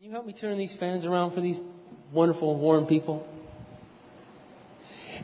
Can 0.00 0.08
you 0.08 0.14
help 0.14 0.24
me 0.24 0.32
turn 0.32 0.56
these 0.56 0.74
fans 0.80 1.04
around 1.04 1.34
for 1.34 1.42
these 1.42 1.60
wonderful, 2.10 2.56
warm 2.56 2.86
people? 2.86 3.28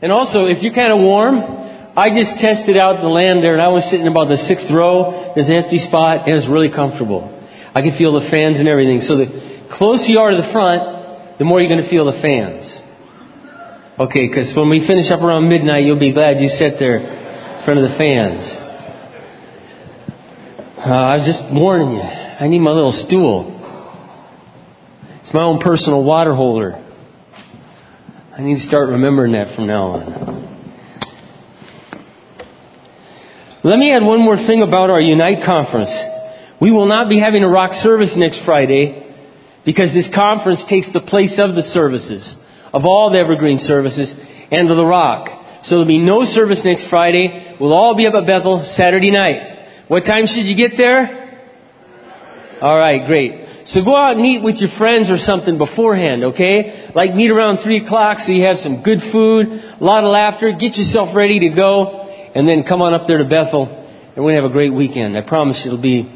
And 0.02 0.12
also, 0.12 0.52
if 0.52 0.62
you're 0.62 0.75
kind 0.75 0.93
of 0.93 1.00
warm, 1.00 1.41
I 1.96 2.12
just 2.12 2.37
tested 2.37 2.77
out 2.77 3.00
the 3.00 3.09
land 3.09 3.41
there 3.41 3.54
and 3.54 3.62
I 3.62 3.73
was 3.73 3.89
sitting 3.89 4.07
about 4.07 4.29
the 4.29 4.36
sixth 4.36 4.68
row. 4.68 5.32
There's 5.34 5.48
an 5.48 5.54
empty 5.54 5.79
spot 5.79 6.29
and 6.29 6.36
it's 6.36 6.46
really 6.46 6.68
comfortable. 6.68 7.25
I 7.73 7.80
can 7.80 7.96
feel 7.96 8.20
the 8.20 8.29
fans 8.29 8.61
and 8.61 8.68
everything. 8.68 9.00
So 9.00 9.16
the 9.16 9.64
closer 9.73 10.12
you 10.12 10.20
are 10.20 10.29
to 10.29 10.36
the 10.36 10.52
front, 10.52 11.40
the 11.40 11.48
more 11.48 11.58
you're 11.58 11.72
going 11.72 11.82
to 11.82 11.88
feel 11.88 12.04
the 12.04 12.20
fans. 12.20 12.68
Okay, 13.96 14.29
because 14.29 14.52
when 14.52 14.68
we 14.68 14.84
finish 14.86 15.08
up 15.08 15.24
around 15.24 15.48
midnight, 15.48 15.88
you'll 15.88 15.96
be 15.96 16.12
glad 16.12 16.36
you 16.36 16.52
sat 16.52 16.77
there 16.77 17.00
in 17.00 17.64
front 17.64 17.80
of 17.80 17.88
the 17.88 17.96
fans. 17.96 18.61
Uh, 20.77 20.93
I 20.93 21.16
was 21.16 21.24
just 21.24 21.48
warning 21.48 21.96
you. 21.96 22.04
I 22.04 22.45
need 22.52 22.61
my 22.61 22.77
little 22.77 22.93
stool. 22.93 23.55
It's 25.27 25.35
my 25.35 25.43
own 25.43 25.59
personal 25.59 26.05
water 26.05 26.33
holder. 26.33 26.80
I 28.30 28.43
need 28.43 28.59
to 28.59 28.61
start 28.61 28.91
remembering 28.91 29.33
that 29.33 29.57
from 29.57 29.66
now 29.66 29.99
on. 29.99 30.07
Let 33.65 33.77
me 33.77 33.91
add 33.91 34.05
one 34.05 34.21
more 34.21 34.37
thing 34.37 34.62
about 34.62 34.91
our 34.91 35.01
Unite 35.01 35.45
conference. 35.45 35.91
We 36.61 36.71
will 36.71 36.87
not 36.87 37.09
be 37.09 37.19
having 37.19 37.45
a 37.45 37.49
rock 37.49 37.73
service 37.73 38.15
next 38.16 38.45
Friday 38.45 39.02
because 39.65 39.93
this 39.93 40.09
conference 40.15 40.65
takes 40.65 40.93
the 40.93 41.01
place 41.01 41.41
of 41.41 41.57
the 41.57 41.63
services, 41.65 42.37
of 42.73 42.85
all 42.85 43.11
the 43.11 43.19
evergreen 43.19 43.59
services, 43.59 44.15
and 44.52 44.71
of 44.71 44.79
the 44.79 44.87
rock. 44.87 45.65
So 45.65 45.74
there'll 45.74 45.88
be 45.88 45.99
no 45.99 46.23
service 46.23 46.65
next 46.65 46.88
Friday. 46.88 47.57
We'll 47.59 47.74
all 47.74 47.97
be 47.97 48.07
up 48.07 48.15
at 48.15 48.29
Bethel 48.29 48.65
Saturday 48.65 49.11
night. 49.11 49.88
What 49.88 50.05
time 50.05 50.29
should 50.29 50.47
you 50.47 50.57
get 50.57 50.77
there? 50.77 51.43
Alright, 52.63 53.09
great. 53.09 53.45
So 53.66 53.83
go 53.84 53.97
out 53.97 54.16
and 54.16 54.25
eat 54.25 54.45
with 54.45 54.59
your 54.59 54.70
friends 54.70 55.11
or 55.11 55.19
something 55.19 55.59
beforehand, 55.59 56.23
okay? 56.23 56.88
Like 56.95 57.16
meet 57.16 57.32
around 57.32 57.59
3 57.59 57.85
o'clock 57.85 58.21
so 58.21 58.30
you 58.30 58.45
have 58.45 58.59
some 58.59 58.85
good 58.85 59.01
food, 59.10 59.49
a 59.49 59.82
lot 59.82 60.04
of 60.04 60.10
laughter, 60.10 60.52
get 60.52 60.77
yourself 60.77 61.16
ready 61.16 61.40
to 61.40 61.49
go, 61.49 62.07
and 62.32 62.46
then 62.46 62.63
come 62.63 62.80
on 62.80 62.95
up 62.95 63.09
there 63.09 63.18
to 63.18 63.24
Bethel, 63.24 63.66
and 63.66 64.19
we're 64.19 64.31
going 64.31 64.37
to 64.37 64.43
have 64.43 64.50
a 64.50 64.55
great 64.55 64.72
weekend. 64.72 65.19
I 65.19 65.27
promise 65.27 65.66
it'll 65.66 65.82
be, 65.82 66.09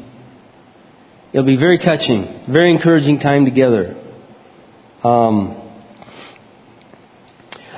it'll 1.33 1.45
be 1.45 1.59
very 1.59 1.77
touching, 1.77 2.45
very 2.47 2.71
encouraging 2.71 3.19
time 3.19 3.43
together. 3.43 3.99
Um, 5.03 5.57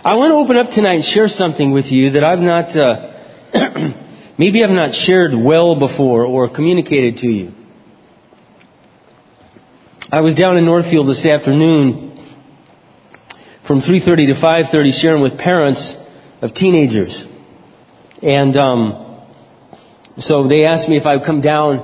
I 0.06 0.16
want 0.18 0.30
to 0.30 0.36
open 0.36 0.56
up 0.56 0.70
tonight 0.70 0.98
and 0.98 1.04
share 1.04 1.30
something 1.30 1.72
with 1.72 1.86
you 1.86 2.12
that 2.12 2.24
I've 2.24 2.46
not, 2.46 2.78
uh, 2.78 3.94
maybe 4.38 4.64
I've 4.64 4.70
not 4.70 4.94
shared 4.94 5.32
well 5.34 5.80
before 5.80 6.26
or 6.26 6.54
communicated 6.54 7.18
to 7.18 7.28
you. 7.28 7.63
I 10.14 10.22
was 10.22 10.36
down 10.36 10.58
in 10.58 10.66
Northfield 10.66 11.10
this 11.10 11.26
afternoon 11.26 12.24
from 13.66 13.82
3.30 13.82 14.28
to 14.28 14.34
5.30 14.36 14.94
sharing 14.94 15.24
with 15.24 15.40
parents 15.40 15.96
of 16.40 16.54
teenagers. 16.54 17.26
And 18.22 18.56
um, 18.56 19.26
so 20.20 20.48
they 20.48 20.66
asked 20.66 20.88
me 20.88 20.98
if 20.98 21.08
I 21.08 21.16
would 21.16 21.26
come 21.26 21.42
down 21.42 21.80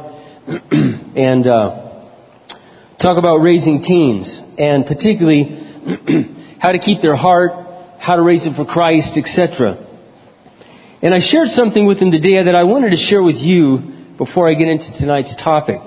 and 1.15 1.47
uh, 1.47 2.05
talk 3.01 3.17
about 3.17 3.37
raising 3.37 3.81
teens, 3.81 4.39
and 4.59 4.85
particularly 4.85 5.45
how 6.59 6.71
to 6.71 6.77
keep 6.77 7.01
their 7.01 7.15
heart, 7.15 7.97
how 7.97 8.15
to 8.15 8.21
raise 8.21 8.43
them 8.43 8.53
for 8.53 8.65
Christ, 8.65 9.17
etc. 9.17 9.73
And 11.01 11.15
I 11.15 11.19
shared 11.19 11.47
something 11.47 11.87
with 11.87 11.99
them 11.99 12.11
today 12.11 12.43
that 12.43 12.55
I 12.55 12.61
wanted 12.65 12.91
to 12.91 12.97
share 12.97 13.23
with 13.23 13.37
you 13.37 13.79
before 14.19 14.47
I 14.47 14.53
get 14.53 14.67
into 14.67 14.93
tonight's 14.99 15.35
topic. 15.35 15.81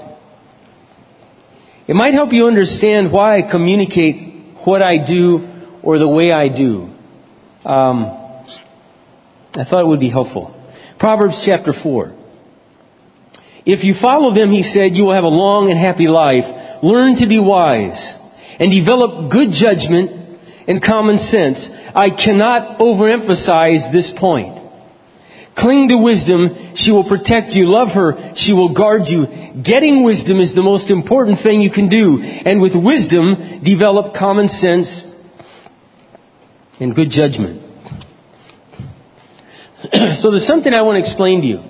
It 1.88 1.94
might 1.96 2.14
help 2.14 2.32
you 2.32 2.46
understand 2.46 3.12
why 3.12 3.34
I 3.34 3.50
communicate 3.50 4.56
what 4.64 4.84
I 4.84 5.04
do 5.04 5.48
or 5.82 5.98
the 5.98 6.08
way 6.08 6.30
I 6.30 6.48
do. 6.48 6.88
Um, 7.64 8.04
I 9.54 9.64
thought 9.64 9.80
it 9.80 9.86
would 9.86 10.00
be 10.00 10.10
helpful. 10.10 10.54
Proverbs 10.98 11.42
chapter 11.44 11.72
4. 11.72 12.14
If 13.66 13.84
you 13.84 13.94
follow 14.00 14.34
them, 14.34 14.50
he 14.50 14.62
said, 14.62 14.92
you 14.92 15.04
will 15.04 15.14
have 15.14 15.24
a 15.24 15.28
long 15.28 15.70
and 15.70 15.78
happy 15.78 16.08
life. 16.08 16.82
Learn 16.82 17.16
to 17.16 17.26
be 17.28 17.38
wise 17.40 18.14
and 18.58 18.70
develop 18.70 19.30
good 19.30 19.50
judgment 19.50 20.38
and 20.68 20.82
common 20.82 21.18
sense. 21.18 21.68
I 21.94 22.10
cannot 22.10 22.78
overemphasize 22.78 23.92
this 23.92 24.12
point. 24.16 24.61
Cling 25.56 25.88
to 25.88 25.98
wisdom. 25.98 26.74
She 26.74 26.92
will 26.92 27.08
protect 27.08 27.52
you. 27.52 27.66
Love 27.66 27.88
her. 27.94 28.34
She 28.36 28.52
will 28.52 28.74
guard 28.74 29.02
you. 29.06 29.26
Getting 29.62 30.02
wisdom 30.02 30.40
is 30.40 30.54
the 30.54 30.62
most 30.62 30.90
important 30.90 31.40
thing 31.40 31.60
you 31.60 31.70
can 31.70 31.88
do. 31.88 32.20
And 32.22 32.60
with 32.60 32.72
wisdom, 32.74 33.62
develop 33.62 34.14
common 34.14 34.48
sense 34.48 35.04
and 36.80 36.94
good 36.94 37.10
judgment. 37.10 37.60
so 40.14 40.30
there's 40.30 40.46
something 40.46 40.72
I 40.72 40.82
want 40.82 40.96
to 40.96 41.00
explain 41.00 41.42
to 41.42 41.46
you. 41.46 41.60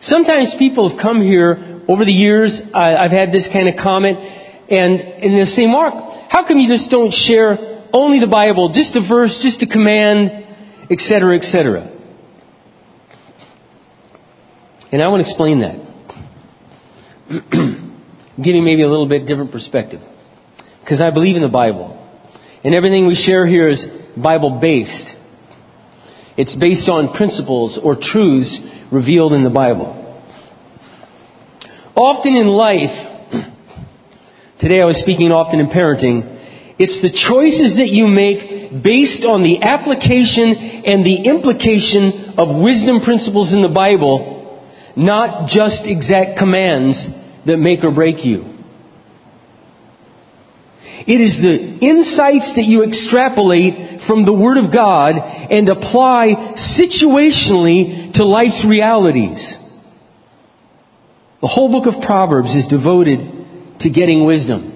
Sometimes 0.00 0.54
people 0.54 0.88
have 0.88 1.00
come 1.00 1.20
here 1.22 1.82
over 1.88 2.04
the 2.04 2.12
years. 2.12 2.60
I've 2.72 3.10
had 3.10 3.32
this 3.32 3.48
kind 3.48 3.68
of 3.68 3.76
comment, 3.76 4.18
and 4.18 5.00
and 5.00 5.38
they 5.38 5.44
say, 5.44 5.66
Mark, 5.66 5.94
how 6.28 6.46
come 6.46 6.58
you 6.58 6.68
just 6.68 6.90
don't 6.90 7.12
share 7.12 7.56
only 7.92 8.20
the 8.20 8.26
Bible, 8.26 8.70
just 8.70 8.96
a 8.96 9.00
verse, 9.00 9.38
just 9.40 9.62
a 9.62 9.66
command, 9.66 10.46
etc., 10.90 11.36
etc. 11.36 11.93
And 14.92 15.02
I 15.02 15.08
want 15.08 15.24
to 15.24 15.30
explain 15.30 15.60
that. 15.60 15.80
Giving 18.42 18.64
maybe 18.64 18.82
a 18.82 18.88
little 18.88 19.08
bit 19.08 19.26
different 19.26 19.52
perspective. 19.52 20.00
Because 20.80 21.00
I 21.00 21.10
believe 21.10 21.36
in 21.36 21.42
the 21.42 21.48
Bible. 21.48 22.00
And 22.62 22.74
everything 22.74 23.06
we 23.06 23.14
share 23.14 23.46
here 23.46 23.68
is 23.68 23.86
Bible 24.16 24.58
based. 24.60 25.14
It's 26.36 26.54
based 26.54 26.88
on 26.88 27.14
principles 27.14 27.78
or 27.78 27.94
truths 27.94 28.58
revealed 28.90 29.32
in 29.32 29.44
the 29.44 29.50
Bible. 29.50 30.00
Often 31.96 32.34
in 32.34 32.48
life, 32.48 32.90
today 34.58 34.80
I 34.80 34.84
was 34.84 34.98
speaking 34.98 35.30
often 35.30 35.60
in 35.60 35.66
parenting, 35.66 36.34
it's 36.76 37.00
the 37.00 37.10
choices 37.10 37.76
that 37.76 37.88
you 37.88 38.08
make 38.08 38.82
based 38.82 39.24
on 39.24 39.44
the 39.44 39.62
application 39.62 40.56
and 40.84 41.06
the 41.06 41.22
implication 41.30 42.34
of 42.36 42.60
wisdom 42.60 43.00
principles 43.00 43.52
in 43.52 43.62
the 43.62 43.68
Bible, 43.68 44.33
not 44.96 45.48
just 45.48 45.86
exact 45.86 46.38
commands 46.38 47.08
that 47.46 47.58
make 47.58 47.84
or 47.84 47.92
break 47.92 48.24
you. 48.24 48.54
It 51.06 51.20
is 51.20 51.40
the 51.42 51.78
insights 51.84 52.54
that 52.54 52.64
you 52.64 52.82
extrapolate 52.82 54.02
from 54.02 54.24
the 54.24 54.32
Word 54.32 54.56
of 54.56 54.72
God 54.72 55.18
and 55.18 55.68
apply 55.68 56.54
situationally 56.56 58.12
to 58.14 58.24
life's 58.24 58.64
realities. 58.64 59.58
The 61.42 61.48
whole 61.48 61.70
book 61.70 61.86
of 61.92 62.00
Proverbs 62.00 62.54
is 62.54 62.66
devoted 62.68 63.80
to 63.80 63.90
getting 63.90 64.24
wisdom. 64.24 64.70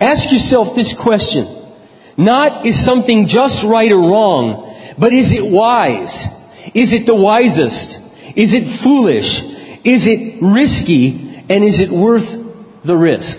Ask 0.00 0.30
yourself 0.30 0.76
this 0.76 0.94
question. 0.94 1.74
Not 2.16 2.64
is 2.64 2.84
something 2.84 3.26
just 3.26 3.64
right 3.64 3.92
or 3.92 3.98
wrong, 3.98 4.94
but 4.98 5.12
is 5.12 5.32
it 5.32 5.42
wise? 5.42 6.26
Is 6.74 6.92
it 6.92 7.06
the 7.06 7.14
wisest? 7.14 7.98
Is 8.38 8.54
it 8.54 8.86
foolish? 8.86 9.42
Is 9.82 10.06
it 10.06 10.38
risky? 10.38 11.42
And 11.50 11.64
is 11.64 11.80
it 11.82 11.90
worth 11.90 12.28
the 12.86 12.96
risk? 12.96 13.34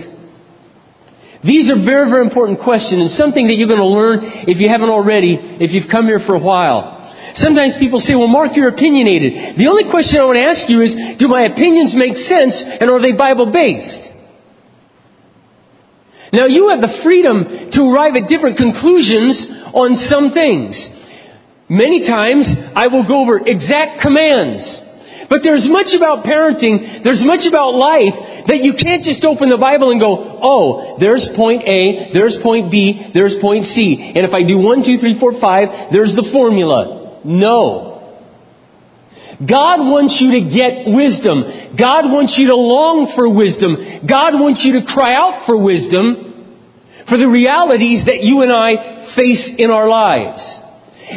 These 1.40 1.72
are 1.72 1.80
very, 1.80 2.12
very 2.12 2.28
important 2.28 2.60
questions 2.60 3.00
and 3.00 3.10
something 3.10 3.48
that 3.48 3.56
you're 3.56 3.72
going 3.72 3.80
to 3.80 3.88
learn 3.88 4.20
if 4.44 4.60
you 4.60 4.68
haven't 4.68 4.92
already, 4.92 5.40
if 5.40 5.72
you've 5.72 5.88
come 5.88 6.06
here 6.08 6.20
for 6.20 6.36
a 6.36 6.44
while. 6.44 7.00
Sometimes 7.34 7.78
people 7.78 8.00
say, 8.00 8.16
well, 8.16 8.28
Mark, 8.28 8.58
you're 8.58 8.68
opinionated. 8.68 9.56
The 9.56 9.68
only 9.68 9.88
question 9.88 10.20
I 10.20 10.26
want 10.26 10.40
to 10.40 10.44
ask 10.44 10.68
you 10.68 10.82
is, 10.82 11.00
do 11.16 11.30
my 11.30 11.44
opinions 11.44 11.96
make 11.96 12.18
sense 12.18 12.60
and 12.60 12.92
are 12.92 13.00
they 13.00 13.14
Bible 13.14 13.56
based? 13.56 14.12
Now 16.34 16.46
you 16.46 16.76
have 16.76 16.82
the 16.82 16.92
freedom 17.02 17.72
to 17.72 17.80
arrive 17.88 18.20
at 18.20 18.28
different 18.28 18.58
conclusions 18.58 19.48
on 19.72 19.96
some 19.96 20.36
things. 20.36 20.90
Many 21.70 22.06
times 22.06 22.52
I 22.76 22.88
will 22.88 23.08
go 23.08 23.22
over 23.22 23.48
exact 23.48 24.02
commands. 24.02 24.82
But 25.30 25.44
there's 25.44 25.70
much 25.70 25.94
about 25.94 26.26
parenting, 26.26 27.04
there's 27.04 27.24
much 27.24 27.46
about 27.46 27.76
life 27.76 28.18
that 28.48 28.66
you 28.66 28.74
can't 28.74 29.04
just 29.04 29.24
open 29.24 29.50
the 29.50 29.62
Bible 29.62 29.92
and 29.92 30.02
go, 30.02 30.40
oh, 30.42 30.98
there's 30.98 31.30
point 31.36 31.64
A, 31.70 32.12
there's 32.12 32.40
point 32.42 32.72
B, 32.72 33.12
there's 33.14 33.38
point 33.38 33.66
C. 33.66 34.12
And 34.16 34.26
if 34.26 34.34
I 34.34 34.42
do 34.42 34.58
one, 34.58 34.84
two, 34.84 34.98
three, 34.98 35.20
four, 35.20 35.40
five, 35.40 35.94
there's 35.94 36.16
the 36.16 36.28
formula. 36.34 37.22
No. 37.24 37.90
God 39.40 39.80
wants 39.86 40.20
you 40.20 40.42
to 40.42 40.50
get 40.50 40.90
wisdom. 40.90 41.78
God 41.78 42.12
wants 42.12 42.38
you 42.38 42.48
to 42.48 42.56
long 42.56 43.14
for 43.16 43.30
wisdom. 43.30 43.78
God 44.06 44.34
wants 44.34 44.66
you 44.66 44.82
to 44.82 44.86
cry 44.86 45.14
out 45.14 45.46
for 45.46 45.56
wisdom 45.56 46.26
for 47.08 47.18
the 47.18 47.30
realities 47.30 48.06
that 48.06 48.22
you 48.22 48.42
and 48.42 48.52
I 48.52 49.14
face 49.16 49.50
in 49.58 49.70
our 49.70 49.88
lives. 49.88 50.60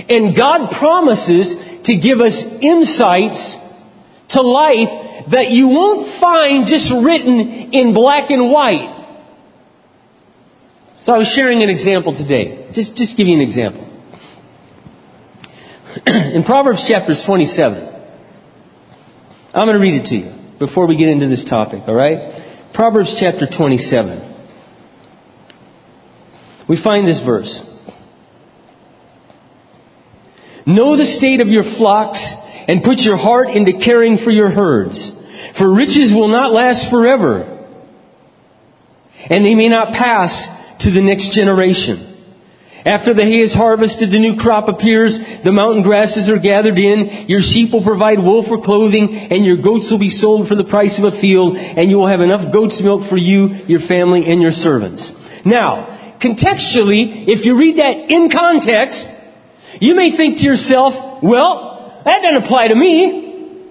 And 0.09 0.37
God 0.37 0.71
promises 0.71 1.57
to 1.85 1.99
give 1.99 2.21
us 2.21 2.45
insights 2.61 3.57
to 4.33 4.41
life 4.41 5.29
that 5.31 5.51
you 5.51 5.69
won't 5.69 6.21
find 6.21 6.67
just 6.67 6.93
written 6.93 7.73
in 7.73 7.95
black 7.95 8.31
and 8.31 8.51
white. 8.51 9.01
So 10.99 11.13
I 11.13 11.19
was 11.19 11.29
sharing 11.29 11.63
an 11.63 11.69
example 11.69 12.15
today. 12.17 12.71
Just, 12.73 12.97
just 12.97 13.17
give 13.17 13.27
you 13.27 13.35
an 13.35 13.41
example. 13.41 13.89
in 16.07 16.45
Proverbs 16.45 16.87
chapter 16.89 17.15
27, 17.15 17.89
I'm 19.55 19.67
going 19.67 19.77
to 19.77 19.83
read 19.83 20.01
it 20.01 20.07
to 20.07 20.17
you 20.17 20.59
before 20.59 20.87
we 20.87 20.97
get 20.97 21.09
into 21.09 21.29
this 21.29 21.45
topic, 21.45 21.83
alright? 21.89 22.73
Proverbs 22.73 23.17
chapter 23.19 23.47
27. 23.47 24.31
We 26.69 26.81
find 26.83 27.07
this 27.07 27.21
verse. 27.21 27.61
Know 30.65 30.97
the 30.97 31.05
state 31.05 31.41
of 31.41 31.49
your 31.49 31.65
flocks 31.65 32.25
and 32.69 32.83
put 32.83 32.99
your 33.01 33.17
heart 33.17 33.51
into 33.51 33.79
caring 33.79 34.19
for 34.19 34.31
your 34.31 34.51
herds. 34.51 35.11
For 35.59 35.75
riches 35.75 36.13
will 36.15 36.29
not 36.29 36.53
last 36.53 36.91
forever, 36.91 37.49
and 39.29 39.45
they 39.45 39.55
may 39.55 39.69
not 39.69 39.93
pass 39.93 40.47
to 40.81 40.91
the 40.91 41.03
next 41.03 41.33
generation. 41.35 42.09
After 42.85 43.15
the 43.15 43.23
hay 43.23 43.39
is 43.47 43.55
harvested, 43.55 44.11
the 44.11 44.19
new 44.19 44.35
crop 44.37 44.67
appears, 44.67 45.15
the 45.45 45.53
mountain 45.53 45.85
grasses 45.85 46.29
are 46.29 46.43
gathered 46.43 46.79
in, 46.79 47.31
your 47.31 47.41
sheep 47.41 47.73
will 47.73 47.85
provide 47.85 48.19
wool 48.19 48.43
for 48.43 48.61
clothing, 48.61 49.15
and 49.15 49.47
your 49.47 49.63
goats 49.63 49.91
will 49.91 50.03
be 50.03 50.11
sold 50.11 50.49
for 50.49 50.57
the 50.57 50.67
price 50.67 50.99
of 50.99 51.07
a 51.07 51.15
field, 51.21 51.55
and 51.57 51.91
you 51.91 51.97
will 51.97 52.11
have 52.11 52.21
enough 52.21 52.53
goat's 52.53 52.83
milk 52.83 53.09
for 53.09 53.17
you, 53.17 53.71
your 53.71 53.79
family, 53.79 54.27
and 54.27 54.43
your 54.43 54.51
servants. 54.51 55.13
Now, 55.47 56.19
contextually, 56.19 57.31
if 57.31 57.47
you 57.47 57.55
read 57.57 57.79
that 57.79 58.11
in 58.11 58.31
context, 58.31 59.07
you 59.79 59.95
may 59.95 60.17
think 60.17 60.39
to 60.39 60.45
yourself, 60.45 61.23
well, 61.23 61.72
that 62.05 62.21
doesn't 62.23 62.45
apply 62.45 62.67
to 62.67 62.75
me, 62.75 63.67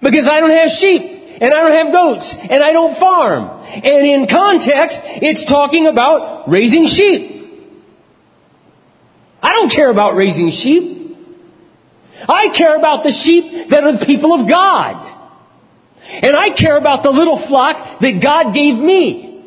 because 0.00 0.28
I 0.28 0.40
don't 0.40 0.50
have 0.50 0.68
sheep, 0.68 1.02
and 1.40 1.52
I 1.52 1.60
don't 1.60 1.72
have 1.72 1.92
goats, 1.94 2.34
and 2.38 2.62
I 2.62 2.72
don't 2.72 2.96
farm. 2.98 3.64
And 3.68 4.06
in 4.06 4.26
context, 4.26 5.00
it's 5.04 5.44
talking 5.44 5.86
about 5.86 6.48
raising 6.48 6.86
sheep. 6.86 7.36
I 9.42 9.52
don't 9.52 9.70
care 9.70 9.90
about 9.90 10.16
raising 10.16 10.50
sheep. 10.50 11.16
I 12.28 12.48
care 12.56 12.76
about 12.76 13.04
the 13.04 13.12
sheep 13.12 13.70
that 13.70 13.84
are 13.84 13.92
the 13.98 14.04
people 14.04 14.32
of 14.34 14.48
God. 14.48 15.06
And 16.02 16.34
I 16.34 16.50
care 16.56 16.76
about 16.76 17.02
the 17.02 17.10
little 17.10 17.38
flock 17.38 18.00
that 18.00 18.20
God 18.22 18.52
gave 18.54 18.74
me. 18.74 19.44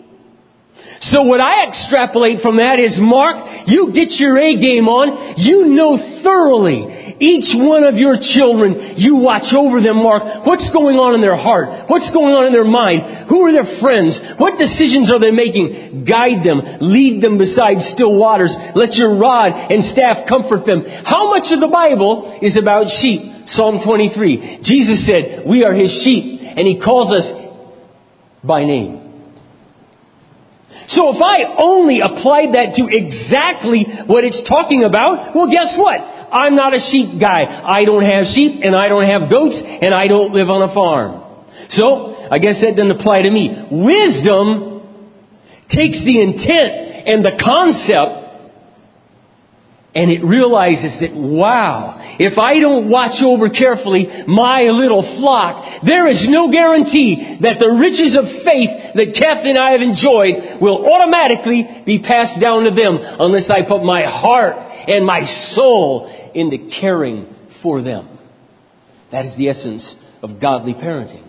So 1.01 1.23
what 1.23 1.41
I 1.41 1.67
extrapolate 1.67 2.39
from 2.39 2.57
that 2.57 2.79
is, 2.79 2.99
Mark, 3.01 3.67
you 3.67 3.91
get 3.91 4.11
your 4.19 4.37
A 4.37 4.55
game 4.55 4.87
on. 4.87 5.35
You 5.37 5.65
know 5.65 5.97
thoroughly 6.23 6.85
each 7.21 7.53
one 7.53 7.85
of 7.85 8.01
your 8.01 8.17
children, 8.17 8.97
you 8.97 9.15
watch 9.17 9.53
over 9.53 9.79
them, 9.79 10.01
Mark. 10.01 10.41
What's 10.41 10.73
going 10.73 10.97
on 10.97 11.13
in 11.13 11.21
their 11.21 11.37
heart? 11.37 11.87
What's 11.87 12.09
going 12.09 12.33
on 12.33 12.49
in 12.49 12.53
their 12.53 12.65
mind? 12.65 13.29
Who 13.29 13.45
are 13.45 13.53
their 13.53 13.77
friends? 13.77 14.17
What 14.41 14.57
decisions 14.57 15.13
are 15.13 15.21
they 15.21 15.29
making? 15.29 16.03
Guide 16.03 16.41
them. 16.41 16.81
Lead 16.81 17.21
them 17.21 17.37
beside 17.37 17.85
still 17.85 18.17
waters. 18.17 18.57
Let 18.73 18.97
your 18.97 19.21
rod 19.21 19.53
and 19.53 19.85
staff 19.85 20.27
comfort 20.27 20.65
them. 20.65 20.81
How 20.81 21.29
much 21.29 21.53
of 21.53 21.61
the 21.61 21.69
Bible 21.69 22.41
is 22.41 22.57
about 22.57 22.89
sheep? 22.89 23.45
Psalm 23.45 23.85
23. 23.85 24.65
Jesus 24.65 25.05
said, 25.05 25.45
we 25.45 25.63
are 25.63 25.73
His 25.73 25.93
sheep, 25.93 26.41
and 26.41 26.65
He 26.65 26.81
calls 26.81 27.13
us 27.13 27.31
by 28.43 28.65
name. 28.65 28.97
So 30.87 31.13
if 31.13 31.21
I 31.21 31.55
only 31.57 32.01
applied 32.01 32.53
that 32.59 32.75
to 32.75 32.89
exactly 32.89 33.85
what 34.07 34.23
it's 34.23 34.41
talking 34.43 34.83
about, 34.83 35.35
well 35.35 35.49
guess 35.49 35.77
what? 35.77 36.01
I'm 36.31 36.55
not 36.55 36.73
a 36.73 36.79
sheep 36.79 37.19
guy. 37.19 37.43
I 37.45 37.83
don't 37.83 38.03
have 38.03 38.25
sheep 38.25 38.61
and 38.63 38.75
I 38.75 38.87
don't 38.87 39.05
have 39.05 39.29
goats 39.29 39.61
and 39.65 39.93
I 39.93 40.07
don't 40.07 40.33
live 40.33 40.49
on 40.49 40.69
a 40.69 40.73
farm. 40.73 41.21
So, 41.69 42.15
I 42.31 42.39
guess 42.39 42.61
that 42.61 42.75
doesn't 42.77 42.91
apply 42.91 43.23
to 43.23 43.29
me. 43.29 43.67
Wisdom 43.69 44.71
takes 45.67 46.03
the 46.03 46.21
intent 46.21 47.07
and 47.07 47.25
the 47.25 47.37
concept 47.37 48.21
and 49.93 50.09
it 50.09 50.23
realizes 50.23 51.01
that, 51.01 51.11
wow, 51.11 51.99
if 52.17 52.39
I 52.39 52.63
don't 52.63 52.89
watch 52.89 53.21
over 53.21 53.49
carefully 53.49 54.07
my 54.25 54.71
little 54.71 55.03
flock, 55.03 55.83
there 55.83 56.07
is 56.07 56.29
no 56.29 56.49
guarantee 56.49 57.39
that 57.41 57.59
the 57.59 57.75
riches 57.75 58.15
of 58.15 58.23
faith 58.47 58.71
that 58.95 59.11
Kathy 59.11 59.51
and 59.51 59.59
I 59.59 59.75
have 59.75 59.83
enjoyed 59.83 60.61
will 60.63 60.87
automatically 60.87 61.67
be 61.85 61.99
passed 61.99 62.39
down 62.39 62.63
to 62.63 62.71
them 62.71 63.03
unless 63.19 63.49
I 63.49 63.67
put 63.67 63.83
my 63.83 64.03
heart 64.07 64.55
and 64.87 65.05
my 65.05 65.25
soul 65.25 66.07
into 66.35 66.69
caring 66.79 67.33
for 67.61 67.81
them. 67.81 68.17
That 69.11 69.25
is 69.25 69.35
the 69.35 69.49
essence 69.49 69.95
of 70.21 70.39
godly 70.39 70.73
parenting. 70.73 71.27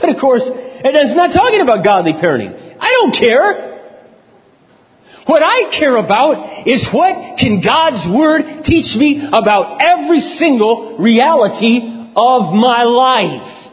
But 0.00 0.10
of 0.10 0.20
course, 0.20 0.48
it's 0.50 1.16
not 1.16 1.32
talking 1.32 1.60
about 1.60 1.84
godly 1.84 2.12
parenting. 2.12 2.76
I 2.80 2.90
don't 2.90 3.14
care. 3.14 3.68
What 5.26 5.42
I 5.44 5.70
care 5.78 5.96
about 5.96 6.66
is 6.66 6.88
what 6.92 7.38
can 7.38 7.62
God's 7.62 8.06
Word 8.08 8.64
teach 8.64 8.96
me 8.96 9.22
about 9.26 9.80
every 9.82 10.20
single 10.20 10.96
reality 10.98 11.78
of 12.16 12.54
my 12.54 12.82
life. 12.82 13.70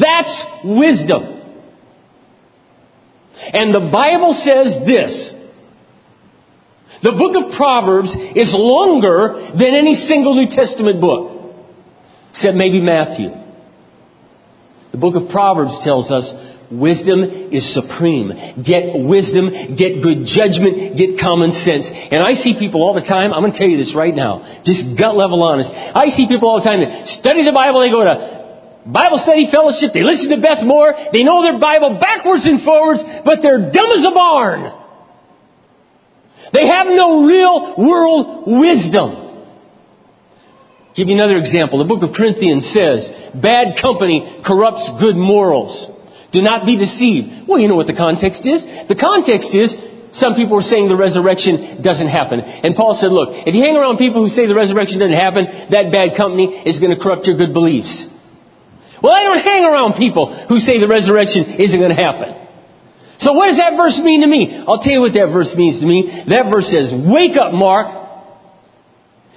That's 0.00 0.44
wisdom. 0.64 1.42
And 3.52 3.74
the 3.74 3.90
Bible 3.92 4.32
says 4.32 4.86
this. 4.86 5.33
The 7.04 7.12
book 7.12 7.36
of 7.36 7.52
Proverbs 7.52 8.16
is 8.16 8.56
longer 8.56 9.52
than 9.52 9.76
any 9.76 9.92
single 9.92 10.32
New 10.40 10.48
Testament 10.48 11.04
book, 11.04 11.52
except 12.30 12.56
maybe 12.56 12.80
Matthew. 12.80 13.28
The 14.90 14.96
book 14.96 15.12
of 15.12 15.28
Proverbs 15.28 15.84
tells 15.84 16.08
us 16.08 16.32
wisdom 16.72 17.52
is 17.52 17.68
supreme. 17.68 18.32
Get 18.56 18.96
wisdom, 18.96 19.76
get 19.76 20.00
good 20.00 20.24
judgment, 20.24 20.96
get 20.96 21.20
common 21.20 21.52
sense. 21.52 21.92
And 21.92 22.24
I 22.24 22.32
see 22.32 22.56
people 22.56 22.80
all 22.80 22.94
the 22.96 23.04
time, 23.04 23.36
I'm 23.36 23.44
going 23.44 23.52
to 23.52 23.58
tell 23.58 23.68
you 23.68 23.76
this 23.76 23.92
right 23.92 24.14
now, 24.14 24.64
just 24.64 24.96
gut 24.96 25.12
level 25.12 25.44
honest. 25.44 25.76
I 25.76 26.08
see 26.08 26.24
people 26.24 26.48
all 26.48 26.64
the 26.64 26.64
time 26.64 26.80
that 26.80 27.04
study 27.04 27.44
the 27.44 27.52
Bible, 27.52 27.84
they 27.84 27.92
go 27.92 28.00
to 28.00 28.16
Bible 28.88 29.20
study 29.20 29.52
fellowship, 29.52 29.92
they 29.92 30.08
listen 30.08 30.32
to 30.32 30.40
Beth 30.40 30.64
Moore, 30.64 30.96
they 31.12 31.20
know 31.20 31.44
their 31.44 31.60
Bible 31.60 32.00
backwards 32.00 32.48
and 32.48 32.64
forwards, 32.64 33.04
but 33.28 33.44
they're 33.44 33.68
dumb 33.68 33.92
as 33.92 34.08
a 34.08 34.14
barn. 34.16 34.83
They 36.52 36.66
have 36.66 36.86
no 36.86 37.26
real 37.26 37.74
world 37.78 38.44
wisdom. 38.46 39.24
Give 40.94 41.08
you 41.08 41.14
another 41.14 41.38
example. 41.38 41.78
The 41.78 41.90
book 41.90 42.02
of 42.02 42.14
Corinthians 42.14 42.70
says, 42.70 43.10
bad 43.34 43.80
company 43.82 44.42
corrupts 44.46 44.92
good 45.00 45.16
morals. 45.16 45.90
Do 46.30 46.42
not 46.42 46.66
be 46.66 46.76
deceived. 46.78 47.48
Well, 47.48 47.58
you 47.58 47.66
know 47.66 47.74
what 47.74 47.88
the 47.88 47.98
context 47.98 48.46
is. 48.46 48.64
The 48.64 48.94
context 48.94 49.54
is, 49.54 49.74
some 50.14 50.34
people 50.34 50.54
were 50.54 50.62
saying 50.62 50.86
the 50.86 50.96
resurrection 50.96 51.82
doesn't 51.82 52.06
happen. 52.06 52.38
And 52.38 52.76
Paul 52.76 52.94
said, 52.94 53.10
look, 53.10 53.34
if 53.46 53.54
you 53.54 53.62
hang 53.62 53.74
around 53.74 53.98
people 53.98 54.22
who 54.22 54.30
say 54.30 54.46
the 54.46 54.54
resurrection 54.54 55.00
doesn't 55.02 55.18
happen, 55.18 55.46
that 55.74 55.90
bad 55.90 56.14
company 56.16 56.62
is 56.62 56.78
going 56.78 56.94
to 56.94 57.00
corrupt 57.00 57.26
your 57.26 57.36
good 57.36 57.52
beliefs. 57.52 58.06
Well, 59.02 59.12
I 59.12 59.26
don't 59.26 59.42
hang 59.42 59.64
around 59.66 59.94
people 59.94 60.30
who 60.46 60.60
say 60.60 60.78
the 60.78 60.86
resurrection 60.86 61.58
isn't 61.58 61.78
going 61.78 61.90
to 61.90 61.98
happen. 62.00 62.43
So 63.18 63.32
what 63.32 63.46
does 63.46 63.58
that 63.58 63.76
verse 63.76 64.00
mean 64.00 64.22
to 64.22 64.26
me? 64.26 64.56
I'll 64.66 64.80
tell 64.80 64.92
you 64.92 65.00
what 65.00 65.14
that 65.14 65.30
verse 65.32 65.54
means 65.56 65.80
to 65.80 65.86
me. 65.86 66.24
That 66.28 66.50
verse 66.50 66.68
says, 66.68 66.92
wake 66.92 67.36
up, 67.36 67.52
Mark. 67.52 68.02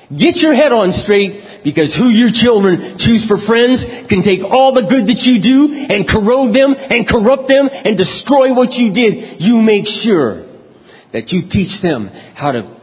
Get 0.09 0.37
your 0.37 0.53
head 0.53 0.71
on 0.71 0.93
straight 0.93 1.63
because 1.65 1.93
who 1.93 2.07
your 2.07 2.31
children 2.31 2.97
choose 2.97 3.27
for 3.27 3.37
friends 3.37 3.83
can 4.07 4.23
take 4.23 4.39
all 4.41 4.73
the 4.73 4.87
good 4.87 5.07
that 5.07 5.19
you 5.27 5.41
do 5.41 5.73
and 5.73 6.07
corrode 6.07 6.55
them 6.55 6.73
and 6.77 7.05
corrupt 7.05 7.49
them 7.49 7.67
and 7.69 7.97
destroy 7.97 8.55
what 8.55 8.73
you 8.73 8.93
did. 8.93 9.41
You 9.41 9.61
make 9.61 9.85
sure 9.85 10.47
that 11.11 11.33
you 11.33 11.49
teach 11.49 11.81
them 11.81 12.07
how 12.07 12.53
to, 12.53 12.79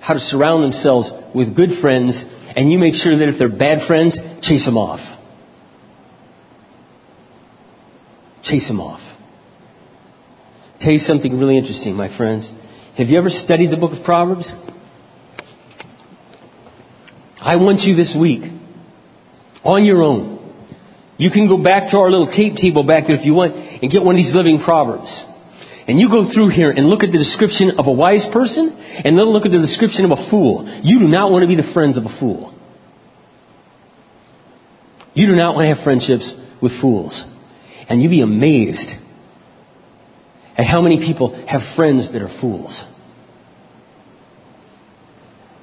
how 0.00 0.14
to 0.14 0.20
surround 0.20 0.64
themselves 0.64 1.12
with 1.32 1.54
good 1.54 1.78
friends 1.80 2.24
and 2.56 2.72
you 2.72 2.78
make 2.78 2.94
sure 2.94 3.16
that 3.16 3.28
if 3.28 3.38
they're 3.38 3.48
bad 3.48 3.86
friends, 3.86 4.18
chase 4.42 4.64
them 4.64 4.76
off. 4.76 5.00
Chase 8.42 8.66
them 8.66 8.80
off. 8.80 9.09
Tell 10.80 10.92
you 10.92 10.98
something 10.98 11.38
really 11.38 11.58
interesting, 11.58 11.94
my 11.94 12.14
friends. 12.16 12.50
Have 12.96 13.08
you 13.08 13.18
ever 13.18 13.28
studied 13.28 13.70
the 13.70 13.76
book 13.76 13.92
of 13.92 14.02
Proverbs? 14.02 14.54
I 17.38 17.56
want 17.56 17.80
you 17.80 17.94
this 17.94 18.16
week, 18.18 18.50
on 19.62 19.84
your 19.84 20.02
own. 20.02 20.38
You 21.18 21.30
can 21.30 21.48
go 21.48 21.62
back 21.62 21.90
to 21.90 21.98
our 21.98 22.10
little 22.10 22.30
tape 22.30 22.56
table 22.56 22.82
back 22.82 23.06
there 23.06 23.16
if 23.16 23.26
you 23.26 23.34
want 23.34 23.56
and 23.56 23.92
get 23.92 24.02
one 24.02 24.14
of 24.14 24.18
these 24.18 24.34
living 24.34 24.58
Proverbs. 24.58 25.22
And 25.86 26.00
you 26.00 26.08
go 26.08 26.24
through 26.24 26.48
here 26.48 26.70
and 26.70 26.88
look 26.88 27.02
at 27.02 27.12
the 27.12 27.18
description 27.18 27.72
of 27.78 27.86
a 27.86 27.92
wise 27.92 28.24
person 28.32 28.70
and 28.72 29.18
then 29.18 29.26
look 29.26 29.44
at 29.44 29.52
the 29.52 29.58
description 29.58 30.06
of 30.06 30.12
a 30.12 30.30
fool. 30.30 30.64
You 30.82 30.98
do 30.98 31.08
not 31.08 31.30
want 31.30 31.42
to 31.42 31.48
be 31.48 31.56
the 31.56 31.72
friends 31.74 31.98
of 31.98 32.06
a 32.06 32.08
fool. 32.08 32.54
You 35.12 35.26
do 35.26 35.36
not 35.36 35.54
want 35.54 35.66
to 35.66 35.74
have 35.74 35.84
friendships 35.84 36.34
with 36.62 36.72
fools. 36.80 37.22
And 37.86 38.00
you'd 38.00 38.08
be 38.08 38.22
amazed 38.22 38.88
and 40.56 40.66
how 40.66 40.80
many 40.80 40.98
people 40.98 41.34
have 41.46 41.62
friends 41.76 42.12
that 42.12 42.22
are 42.22 42.40
fools? 42.40 42.84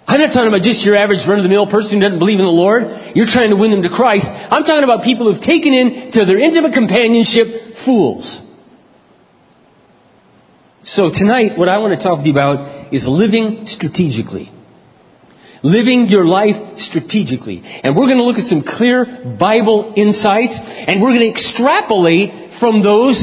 I'm 0.08 0.22
not 0.22 0.32
talking 0.32 0.48
about 0.48 0.62
just 0.62 0.86
your 0.86 0.96
average 0.96 1.28
run-of-the-mill 1.28 1.68
person 1.68 2.00
who 2.00 2.02
doesn't 2.02 2.20
believe 2.20 2.40
in 2.40 2.46
the 2.46 2.52
Lord. 2.52 2.84
You're 3.14 3.28
trying 3.28 3.50
to 3.50 3.58
win 3.58 3.72
them 3.72 3.84
to 3.84 3.90
Christ. 3.90 4.28
I'm 4.32 4.64
talking 4.64 4.86
about 4.86 5.04
people 5.04 5.32
who've 5.32 5.44
taken 5.44 5.74
in 5.74 6.12
to 6.12 6.24
their 6.24 6.40
intimate 6.40 6.74
companionship 6.74 7.76
fools. 7.84 8.42
So 10.84 11.12
tonight, 11.14 11.58
what 11.60 11.68
I 11.68 11.80
want 11.80 12.00
to 12.00 12.02
talk 12.02 12.20
to 12.20 12.26
you 12.26 12.32
about 12.32 12.94
is 12.94 13.06
living 13.06 13.68
strategically. 13.68 14.50
Living 15.62 16.08
your 16.08 16.24
life 16.24 16.80
strategically. 16.80 17.62
And 17.66 17.98
we're 17.98 18.08
going 18.08 18.20
to 18.20 18.24
look 18.24 18.38
at 18.38 18.48
some 18.48 18.64
clear 18.64 19.04
Bible 19.38 19.92
insights, 19.98 20.58
and 20.58 21.02
we're 21.02 21.12
going 21.12 21.28
to 21.28 21.30
extrapolate 21.30 22.54
from 22.62 22.82
those 22.82 23.20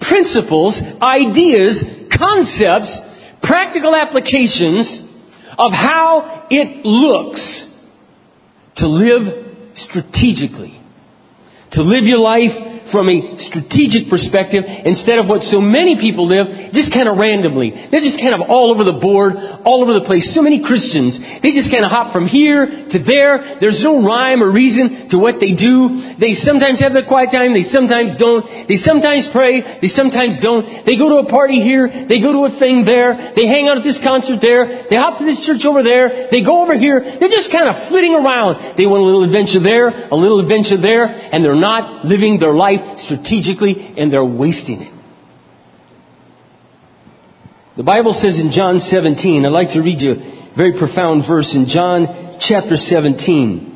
principles, 0.00 0.80
ideas, 1.00 1.84
concepts, 2.16 3.00
practical 3.42 3.94
applications 3.94 5.06
of 5.58 5.72
how 5.72 6.46
it 6.50 6.84
looks 6.84 7.66
to 8.76 8.86
live 8.86 9.74
strategically. 9.74 10.80
To 11.72 11.82
live 11.82 12.04
your 12.04 12.18
life 12.18 12.69
from 12.90 13.08
a 13.08 13.38
strategic 13.38 14.10
perspective 14.10 14.64
instead 14.66 15.18
of 15.18 15.26
what 15.26 15.42
so 15.42 15.60
many 15.60 15.96
people 15.98 16.26
live 16.26 16.72
just 16.72 16.92
kind 16.92 17.08
of 17.08 17.16
randomly. 17.16 17.70
They're 17.70 18.04
just 18.04 18.18
kind 18.18 18.34
of 18.34 18.42
all 18.50 18.74
over 18.74 18.84
the 18.84 18.98
board, 18.98 19.34
all 19.64 19.82
over 19.82 19.94
the 19.94 20.04
place. 20.04 20.34
So 20.34 20.42
many 20.42 20.62
Christians, 20.62 21.18
they 21.18 21.54
just 21.54 21.70
kind 21.70 21.84
of 21.84 21.90
hop 21.90 22.12
from 22.12 22.26
here 22.26 22.66
to 22.66 22.98
there. 22.98 23.58
There's 23.58 23.82
no 23.82 24.02
rhyme 24.02 24.42
or 24.42 24.50
reason 24.50 25.10
to 25.10 25.18
what 25.18 25.40
they 25.40 25.54
do. 25.54 26.14
They 26.18 26.34
sometimes 26.34 26.80
have 26.80 26.92
their 26.92 27.06
quiet 27.06 27.30
time, 27.30 27.54
they 27.54 27.66
sometimes 27.66 28.16
don't. 28.16 28.44
They 28.68 28.76
sometimes 28.76 29.28
pray, 29.30 29.78
they 29.80 29.88
sometimes 29.88 30.38
don't. 30.40 30.84
They 30.84 30.96
go 30.98 31.08
to 31.08 31.26
a 31.26 31.28
party 31.28 31.60
here, 31.60 31.88
they 31.88 32.20
go 32.20 32.32
to 32.32 32.42
a 32.50 32.52
thing 32.58 32.84
there, 32.84 33.32
they 33.34 33.46
hang 33.46 33.68
out 33.70 33.78
at 33.78 33.84
this 33.84 34.02
concert 34.02 34.40
there, 34.42 34.86
they 34.90 34.96
hop 34.96 35.18
to 35.18 35.24
this 35.24 35.40
church 35.44 35.64
over 35.64 35.82
there, 35.82 36.28
they 36.30 36.42
go 36.42 36.62
over 36.62 36.76
here. 36.76 37.00
They're 37.00 37.32
just 37.32 37.50
kind 37.52 37.68
of 37.68 37.88
flitting 37.88 38.14
around. 38.14 38.76
They 38.76 38.86
want 38.86 39.02
a 39.02 39.06
little 39.06 39.24
adventure 39.24 39.60
there, 39.60 39.88
a 39.88 40.16
little 40.16 40.40
adventure 40.40 40.76
there, 40.76 41.06
and 41.06 41.44
they're 41.44 41.54
not 41.54 42.04
living 42.04 42.38
their 42.38 42.54
life 42.54 42.79
life 42.80 42.98
strategically 42.98 43.94
and 43.96 44.12
they're 44.12 44.24
wasting 44.24 44.82
it. 44.82 44.94
The 47.76 47.84
Bible 47.84 48.12
says 48.12 48.38
in 48.40 48.50
John 48.50 48.80
17, 48.80 49.46
I'd 49.46 49.52
like 49.52 49.70
to 49.70 49.80
read 49.80 50.00
you 50.00 50.12
a 50.12 50.54
very 50.56 50.78
profound 50.78 51.24
verse 51.26 51.54
in 51.54 51.66
John 51.66 52.36
chapter 52.40 52.76
17 52.76 53.70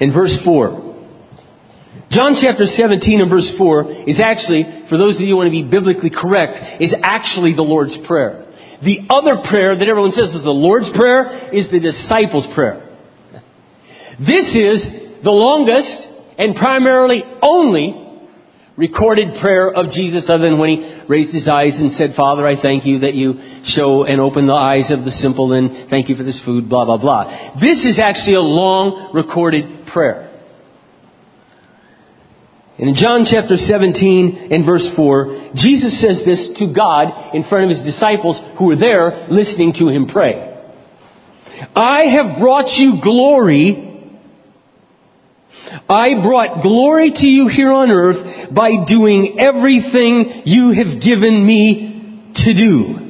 in 0.00 0.12
verse 0.12 0.38
4. 0.44 0.84
John 2.10 2.36
chapter 2.40 2.66
17 2.66 3.20
and 3.22 3.30
verse 3.30 3.50
4 3.56 4.06
is 4.06 4.20
actually, 4.20 4.86
for 4.88 4.96
those 4.96 5.16
of 5.16 5.22
you 5.22 5.34
who 5.34 5.36
want 5.36 5.48
to 5.48 5.50
be 5.50 5.68
biblically 5.68 6.10
correct, 6.10 6.80
is 6.80 6.94
actually 7.02 7.54
the 7.54 7.62
Lord's 7.62 7.96
Prayer. 7.96 8.46
The 8.84 9.06
other 9.08 9.42
prayer 9.42 9.74
that 9.74 9.88
everyone 9.88 10.12
says 10.12 10.34
is 10.34 10.44
the 10.44 10.50
Lord's 10.50 10.90
Prayer 10.90 11.50
is 11.52 11.70
the 11.70 11.80
disciples' 11.80 12.46
prayer. 12.46 12.86
This 14.20 14.54
is 14.54 14.86
the 15.24 15.32
longest 15.32 16.03
and 16.38 16.54
primarily 16.54 17.22
only 17.42 18.00
recorded 18.76 19.36
prayer 19.40 19.72
of 19.72 19.90
Jesus 19.90 20.28
other 20.28 20.50
than 20.50 20.58
when 20.58 20.70
he 20.70 21.02
raised 21.08 21.32
his 21.32 21.48
eyes 21.48 21.80
and 21.80 21.90
said, 21.90 22.14
Father, 22.16 22.46
I 22.46 22.60
thank 22.60 22.86
you 22.86 23.00
that 23.00 23.14
you 23.14 23.34
show 23.64 24.02
and 24.02 24.20
open 24.20 24.46
the 24.46 24.54
eyes 24.54 24.90
of 24.90 25.04
the 25.04 25.12
simple 25.12 25.52
and 25.52 25.88
thank 25.88 26.08
you 26.08 26.16
for 26.16 26.24
this 26.24 26.42
food, 26.44 26.68
blah, 26.68 26.84
blah, 26.84 26.98
blah. 26.98 27.54
This 27.60 27.84
is 27.84 27.98
actually 27.98 28.34
a 28.34 28.40
long 28.40 29.12
recorded 29.14 29.86
prayer. 29.86 30.30
And 32.76 32.88
in 32.88 32.96
John 32.96 33.24
chapter 33.24 33.56
17 33.56 34.48
and 34.50 34.66
verse 34.66 34.90
4, 34.96 35.52
Jesus 35.54 36.00
says 36.00 36.24
this 36.24 36.58
to 36.58 36.74
God 36.74 37.34
in 37.34 37.44
front 37.44 37.64
of 37.64 37.70
his 37.70 37.82
disciples 37.82 38.42
who 38.58 38.66
were 38.66 38.76
there 38.76 39.28
listening 39.30 39.74
to 39.74 39.88
him 39.88 40.08
pray. 40.08 40.50
I 41.76 42.06
have 42.06 42.40
brought 42.40 42.66
you 42.76 43.00
glory 43.00 43.93
I 45.88 46.22
brought 46.22 46.62
glory 46.62 47.10
to 47.10 47.26
you 47.26 47.48
here 47.48 47.72
on 47.72 47.90
earth 47.90 48.54
by 48.54 48.84
doing 48.86 49.36
everything 49.38 50.42
you 50.44 50.70
have 50.70 51.02
given 51.02 51.44
me 51.44 52.32
to 52.34 52.54
do. 52.54 53.04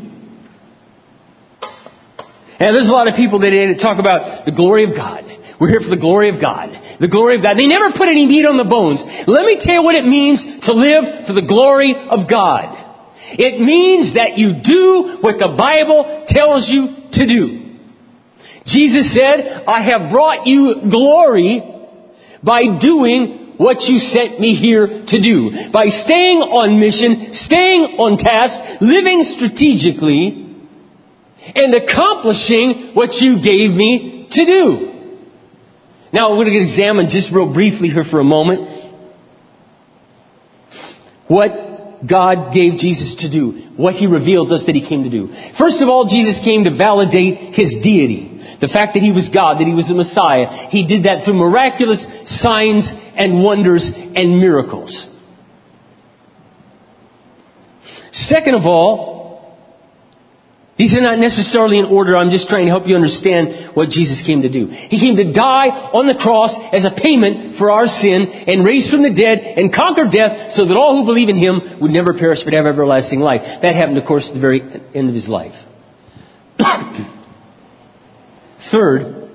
And 2.61 2.71
there's 2.75 2.89
a 2.89 2.93
lot 2.93 3.09
of 3.09 3.15
people 3.15 3.41
that 3.41 3.53
talk 3.81 3.99
about 3.99 4.47
the 4.47 4.53
glory 4.53 4.85
of 4.85 4.95
God. 4.95 5.25
We're 5.61 5.69
here 5.69 5.81
for 5.81 5.91
the 5.91 6.01
glory 6.01 6.31
of 6.31 6.41
God. 6.41 6.71
The 7.01 7.09
glory 7.09 7.37
of 7.37 7.43
God. 7.43 7.59
They 7.59 7.67
never 7.67 7.91
put 7.91 8.09
any 8.09 8.27
meat 8.27 8.47
on 8.47 8.57
the 8.57 8.65
bones. 8.65 9.03
Let 9.27 9.45
me 9.45 9.59
tell 9.59 9.75
you 9.75 9.83
what 9.83 9.95
it 9.95 10.05
means 10.07 10.45
to 10.67 10.73
live 10.73 11.27
for 11.27 11.33
the 11.33 11.47
glory 11.47 11.95
of 11.95 12.29
God. 12.31 12.81
It 13.39 13.61
means 13.61 14.15
that 14.15 14.39
you 14.39 14.63
do 14.63 15.19
what 15.21 15.39
the 15.39 15.55
Bible 15.57 16.25
tells 16.27 16.71
you 16.71 17.11
to 17.19 17.27
do. 17.27 17.65
Jesus 18.67 19.13
said, 19.13 19.65
I 19.67 19.83
have 19.83 20.11
brought 20.11 20.47
you 20.47 20.89
glory 20.91 21.74
by 22.45 22.79
doing 22.79 23.57
what 23.57 23.83
you 23.83 23.99
sent 23.99 24.41
me 24.41 24.55
here 24.55 24.87
to 25.07 25.23
do. 25.23 25.71
By 25.73 25.87
staying 25.87 26.43
on 26.43 26.81
mission, 26.81 27.33
staying 27.33 27.97
on 27.99 28.19
task, 28.19 28.59
living 28.81 29.23
strategically, 29.25 30.45
and 31.55 31.75
accomplishing 31.75 32.95
what 32.95 33.15
you 33.21 33.43
gave 33.43 33.71
me 33.71 34.29
to 34.31 34.45
do. 34.45 34.91
Now 36.13 36.31
we're 36.31 36.45
going 36.45 36.57
to 36.57 36.63
examine 36.63 37.09
just 37.09 37.33
real 37.33 37.53
briefly 37.53 37.89
here 37.89 38.05
for 38.05 38.21
a 38.21 38.25
moment 38.25 38.71
what 41.27 42.07
God 42.07 42.53
gave 42.53 42.79
Jesus 42.79 43.17
to 43.23 43.31
do, 43.31 43.73
what 43.77 43.95
He 43.95 44.07
revealed 44.07 44.53
us 44.53 44.67
that 44.67 44.75
He 44.75 44.87
came 44.87 45.05
to 45.05 45.11
do. 45.11 45.33
First 45.59 45.81
of 45.81 45.89
all, 45.89 46.07
Jesus 46.07 46.41
came 46.45 46.65
to 46.65 46.77
validate 46.77 47.55
His 47.55 47.77
deity. 47.83 48.34
The 48.65 48.73
fact 48.73 48.95
that 48.95 49.05
he 49.05 49.13
was 49.13 49.29
God, 49.29 49.61
that 49.61 49.69
he 49.69 49.77
was 49.77 49.89
the 49.93 49.95
Messiah, 49.95 50.73
he 50.73 50.89
did 50.89 51.05
that 51.05 51.29
through 51.29 51.37
miraculous 51.37 52.09
signs 52.25 52.89
and 53.13 53.45
wonders 53.45 53.93
and 53.93 54.41
miracles. 54.41 55.05
Second 58.11 58.55
of 58.55 58.65
all, 58.65 59.61
these 60.79 60.97
are 60.97 61.03
not 61.03 61.19
necessarily 61.19 61.79
in 61.79 61.85
order. 61.85 62.17
I'm 62.17 62.31
just 62.31 62.49
trying 62.49 62.65
to 62.65 62.71
help 62.73 62.89
you 62.89 62.97
understand 62.97 63.77
what 63.77 63.91
Jesus 63.91 64.25
came 64.25 64.41
to 64.41 64.51
do. 64.51 64.69
He 64.73 64.99
came 64.99 65.21
to 65.21 65.31
die 65.31 65.69
on 65.93 66.09
the 66.09 66.17
cross 66.17 66.57
as 66.73 66.87
a 66.87 66.97
payment 66.97 67.59
for 67.61 67.71
our 67.71 67.87
sin 67.87 68.25
and 68.49 68.65
raise 68.65 68.89
from 68.89 69.03
the 69.03 69.13
dead 69.13 69.61
and 69.61 69.69
conquer 69.69 70.09
death 70.09 70.53
so 70.53 70.65
that 70.65 70.75
all 70.75 70.97
who 70.97 71.05
believe 71.05 71.29
in 71.29 71.37
Him 71.37 71.85
would 71.85 71.93
never 71.93 72.17
perish 72.17 72.41
but 72.45 72.55
have 72.55 72.65
everlasting 72.65 73.21
life. 73.21 73.43
That 73.61 73.75
happened, 73.75 73.99
of 73.99 74.09
course, 74.09 74.33
at 74.33 74.33
the 74.33 74.41
very 74.41 74.63
end 74.97 75.11
of 75.11 75.15
His 75.15 75.29
life. 75.29 75.53
Third, 78.75 79.31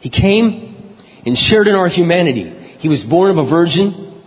he 0.00 0.08
came 0.08 0.96
and 1.26 1.36
shared 1.36 1.68
in 1.68 1.74
our 1.74 1.88
humanity. 1.88 2.48
He 2.78 2.88
was 2.88 3.04
born 3.04 3.30
of 3.30 3.36
a 3.36 3.48
virgin. 3.48 4.22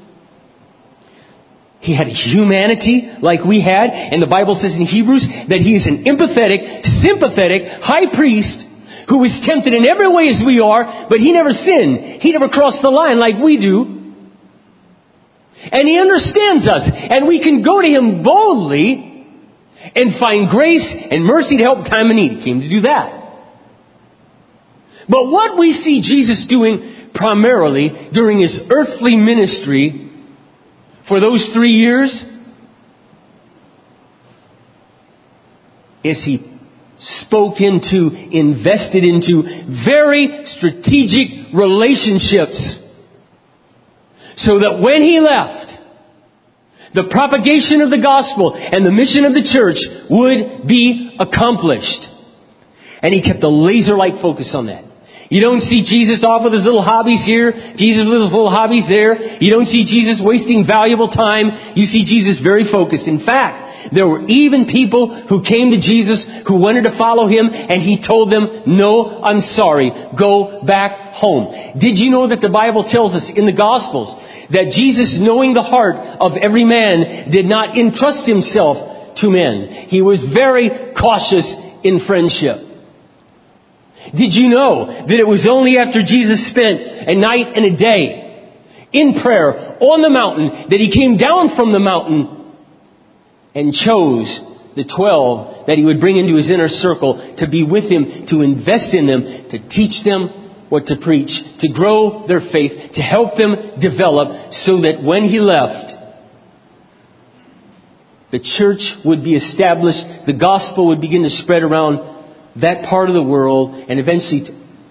He 1.79 1.95
had 1.95 2.05
humanity 2.05 3.09
like 3.19 3.43
we 3.43 3.61
had, 3.61 3.89
and 3.89 4.21
the 4.21 4.27
Bible 4.27 4.53
says 4.53 4.77
in 4.77 4.85
Hebrews 4.85 5.27
that 5.49 5.59
he 5.59 5.73
is 5.73 5.87
an 5.87 6.03
empathetic, 6.05 6.85
sympathetic 6.85 7.81
high 7.81 8.13
priest 8.13 8.61
who 9.09 9.17
was 9.19 9.41
tempted 9.41 9.73
in 9.73 9.89
every 9.89 10.07
way 10.07 10.27
as 10.29 10.41
we 10.45 10.59
are, 10.59 11.07
but 11.09 11.19
he 11.19 11.31
never 11.31 11.51
sinned. 11.51 12.21
He 12.21 12.31
never 12.31 12.47
crossed 12.47 12.83
the 12.83 12.91
line 12.91 13.17
like 13.17 13.41
we 13.41 13.57
do. 13.57 14.13
And 15.71 15.87
he 15.87 15.99
understands 15.99 16.67
us, 16.67 16.91
and 16.93 17.27
we 17.27 17.41
can 17.41 17.63
go 17.63 17.81
to 17.81 17.87
him 17.87 18.21
boldly 18.21 19.04
and 19.95 20.13
find 20.15 20.49
grace 20.49 20.93
and 21.09 21.23
mercy 21.23 21.57
to 21.57 21.63
help 21.63 21.85
time 21.85 22.09
of 22.09 22.15
need. 22.15 22.39
He 22.39 22.43
came 22.43 22.61
to 22.61 22.69
do 22.69 22.81
that. 22.81 23.23
But 25.07 25.27
what 25.27 25.57
we 25.57 25.71
see 25.71 26.01
Jesus 26.01 26.45
doing 26.47 27.11
primarily 27.13 28.09
during 28.11 28.39
his 28.39 28.59
earthly 28.69 29.15
ministry 29.15 30.11
for 31.07 31.19
those 31.19 31.49
three 31.53 31.71
years 31.71 32.25
is 36.03 36.23
he 36.23 36.51
spoke 36.97 37.61
into, 37.61 38.09
invested 38.31 39.03
into 39.03 39.43
very 39.85 40.45
strategic 40.45 41.53
relationships 41.53 42.81
so 44.35 44.59
that 44.59 44.79
when 44.81 45.01
he 45.01 45.19
left, 45.19 45.74
the 46.95 47.07
propagation 47.11 47.81
of 47.81 47.91
the 47.91 48.01
gospel 48.01 48.55
and 48.55 48.85
the 48.85 48.91
mission 48.91 49.25
of 49.25 49.33
the 49.33 49.43
church 49.43 49.83
would 50.09 50.65
be 50.67 51.15
accomplished. 51.19 52.07
And 53.03 53.13
he 53.13 53.21
kept 53.21 53.43
a 53.43 53.49
laser-like 53.49 54.21
focus 54.21 54.55
on 54.55 54.67
that. 54.67 54.83
You 55.29 55.41
don't 55.41 55.61
see 55.61 55.83
Jesus 55.83 56.23
off 56.23 56.43
with 56.43 56.53
his 56.53 56.65
little 56.65 56.81
hobbies 56.81 57.25
here, 57.25 57.51
Jesus 57.75 58.05
with 58.05 58.21
his 58.21 58.31
little 58.31 58.49
hobbies 58.49 58.87
there. 58.87 59.41
You 59.41 59.51
don't 59.51 59.65
see 59.65 59.83
Jesus 59.83 60.21
wasting 60.23 60.65
valuable 60.65 61.09
time. 61.09 61.75
You 61.75 61.85
see 61.85 62.05
Jesus 62.05 62.39
very 62.39 62.63
focused. 62.63 63.07
In 63.07 63.19
fact, 63.19 63.93
there 63.93 64.07
were 64.07 64.25
even 64.27 64.65
people 64.65 65.13
who 65.27 65.43
came 65.43 65.71
to 65.71 65.79
Jesus 65.81 66.25
who 66.47 66.57
wanted 66.57 66.83
to 66.85 66.97
follow 66.97 67.27
him 67.27 67.49
and 67.51 67.81
he 67.81 68.01
told 68.01 68.31
them, 68.31 68.63
no, 68.65 69.21
I'm 69.21 69.41
sorry. 69.41 69.91
Go 70.17 70.63
back 70.63 71.13
home. 71.13 71.77
Did 71.77 71.97
you 71.97 72.09
know 72.11 72.27
that 72.29 72.41
the 72.41 72.49
Bible 72.49 72.83
tells 72.83 73.15
us 73.15 73.31
in 73.35 73.45
the 73.45 73.53
Gospels 73.53 74.13
that 74.49 74.71
Jesus, 74.71 75.17
knowing 75.19 75.53
the 75.53 75.63
heart 75.63 75.95
of 75.95 76.37
every 76.37 76.63
man, 76.63 77.29
did 77.31 77.45
not 77.45 77.77
entrust 77.77 78.27
himself 78.27 79.17
to 79.17 79.29
men. 79.29 79.87
He 79.87 80.01
was 80.01 80.23
very 80.23 80.93
cautious 80.93 81.55
in 81.83 81.99
friendship. 81.99 82.57
Did 84.13 84.35
you 84.35 84.49
know 84.49 84.85
that 84.85 85.19
it 85.19 85.27
was 85.27 85.47
only 85.47 85.77
after 85.77 86.03
Jesus 86.03 86.47
spent 86.47 86.79
a 86.81 87.15
night 87.15 87.55
and 87.55 87.65
a 87.65 87.75
day 87.75 88.51
in 88.93 89.15
prayer 89.15 89.77
on 89.81 90.01
the 90.01 90.09
mountain 90.09 90.69
that 90.69 90.79
he 90.79 90.91
came 90.91 91.17
down 91.17 91.55
from 91.55 91.73
the 91.73 91.79
mountain 91.79 92.53
and 93.55 93.73
chose 93.73 94.39
the 94.75 94.85
twelve 94.85 95.67
that 95.67 95.77
he 95.77 95.85
would 95.85 95.99
bring 95.99 96.17
into 96.17 96.35
his 96.35 96.51
inner 96.51 96.67
circle 96.67 97.35
to 97.37 97.49
be 97.49 97.63
with 97.63 97.89
him, 97.89 98.27
to 98.27 98.41
invest 98.41 98.93
in 98.93 99.07
them, 99.07 99.49
to 99.49 99.57
teach 99.69 100.03
them 100.03 100.44
to 100.79 100.95
preach, 101.01 101.41
to 101.59 101.71
grow 101.71 102.27
their 102.27 102.41
faith, 102.41 102.93
to 102.93 103.01
help 103.01 103.35
them 103.35 103.79
develop 103.79 104.51
so 104.51 104.81
that 104.81 105.01
when 105.03 105.23
he 105.23 105.39
left, 105.39 105.93
the 108.31 108.39
church 108.39 108.93
would 109.05 109.23
be 109.23 109.35
established, 109.35 110.03
the 110.25 110.37
gospel 110.37 110.87
would 110.87 111.01
begin 111.01 111.23
to 111.23 111.29
spread 111.29 111.63
around 111.63 111.99
that 112.57 112.85
part 112.85 113.09
of 113.09 113.15
the 113.15 113.23
world 113.23 113.75
and 113.89 113.99
eventually 113.99 114.45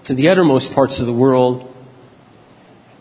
to 0.07 0.15
the 0.15 0.29
uttermost 0.29 0.73
parts 0.75 1.01
of 1.01 1.07
the 1.07 1.13
world 1.13 1.71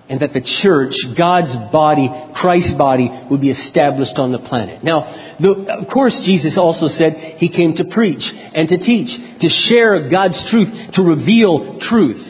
and 0.10 0.22
that 0.22 0.34
the 0.34 0.42
church, 0.42 0.94
God's 1.18 1.56
body, 1.72 2.10
Christ's 2.36 2.78
body, 2.78 3.10
would 3.32 3.40
be 3.40 3.50
established 3.50 4.18
on 4.18 4.32
the 4.32 4.40
planet. 4.40 4.84
Now, 4.84 5.36
the, 5.40 5.80
of 5.80 5.88
course, 5.88 6.22
Jesus 6.26 6.58
also 6.58 6.88
said 6.88 7.40
he 7.40 7.50
came 7.50 7.76
to 7.76 7.86
preach 7.86 8.32
and 8.34 8.68
to 8.70 8.78
teach, 8.78 9.16
to 9.40 9.50
share 9.50 10.10
God's 10.12 10.44
truth, 10.50 10.68
to 10.94 11.04
reveal 11.04 11.80
truth. 11.80 12.30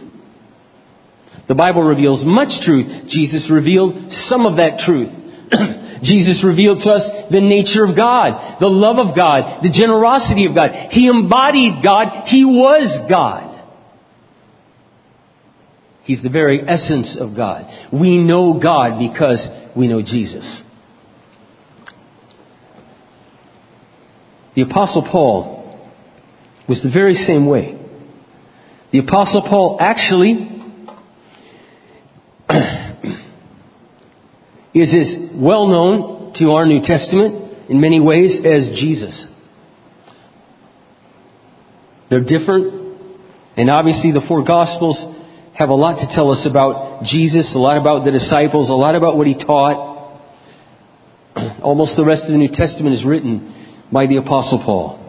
The 1.47 1.55
Bible 1.55 1.83
reveals 1.83 2.23
much 2.25 2.61
truth. 2.61 3.07
Jesus 3.07 3.51
revealed 3.51 4.11
some 4.11 4.45
of 4.45 4.57
that 4.57 4.79
truth. 4.79 5.11
Jesus 6.03 6.43
revealed 6.43 6.81
to 6.81 6.91
us 6.91 7.09
the 7.31 7.41
nature 7.41 7.83
of 7.85 7.97
God, 7.97 8.59
the 8.59 8.67
love 8.67 8.97
of 8.97 9.15
God, 9.15 9.63
the 9.63 9.71
generosity 9.71 10.45
of 10.45 10.55
God. 10.55 10.91
He 10.91 11.07
embodied 11.07 11.83
God. 11.83 12.27
He 12.27 12.45
was 12.45 12.99
God. 13.09 13.51
He's 16.03 16.21
the 16.21 16.29
very 16.29 16.59
essence 16.59 17.17
of 17.17 17.35
God. 17.35 17.91
We 17.91 18.17
know 18.17 18.59
God 18.61 18.99
because 18.99 19.47
we 19.75 19.87
know 19.87 20.01
Jesus. 20.01 20.61
The 24.55 24.63
Apostle 24.63 25.07
Paul 25.09 25.79
was 26.67 26.83
the 26.83 26.91
very 26.91 27.15
same 27.15 27.47
way. 27.47 27.79
The 28.91 28.99
Apostle 28.99 29.41
Paul 29.41 29.77
actually 29.79 30.52
is 34.73 34.93
as 34.93 35.31
well 35.35 35.67
known 35.67 36.33
to 36.35 36.51
our 36.51 36.65
New 36.65 36.81
Testament 36.81 37.69
in 37.69 37.79
many 37.79 37.99
ways 37.99 38.43
as 38.43 38.69
Jesus. 38.69 39.27
They're 42.09 42.23
different, 42.23 42.99
and 43.55 43.69
obviously 43.69 44.11
the 44.11 44.21
four 44.21 44.43
Gospels 44.43 45.05
have 45.53 45.69
a 45.69 45.75
lot 45.75 45.99
to 45.99 46.07
tell 46.07 46.31
us 46.31 46.47
about 46.49 47.03
Jesus, 47.03 47.55
a 47.55 47.59
lot 47.59 47.77
about 47.77 48.05
the 48.05 48.11
disciples, 48.11 48.69
a 48.69 48.73
lot 48.73 48.95
about 48.95 49.17
what 49.17 49.27
he 49.27 49.37
taught. 49.37 50.21
Almost 51.61 51.95
the 51.95 52.05
rest 52.05 52.25
of 52.25 52.31
the 52.31 52.37
New 52.37 52.49
Testament 52.51 52.95
is 52.95 53.05
written 53.05 53.53
by 53.91 54.07
the 54.07 54.17
Apostle 54.17 54.61
Paul. 54.63 54.99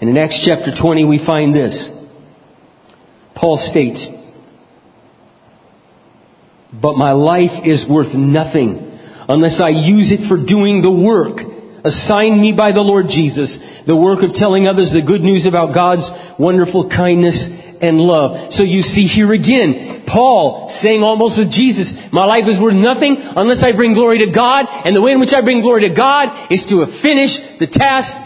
And 0.00 0.10
in 0.10 0.18
Acts 0.18 0.42
chapter 0.44 0.72
20 0.74 1.04
we 1.04 1.24
find 1.24 1.54
this. 1.54 1.88
Paul 3.34 3.56
states, 3.56 4.06
But 6.80 6.96
my 6.96 7.12
life 7.12 7.66
is 7.66 7.88
worth 7.88 8.14
nothing 8.14 8.98
unless 9.28 9.60
I 9.60 9.70
use 9.70 10.12
it 10.12 10.28
for 10.28 10.38
doing 10.38 10.80
the 10.80 10.92
work 10.92 11.40
assigned 11.84 12.40
me 12.40 12.52
by 12.52 12.72
the 12.72 12.82
Lord 12.82 13.08
Jesus, 13.08 13.58
the 13.86 13.96
work 13.96 14.22
of 14.22 14.34
telling 14.34 14.66
others 14.66 14.92
the 14.92 15.02
good 15.02 15.22
news 15.22 15.46
about 15.46 15.74
God's 15.74 16.10
wonderful 16.38 16.90
kindness 16.90 17.48
and 17.80 17.98
love. 17.98 18.52
So 18.52 18.62
you 18.62 18.82
see 18.82 19.06
here 19.06 19.32
again, 19.32 20.04
Paul 20.06 20.68
saying 20.68 21.02
almost 21.02 21.38
with 21.38 21.50
Jesus, 21.50 21.94
my 22.12 22.26
life 22.26 22.46
is 22.46 22.60
worth 22.60 22.74
nothing 22.74 23.16
unless 23.18 23.62
I 23.62 23.72
bring 23.76 23.94
glory 23.94 24.18
to 24.26 24.30
God, 24.30 24.66
and 24.66 24.94
the 24.94 25.02
way 25.02 25.12
in 25.12 25.20
which 25.20 25.32
I 25.32 25.42
bring 25.42 25.62
glory 25.62 25.82
to 25.82 25.94
God 25.94 26.50
is 26.50 26.66
to 26.66 26.86
finish 27.02 27.38
the 27.58 27.70
task 27.70 28.16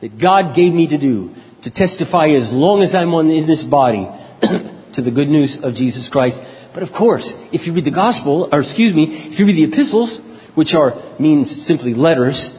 that 0.00 0.18
God 0.20 0.56
gave 0.56 0.72
me 0.72 0.88
to 0.88 0.98
do, 0.98 1.34
to 1.62 1.70
testify 1.70 2.32
as 2.32 2.52
long 2.52 2.82
as 2.82 2.94
I'm 2.94 3.12
in 3.28 3.46
this 3.46 3.62
body 3.62 4.08
to 4.94 5.02
the 5.02 5.10
good 5.10 5.28
news 5.28 5.58
of 5.62 5.74
Jesus 5.74 6.08
Christ. 6.08 6.40
But 6.72 6.82
of 6.82 6.92
course, 6.92 7.32
if 7.52 7.66
you 7.66 7.74
read 7.74 7.84
the 7.84 7.90
gospel, 7.90 8.48
or 8.52 8.60
excuse 8.60 8.94
me, 8.94 9.30
if 9.32 9.38
you 9.38 9.46
read 9.46 9.56
the 9.56 9.64
epistles, 9.64 10.20
which 10.54 10.74
are 10.74 11.18
means 11.18 11.66
simply 11.66 11.94
letters, 11.94 12.50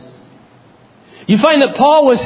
you 1.28 1.38
find 1.38 1.62
that 1.62 1.76
Paul 1.76 2.06
was 2.06 2.26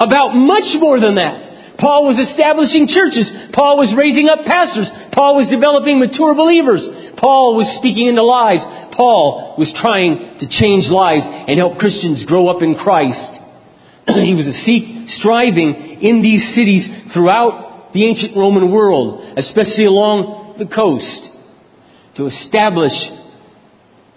about 0.00 0.34
much 0.34 0.74
more 0.78 0.98
than 1.00 1.16
that. 1.16 1.76
Paul 1.78 2.06
was 2.06 2.18
establishing 2.18 2.86
churches. 2.86 3.30
Paul 3.52 3.76
was 3.76 3.94
raising 3.94 4.28
up 4.28 4.46
pastors. 4.46 4.90
Paul 5.12 5.36
was 5.36 5.48
developing 5.48 5.98
mature 5.98 6.34
believers. 6.34 6.88
Paul 7.16 7.56
was 7.56 7.68
speaking 7.76 8.06
into 8.06 8.22
lives. 8.22 8.64
Paul 8.92 9.56
was 9.58 9.72
trying 9.72 10.38
to 10.38 10.48
change 10.48 10.88
lives 10.88 11.26
and 11.26 11.58
help 11.58 11.78
Christians 11.78 12.24
grow 12.24 12.48
up 12.48 12.62
in 12.62 12.74
Christ. 12.74 13.40
he 14.06 14.34
was 14.34 14.46
a 14.46 14.52
seek, 14.52 15.08
striving 15.08 15.74
in 16.00 16.22
these 16.22 16.54
cities 16.54 16.88
throughout 17.12 17.92
the 17.92 18.04
ancient 18.06 18.36
Roman 18.36 18.70
world, 18.70 19.34
especially 19.36 19.86
along 19.86 20.43
the 20.58 20.66
coast, 20.66 21.30
to 22.16 22.26
establish 22.26 23.10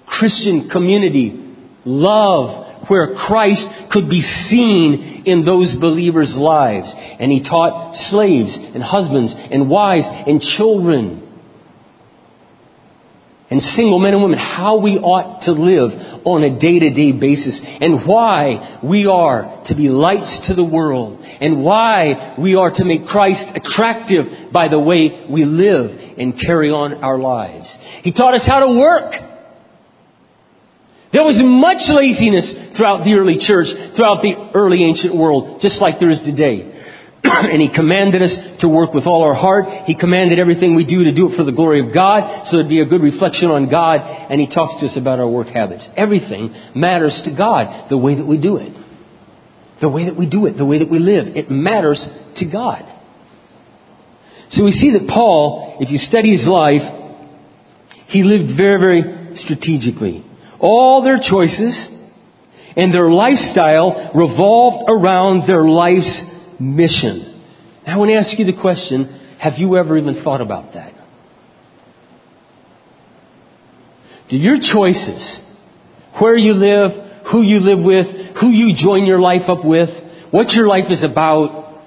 Christian 0.05 0.69
community, 0.69 1.55
love, 1.85 2.89
where 2.89 3.15
Christ 3.15 3.67
could 3.91 4.09
be 4.09 4.21
seen 4.21 5.23
in 5.25 5.43
those 5.43 5.75
believers' 5.75 6.37
lives. 6.37 6.93
And 6.95 7.31
he 7.31 7.43
taught 7.43 7.95
slaves 7.95 8.57
and 8.57 8.81
husbands 8.81 9.35
and 9.35 9.69
wives 9.69 10.05
and 10.07 10.41
children 10.41 11.27
and 13.49 13.61
single 13.61 13.97
men 13.99 14.13
and 14.13 14.21
women 14.21 14.37
how 14.37 14.81
we 14.81 14.97
ought 14.97 15.43
to 15.43 15.53
live 15.53 15.91
on 16.25 16.43
a 16.43 16.59
day-to-day 16.59 17.13
basis 17.13 17.61
and 17.63 18.05
why 18.05 18.79
we 18.83 19.07
are 19.07 19.63
to 19.65 19.75
be 19.75 19.87
lights 19.87 20.47
to 20.47 20.53
the 20.53 20.65
world 20.65 21.19
and 21.23 21.63
why 21.63 22.35
we 22.37 22.55
are 22.55 22.71
to 22.71 22.83
make 22.83 23.07
Christ 23.07 23.47
attractive 23.55 24.51
by 24.51 24.67
the 24.67 24.79
way 24.79 25.25
we 25.29 25.45
live 25.45 26.06
and 26.17 26.39
carry 26.39 26.69
on 26.69 27.03
our 27.03 27.17
lives. 27.17 27.77
He 28.03 28.11
taught 28.11 28.33
us 28.33 28.45
how 28.45 28.59
to 28.59 28.79
work. 28.79 29.13
There 31.13 31.23
was 31.23 31.41
much 31.41 31.87
laziness 31.87 32.53
throughout 32.75 33.05
the 33.05 33.15
early 33.15 33.37
church, 33.39 33.67
throughout 33.95 34.21
the 34.21 34.51
early 34.53 34.83
ancient 34.83 35.15
world, 35.15 35.61
just 35.61 35.81
like 35.81 35.99
there 35.99 36.09
is 36.09 36.21
today. 36.21 36.73
and 37.23 37.61
He 37.61 37.73
commanded 37.73 38.21
us 38.21 38.37
to 38.59 38.67
work 38.67 38.93
with 38.93 39.07
all 39.07 39.23
our 39.23 39.33
heart. 39.33 39.87
He 39.87 39.97
commanded 39.97 40.37
everything 40.37 40.75
we 40.75 40.85
do 40.85 41.05
to 41.05 41.15
do 41.15 41.31
it 41.31 41.37
for 41.37 41.43
the 41.43 41.53
glory 41.53 41.79
of 41.79 41.93
God, 41.93 42.45
so 42.45 42.57
it'd 42.57 42.69
be 42.69 42.81
a 42.81 42.85
good 42.85 43.01
reflection 43.01 43.49
on 43.49 43.69
God. 43.69 44.01
And 44.03 44.41
He 44.41 44.47
talks 44.47 44.79
to 44.81 44.85
us 44.85 44.97
about 44.97 45.19
our 45.19 45.29
work 45.29 45.47
habits. 45.47 45.87
Everything 45.95 46.53
matters 46.75 47.23
to 47.23 47.35
God, 47.35 47.89
the 47.89 47.97
way 47.97 48.15
that 48.15 48.25
we 48.25 48.37
do 48.37 48.57
it. 48.57 48.75
The 49.79 49.89
way 49.89 50.05
that 50.05 50.17
we 50.17 50.27
do 50.27 50.45
it, 50.47 50.57
the 50.57 50.65
way 50.65 50.79
that 50.79 50.89
we 50.89 50.99
live. 50.99 51.37
It 51.37 51.49
matters 51.49 52.09
to 52.37 52.45
God. 52.51 52.96
So 54.49 54.63
we 54.63 54.71
see 54.71 54.91
that 54.91 55.07
Paul, 55.07 55.77
if 55.81 55.91
you 55.91 55.97
study 55.97 56.31
his 56.31 56.47
life, 56.47 56.81
he 58.07 58.23
lived 58.23 58.57
very, 58.57 58.79
very 58.79 59.35
strategically. 59.35 60.23
All 60.59 61.03
their 61.03 61.19
choices 61.19 61.89
and 62.75 62.93
their 62.93 63.09
lifestyle 63.09 64.11
revolved 64.15 64.89
around 64.89 65.47
their 65.47 65.65
life's 65.65 66.23
mission. 66.59 67.41
Now 67.85 67.95
I 67.95 67.97
want 67.97 68.11
to 68.11 68.17
ask 68.17 68.39
you 68.39 68.45
the 68.45 68.59
question, 68.59 69.05
have 69.39 69.53
you 69.57 69.77
ever 69.77 69.97
even 69.97 70.23
thought 70.23 70.41
about 70.41 70.73
that? 70.73 70.93
Do 74.29 74.37
your 74.37 74.57
choices, 74.59 75.39
where 76.19 76.35
you 76.35 76.53
live, 76.53 76.91
who 77.31 77.41
you 77.41 77.59
live 77.59 77.85
with, 77.85 78.37
who 78.37 78.49
you 78.49 78.75
join 78.75 79.05
your 79.05 79.19
life 79.19 79.49
up 79.49 79.63
with, 79.63 79.89
what 80.31 80.53
your 80.53 80.67
life 80.67 80.89
is 80.89 81.03
about, 81.03 81.81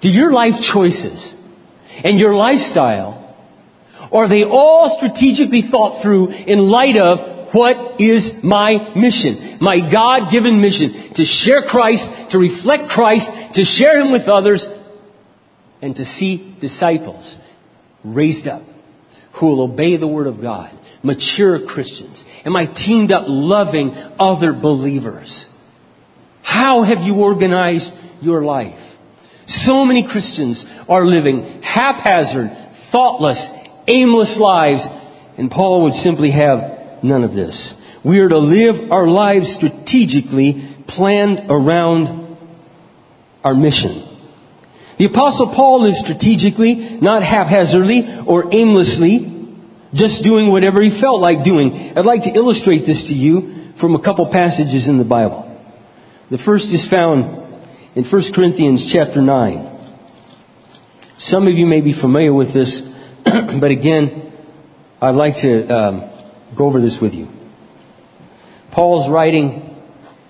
do 0.00 0.08
your 0.08 0.32
life 0.32 0.60
choices 0.60 1.34
and 2.04 2.18
your 2.18 2.34
lifestyle, 2.34 3.18
are 4.12 4.28
they 4.28 4.44
all 4.44 4.94
strategically 4.98 5.62
thought 5.62 6.02
through 6.02 6.28
in 6.28 6.58
light 6.58 6.96
of 6.96 7.54
what 7.54 8.00
is 8.00 8.32
my 8.42 8.92
mission? 8.96 9.58
My 9.60 9.78
God-given 9.78 10.60
mission. 10.60 11.14
To 11.14 11.24
share 11.24 11.62
Christ, 11.62 12.30
to 12.30 12.38
reflect 12.38 12.88
Christ, 12.88 13.30
to 13.54 13.64
share 13.64 14.00
Him 14.00 14.10
with 14.12 14.28
others, 14.28 14.66
and 15.80 15.96
to 15.96 16.04
see 16.04 16.56
disciples 16.60 17.36
raised 18.04 18.46
up 18.46 18.62
who 19.34 19.46
will 19.46 19.62
obey 19.62 19.96
the 19.96 20.06
Word 20.06 20.26
of 20.26 20.40
God. 20.40 20.78
Mature 21.02 21.66
Christians. 21.66 22.24
Am 22.44 22.54
I 22.54 22.66
teamed 22.72 23.12
up 23.12 23.24
loving 23.26 23.90
other 24.18 24.52
believers? 24.52 25.48
How 26.42 26.82
have 26.82 26.98
you 26.98 27.16
organized 27.16 27.92
your 28.20 28.42
life? 28.42 28.91
So 29.52 29.84
many 29.84 30.08
Christians 30.08 30.64
are 30.88 31.04
living 31.04 31.60
haphazard, 31.62 32.50
thoughtless, 32.90 33.50
aimless 33.86 34.38
lives, 34.38 34.86
and 35.36 35.50
Paul 35.50 35.82
would 35.82 35.92
simply 35.92 36.30
have 36.30 37.02
none 37.04 37.22
of 37.22 37.34
this. 37.34 37.74
We 38.02 38.20
are 38.20 38.28
to 38.28 38.38
live 38.38 38.90
our 38.90 39.06
lives 39.06 39.52
strategically, 39.52 40.74
planned 40.88 41.50
around 41.50 42.38
our 43.44 43.54
mission. 43.54 44.08
The 44.98 45.06
apostle 45.06 45.52
Paul 45.54 45.82
lived 45.82 45.96
strategically, 45.96 46.98
not 47.00 47.22
haphazardly 47.22 48.24
or 48.26 48.54
aimlessly, 48.54 49.28
just 49.92 50.24
doing 50.24 50.50
whatever 50.50 50.82
he 50.82 50.98
felt 50.98 51.20
like 51.20 51.44
doing. 51.44 51.92
I'd 51.94 52.06
like 52.06 52.22
to 52.22 52.30
illustrate 52.34 52.86
this 52.86 53.04
to 53.08 53.14
you 53.14 53.74
from 53.78 53.94
a 53.94 54.02
couple 54.02 54.30
passages 54.30 54.88
in 54.88 54.96
the 54.96 55.04
Bible. 55.04 55.48
The 56.30 56.38
first 56.38 56.72
is 56.72 56.88
found 56.88 57.41
in 57.94 58.04
1 58.04 58.22
Corinthians 58.34 58.90
chapter 58.90 59.20
9. 59.20 59.68
Some 61.18 61.46
of 61.46 61.54
you 61.54 61.66
may 61.66 61.82
be 61.82 61.92
familiar 61.92 62.32
with 62.32 62.54
this, 62.54 62.80
but 63.24 63.70
again, 63.70 64.32
I'd 65.00 65.14
like 65.14 65.34
to 65.42 65.68
um, 65.68 66.10
go 66.56 66.66
over 66.66 66.80
this 66.80 66.98
with 67.00 67.12
you. 67.12 67.28
Paul's 68.72 69.10
writing 69.10 69.68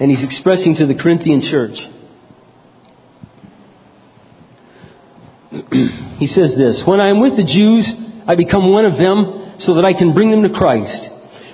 and 0.00 0.10
he's 0.10 0.24
expressing 0.24 0.74
to 0.76 0.86
the 0.86 0.96
Corinthian 0.96 1.40
church. 1.40 1.86
he 6.18 6.26
says 6.26 6.56
this, 6.56 6.82
When 6.84 7.00
I 7.00 7.10
am 7.10 7.20
with 7.20 7.36
the 7.36 7.44
Jews, 7.44 7.94
I 8.26 8.34
become 8.34 8.72
one 8.72 8.86
of 8.86 8.98
them 8.98 9.54
so 9.58 9.74
that 9.74 9.84
I 9.84 9.92
can 9.96 10.14
bring 10.14 10.30
them 10.32 10.42
to 10.42 10.50
Christ. 10.50 11.11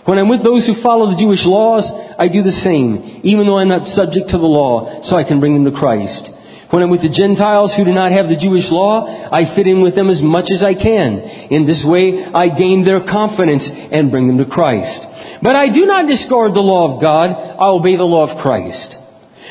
When 0.09 0.17
I'm 0.17 0.31
with 0.33 0.43
those 0.43 0.65
who 0.67 0.73
follow 0.73 1.13
the 1.13 1.21
Jewish 1.21 1.45
laws, 1.45 1.85
I 1.93 2.33
do 2.33 2.41
the 2.41 2.51
same, 2.51 3.21
even 3.29 3.45
though 3.45 3.59
I'm 3.59 3.69
not 3.69 3.85
subject 3.85 4.33
to 4.33 4.39
the 4.41 4.49
law, 4.49 5.03
so 5.03 5.21
I 5.21 5.29
can 5.29 5.39
bring 5.39 5.53
them 5.53 5.69
to 5.69 5.79
Christ. 5.79 6.33
When 6.73 6.83
I'm 6.83 6.89
with 6.89 7.05
the 7.05 7.13
Gentiles 7.13 7.77
who 7.77 7.85
do 7.85 7.93
not 7.93 8.17
have 8.17 8.33
the 8.33 8.41
Jewish 8.41 8.73
law, 8.73 9.05
I 9.05 9.45
fit 9.45 9.67
in 9.69 9.85
with 9.85 9.95
them 9.95 10.09
as 10.09 10.25
much 10.25 10.49
as 10.51 10.65
I 10.65 10.73
can. 10.73 11.21
In 11.53 11.69
this 11.69 11.85
way, 11.85 12.25
I 12.25 12.49
gain 12.49 12.89
their 12.89 13.05
confidence 13.05 13.69
and 13.69 14.11
bring 14.11 14.29
them 14.29 14.41
to 14.41 14.49
Christ. 14.49 15.05
But 15.45 15.57
I 15.57 15.69
do 15.69 15.85
not 15.85 16.09
discard 16.09 16.57
the 16.57 16.65
law 16.65 16.97
of 16.97 17.05
God. 17.05 17.29
I 17.29 17.69
obey 17.69 18.01
the 18.01 18.09
law 18.09 18.25
of 18.33 18.41
Christ. 18.41 18.97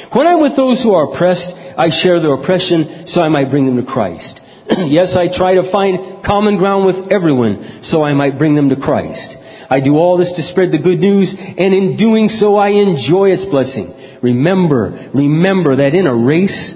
When 0.10 0.26
I'm 0.26 0.42
with 0.42 0.58
those 0.58 0.82
who 0.82 0.98
are 0.98 1.14
oppressed, 1.14 1.54
I 1.54 1.94
share 1.94 2.18
their 2.18 2.34
oppression 2.34 3.06
so 3.06 3.22
I 3.22 3.30
might 3.30 3.54
bring 3.54 3.70
them 3.70 3.78
to 3.78 3.86
Christ. 3.86 4.42
yes, 4.90 5.14
I 5.14 5.30
try 5.30 5.54
to 5.62 5.70
find 5.70 6.26
common 6.26 6.58
ground 6.58 6.90
with 6.90 7.14
everyone 7.14 7.86
so 7.86 8.02
I 8.02 8.14
might 8.18 8.42
bring 8.42 8.56
them 8.56 8.74
to 8.74 8.76
Christ. 8.76 9.38
I 9.70 9.82
do 9.82 9.96
all 9.96 10.18
this 10.18 10.34
to 10.34 10.44
spread 10.44 10.72
the 10.72 10.80
good 10.80 11.00
news, 11.00 11.36
and 11.38 11.74
in 11.74 11.98
doing 11.98 12.30
so 12.30 12.56
I 12.56 12.70
enjoy 12.70 13.32
its 13.32 13.46
blessing. 13.46 13.94
Remember, 14.22 15.12
remember 15.14 15.78
that 15.78 15.94
in 15.94 16.08
a 16.08 16.16
race, 16.16 16.74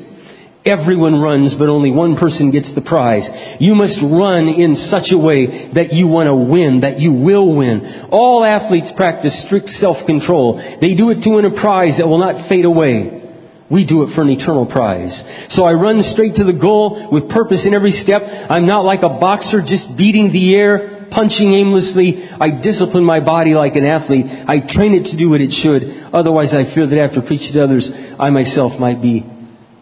Everyone 0.63 1.19
runs, 1.19 1.55
but 1.55 1.69
only 1.69 1.89
one 1.89 2.15
person 2.15 2.51
gets 2.51 2.75
the 2.75 2.81
prize. 2.81 3.27
You 3.59 3.73
must 3.73 3.99
run 3.99 4.47
in 4.47 4.75
such 4.75 5.11
a 5.11 5.17
way 5.17 5.71
that 5.73 5.91
you 5.91 6.05
want 6.05 6.27
to 6.27 6.35
win, 6.35 6.81
that 6.81 6.99
you 6.99 7.13
will 7.13 7.57
win. 7.57 7.81
All 8.11 8.45
athletes 8.45 8.91
practice 8.91 9.43
strict 9.43 9.69
self-control. 9.69 10.77
They 10.79 10.93
do 10.93 11.09
it 11.09 11.23
to 11.23 11.31
win 11.31 11.45
a 11.45 11.51
prize 11.51 11.97
that 11.97 12.05
will 12.05 12.19
not 12.19 12.47
fade 12.47 12.65
away. 12.65 13.25
We 13.71 13.87
do 13.87 14.03
it 14.03 14.13
for 14.13 14.21
an 14.21 14.29
eternal 14.29 14.67
prize. 14.67 15.23
So 15.49 15.63
I 15.63 15.73
run 15.73 16.03
straight 16.03 16.35
to 16.35 16.43
the 16.43 16.53
goal 16.53 17.09
with 17.11 17.31
purpose 17.31 17.65
in 17.65 17.73
every 17.73 17.91
step. 17.91 18.21
I'm 18.21 18.67
not 18.67 18.85
like 18.85 19.01
a 19.01 19.17
boxer 19.17 19.61
just 19.65 19.97
beating 19.97 20.31
the 20.31 20.53
air, 20.53 21.00
punching 21.11 21.53
aimlessly. 21.53 22.23
I 22.25 22.61
discipline 22.61 23.03
my 23.03 23.19
body 23.19 23.53
like 23.53 23.75
an 23.75 23.85
athlete. 23.85 24.25
I 24.25 24.65
train 24.65 24.93
it 24.95 25.11
to 25.11 25.17
do 25.17 25.29
what 25.29 25.41
it 25.41 25.51
should. 25.51 25.83
Otherwise 26.13 26.53
I 26.53 26.73
fear 26.73 26.87
that 26.87 27.03
after 27.03 27.21
preaching 27.21 27.53
to 27.53 27.63
others, 27.63 27.91
I 28.17 28.29
myself 28.29 28.79
might 28.79 29.01
be 29.01 29.25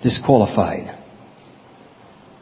disqualified. 0.02 0.98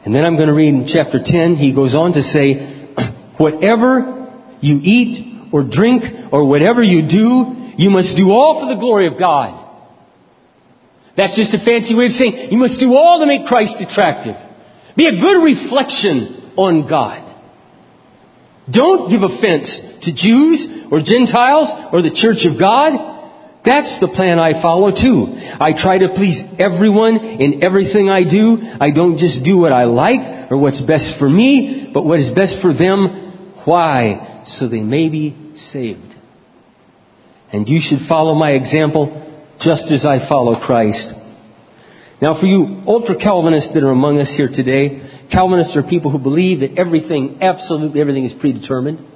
And 0.04 0.14
then 0.14 0.24
I'm 0.24 0.36
going 0.36 0.48
to 0.48 0.54
read 0.54 0.74
in 0.74 0.86
chapter 0.86 1.20
10, 1.22 1.56
he 1.56 1.74
goes 1.74 1.94
on 1.94 2.14
to 2.14 2.22
say, 2.22 2.94
whatever 3.38 4.32
you 4.60 4.80
eat 4.82 5.52
or 5.52 5.62
drink 5.64 6.02
or 6.32 6.46
whatever 6.46 6.82
you 6.82 7.06
do, 7.08 7.72
you 7.76 7.90
must 7.90 8.16
do 8.16 8.30
all 8.30 8.60
for 8.60 8.74
the 8.74 8.80
glory 8.80 9.06
of 9.06 9.18
God. 9.18 9.66
That's 11.16 11.36
just 11.36 11.52
a 11.52 11.58
fancy 11.58 11.94
way 11.96 12.06
of 12.06 12.12
saying 12.12 12.52
you 12.52 12.58
must 12.58 12.78
do 12.78 12.94
all 12.94 13.18
to 13.20 13.26
make 13.26 13.46
Christ 13.46 13.76
attractive. 13.80 14.36
Be 14.96 15.06
a 15.06 15.20
good 15.20 15.42
reflection 15.42 16.54
on 16.56 16.88
God. 16.88 17.27
Don't 18.70 19.10
give 19.10 19.22
offense 19.22 19.80
to 20.02 20.14
Jews 20.14 20.68
or 20.90 21.00
Gentiles 21.00 21.72
or 21.92 22.02
the 22.02 22.12
church 22.12 22.44
of 22.44 22.58
God. 22.58 23.16
That's 23.64 23.98
the 24.00 24.08
plan 24.08 24.38
I 24.38 24.60
follow 24.60 24.90
too. 24.90 25.26
I 25.60 25.72
try 25.76 25.98
to 25.98 26.08
please 26.14 26.42
everyone 26.58 27.16
in 27.16 27.64
everything 27.64 28.08
I 28.08 28.20
do. 28.20 28.58
I 28.80 28.90
don't 28.90 29.18
just 29.18 29.44
do 29.44 29.58
what 29.58 29.72
I 29.72 29.84
like 29.84 30.50
or 30.50 30.58
what's 30.58 30.80
best 30.80 31.18
for 31.18 31.28
me, 31.28 31.90
but 31.92 32.04
what 32.04 32.18
is 32.18 32.30
best 32.30 32.60
for 32.60 32.72
them. 32.72 33.54
Why? 33.64 34.42
So 34.46 34.68
they 34.68 34.80
may 34.80 35.08
be 35.08 35.52
saved. 35.54 36.14
And 37.52 37.68
you 37.68 37.80
should 37.80 38.00
follow 38.06 38.34
my 38.34 38.50
example 38.52 39.24
just 39.58 39.90
as 39.90 40.04
I 40.04 40.28
follow 40.28 40.60
Christ. 40.60 41.12
Now 42.20 42.38
for 42.38 42.46
you 42.46 42.82
ultra 42.86 43.16
Calvinists 43.16 43.72
that 43.74 43.82
are 43.82 43.90
among 43.90 44.18
us 44.18 44.34
here 44.34 44.48
today, 44.52 45.02
Calvinists 45.30 45.76
are 45.76 45.82
people 45.82 46.10
who 46.10 46.18
believe 46.18 46.60
that 46.60 46.78
everything, 46.78 47.38
absolutely 47.42 48.00
everything 48.00 48.24
is 48.24 48.34
predetermined 48.34 49.06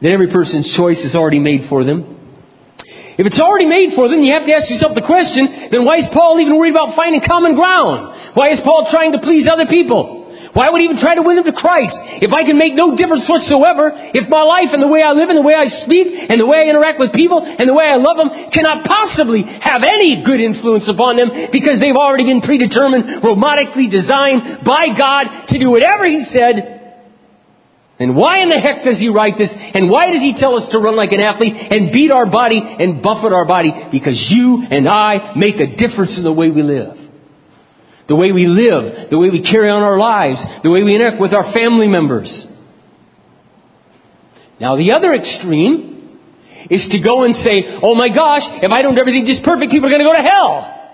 that 0.00 0.12
every 0.12 0.28
person's 0.28 0.64
choice 0.74 1.04
is 1.04 1.14
already 1.14 1.38
made 1.38 1.68
for 1.68 1.84
them. 1.84 2.16
If 3.20 3.28
it's 3.28 3.40
already 3.40 3.68
made 3.68 3.92
for 3.92 4.08
them, 4.08 4.24
you 4.24 4.32
have 4.32 4.48
to 4.48 4.54
ask 4.56 4.72
yourself 4.72 4.96
the 4.96 5.04
question, 5.04 5.44
then 5.68 5.84
why 5.84 6.00
is 6.00 6.08
Paul 6.08 6.40
even 6.40 6.56
worried 6.56 6.72
about 6.72 6.96
finding 6.96 7.20
common 7.20 7.52
ground? 7.52 8.32
Why 8.32 8.48
is 8.48 8.60
Paul 8.64 8.88
trying 8.88 9.12
to 9.12 9.20
please 9.20 9.44
other 9.44 9.68
people? 9.68 10.19
Why 10.52 10.70
would 10.70 10.82
even 10.82 10.98
try 10.98 11.14
to 11.14 11.22
win 11.22 11.36
them 11.36 11.46
to 11.46 11.54
Christ? 11.54 11.98
If 12.18 12.34
I 12.34 12.42
can 12.42 12.58
make 12.58 12.74
no 12.74 12.96
difference 12.96 13.28
whatsoever, 13.30 13.94
if 13.94 14.26
my 14.28 14.42
life 14.42 14.74
and 14.74 14.82
the 14.82 14.90
way 14.90 15.02
I 15.02 15.12
live 15.12 15.30
and 15.30 15.38
the 15.38 15.46
way 15.46 15.54
I 15.54 15.70
speak 15.70 16.10
and 16.10 16.40
the 16.40 16.46
way 16.46 16.58
I 16.58 16.66
interact 16.66 16.98
with 16.98 17.14
people 17.14 17.38
and 17.46 17.68
the 17.68 17.74
way 17.74 17.86
I 17.86 17.96
love 18.02 18.18
them 18.18 18.50
cannot 18.50 18.82
possibly 18.82 19.46
have 19.46 19.86
any 19.86 20.26
good 20.26 20.40
influence 20.42 20.90
upon 20.90 21.16
them 21.16 21.30
because 21.54 21.78
they've 21.78 21.94
already 21.94 22.26
been 22.26 22.42
predetermined, 22.42 23.22
robotically 23.22 23.86
designed 23.86 24.66
by 24.66 24.90
God 24.90 25.54
to 25.54 25.58
do 25.58 25.70
whatever 25.70 26.02
he 26.04 26.18
said, 26.18 26.80
and 28.00 28.16
why 28.16 28.40
in 28.40 28.48
the 28.48 28.58
heck 28.58 28.82
does 28.82 28.98
he 28.98 29.10
write 29.10 29.36
this? 29.36 29.54
And 29.54 29.90
why 29.90 30.06
does 30.06 30.24
he 30.24 30.32
tell 30.34 30.56
us 30.56 30.68
to 30.72 30.78
run 30.78 30.96
like 30.96 31.12
an 31.12 31.20
athlete 31.20 31.52
and 31.54 31.92
beat 31.92 32.10
our 32.10 32.24
body 32.24 32.58
and 32.58 33.02
buffet 33.02 33.34
our 33.34 33.44
body? 33.44 33.72
Because 33.92 34.32
you 34.32 34.64
and 34.64 34.88
I 34.88 35.34
make 35.36 35.60
a 35.60 35.76
difference 35.76 36.16
in 36.16 36.24
the 36.24 36.32
way 36.32 36.50
we 36.50 36.62
live. 36.62 36.96
The 38.10 38.16
way 38.16 38.32
we 38.32 38.48
live, 38.48 39.08
the 39.08 39.20
way 39.20 39.30
we 39.30 39.40
carry 39.40 39.70
on 39.70 39.84
our 39.84 39.96
lives, 39.96 40.44
the 40.64 40.70
way 40.70 40.82
we 40.82 40.96
interact 40.96 41.20
with 41.20 41.32
our 41.32 41.52
family 41.52 41.86
members. 41.86 42.44
Now 44.58 44.74
the 44.74 44.90
other 44.94 45.14
extreme 45.14 46.18
is 46.68 46.88
to 46.88 47.00
go 47.00 47.22
and 47.22 47.32
say, 47.32 47.62
oh 47.80 47.94
my 47.94 48.08
gosh, 48.08 48.42
if 48.64 48.72
I 48.72 48.82
don't 48.82 48.96
do 48.96 49.00
everything 49.00 49.26
just 49.26 49.44
perfect, 49.44 49.70
people 49.70 49.86
are 49.86 49.92
going 49.92 50.02
to 50.02 50.08
go 50.08 50.14
to 50.14 50.28
hell. 50.28 50.90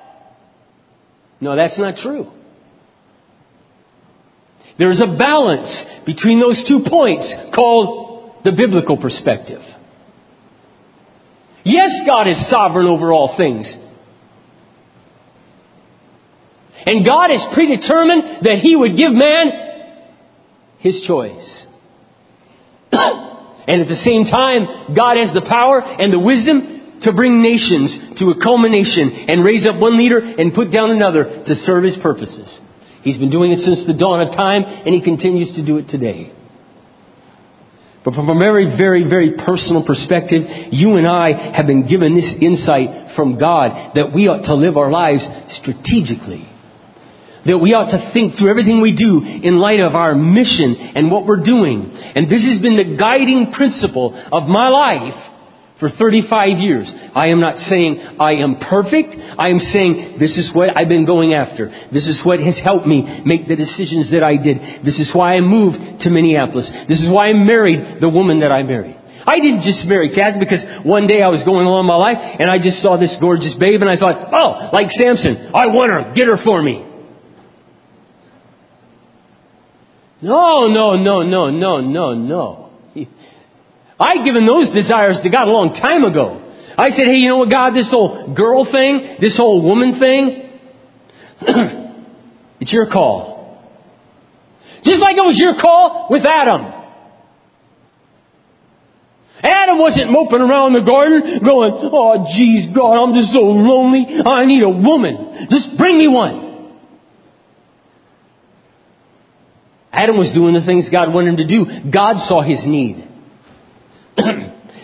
No, 1.40 1.56
that's 1.56 1.78
not 1.78 1.96
true. 1.96 2.26
There 4.78 4.90
is 4.90 5.00
a 5.00 5.06
balance 5.06 5.86
between 6.04 6.38
those 6.38 6.64
two 6.64 6.84
points 6.86 7.34
called 7.54 8.44
the 8.44 8.52
biblical 8.52 8.98
perspective. 8.98 9.62
Yes, 11.64 12.02
God 12.06 12.28
is 12.28 12.46
sovereign 12.46 12.86
over 12.86 13.10
all 13.10 13.38
things. 13.38 13.74
And 16.86 17.04
God 17.04 17.30
is 17.30 17.44
predetermined 17.52 18.46
that 18.46 18.58
He 18.62 18.76
would 18.76 18.96
give 18.96 19.12
man 19.12 19.50
His 20.78 21.02
choice. 21.02 21.66
and 22.92 23.82
at 23.82 23.88
the 23.88 23.96
same 23.96 24.24
time, 24.24 24.94
God 24.94 25.18
has 25.18 25.34
the 25.34 25.44
power 25.46 25.82
and 25.82 26.12
the 26.12 26.20
wisdom 26.20 27.00
to 27.02 27.12
bring 27.12 27.42
nations 27.42 27.98
to 28.18 28.30
a 28.30 28.40
culmination 28.40 29.10
and 29.28 29.44
raise 29.44 29.66
up 29.66 29.80
one 29.80 29.98
leader 29.98 30.18
and 30.18 30.54
put 30.54 30.70
down 30.70 30.90
another 30.90 31.44
to 31.44 31.54
serve 31.54 31.84
His 31.84 31.96
purposes. 31.96 32.60
He's 33.02 33.18
been 33.18 33.30
doing 33.30 33.52
it 33.52 33.60
since 33.60 33.86
the 33.86 33.94
dawn 33.94 34.20
of 34.20 34.34
time, 34.34 34.64
and 34.64 34.92
he 34.92 35.00
continues 35.00 35.52
to 35.52 35.64
do 35.64 35.78
it 35.78 35.88
today. 35.88 36.32
But 38.04 38.14
from 38.14 38.28
a 38.28 38.38
very, 38.38 38.66
very, 38.66 39.08
very 39.08 39.32
personal 39.36 39.84
perspective, 39.86 40.42
you 40.72 40.94
and 40.96 41.06
I 41.06 41.54
have 41.56 41.68
been 41.68 41.86
given 41.86 42.16
this 42.16 42.34
insight 42.40 43.14
from 43.14 43.38
God 43.38 43.94
that 43.94 44.12
we 44.12 44.26
ought 44.26 44.46
to 44.46 44.54
live 44.54 44.76
our 44.76 44.90
lives 44.90 45.28
strategically. 45.50 46.48
That 47.46 47.58
we 47.58 47.74
ought 47.74 47.90
to 47.90 48.10
think 48.12 48.34
through 48.34 48.50
everything 48.50 48.80
we 48.80 48.94
do 48.94 49.22
in 49.22 49.58
light 49.58 49.80
of 49.80 49.94
our 49.94 50.14
mission 50.14 50.74
and 50.76 51.10
what 51.10 51.26
we're 51.26 51.42
doing. 51.42 51.92
And 52.14 52.28
this 52.28 52.46
has 52.46 52.60
been 52.60 52.76
the 52.76 52.96
guiding 52.96 53.52
principle 53.52 54.14
of 54.14 54.48
my 54.48 54.68
life 54.68 55.26
for 55.78 55.90
35 55.90 56.58
years. 56.58 56.94
I 57.14 57.28
am 57.28 57.40
not 57.40 57.58
saying 57.58 58.00
I 58.18 58.40
am 58.40 58.56
perfect. 58.56 59.16
I 59.16 59.50
am 59.50 59.58
saying 59.58 60.18
this 60.18 60.38
is 60.38 60.54
what 60.54 60.76
I've 60.76 60.88
been 60.88 61.04
going 61.04 61.34
after. 61.34 61.68
This 61.92 62.08
is 62.08 62.24
what 62.24 62.40
has 62.40 62.58
helped 62.58 62.86
me 62.86 63.22
make 63.24 63.46
the 63.46 63.56
decisions 63.56 64.10
that 64.12 64.22
I 64.22 64.36
did. 64.36 64.84
This 64.84 65.00
is 65.00 65.14
why 65.14 65.34
I 65.34 65.40
moved 65.40 66.00
to 66.00 66.10
Minneapolis. 66.10 66.70
This 66.88 67.02
is 67.02 67.08
why 67.08 67.26
I 67.26 67.32
married 67.34 68.00
the 68.00 68.08
woman 68.08 68.40
that 68.40 68.52
I 68.52 68.62
married. 68.62 68.96
I 69.26 69.36
didn't 69.40 69.62
just 69.62 69.86
marry 69.86 70.14
Kathy 70.14 70.38
because 70.38 70.64
one 70.84 71.06
day 71.06 71.20
I 71.20 71.28
was 71.28 71.42
going 71.42 71.66
along 71.66 71.86
my 71.86 71.96
life 71.96 72.38
and 72.38 72.48
I 72.48 72.58
just 72.58 72.80
saw 72.80 72.96
this 72.96 73.16
gorgeous 73.20 73.54
babe 73.54 73.82
and 73.82 73.90
I 73.90 73.96
thought, 73.96 74.30
oh, 74.32 74.70
like 74.72 74.88
Samson, 74.88 75.50
I 75.52 75.66
want 75.66 75.90
her, 75.90 76.12
get 76.14 76.28
her 76.28 76.36
for 76.36 76.62
me. 76.62 76.95
No, 80.22 80.66
no, 80.68 80.96
no, 80.96 81.22
no, 81.22 81.50
no, 81.50 81.80
no, 81.80 82.14
no. 82.14 82.70
I'd 83.98 84.24
given 84.24 84.46
those 84.46 84.70
desires 84.70 85.20
to 85.22 85.30
God 85.30 85.48
a 85.48 85.50
long 85.50 85.72
time 85.72 86.04
ago. 86.04 86.42
I 86.78 86.90
said, 86.90 87.08
hey, 87.08 87.16
you 87.16 87.28
know 87.28 87.38
what, 87.38 87.50
God, 87.50 87.70
this 87.72 87.90
whole 87.90 88.34
girl 88.34 88.64
thing, 88.70 89.16
this 89.20 89.36
whole 89.36 89.64
woman 89.64 89.98
thing, 89.98 90.60
it's 92.60 92.72
your 92.72 92.88
call. 92.90 93.62
Just 94.82 95.00
like 95.00 95.16
it 95.16 95.24
was 95.24 95.38
your 95.38 95.54
call 95.60 96.08
with 96.10 96.24
Adam. 96.24 96.72
Adam 99.42 99.78
wasn't 99.78 100.10
moping 100.10 100.40
around 100.40 100.72
the 100.72 100.80
garden 100.80 101.40
going, 101.44 101.70
oh 101.92 102.26
geez, 102.36 102.68
God, 102.74 102.96
I'm 102.96 103.14
just 103.14 103.32
so 103.32 103.40
lonely. 103.40 104.04
I 104.24 104.44
need 104.44 104.62
a 104.62 104.68
woman. 104.68 105.48
Just 105.50 105.76
bring 105.76 105.98
me 105.98 106.08
one. 106.08 106.45
Adam 109.96 110.18
was 110.18 110.30
doing 110.30 110.52
the 110.52 110.60
things 110.60 110.90
God 110.90 111.12
wanted 111.12 111.30
him 111.30 111.36
to 111.38 111.48
do. 111.48 111.90
God 111.90 112.18
saw 112.18 112.42
his 112.42 112.66
need. 112.66 113.08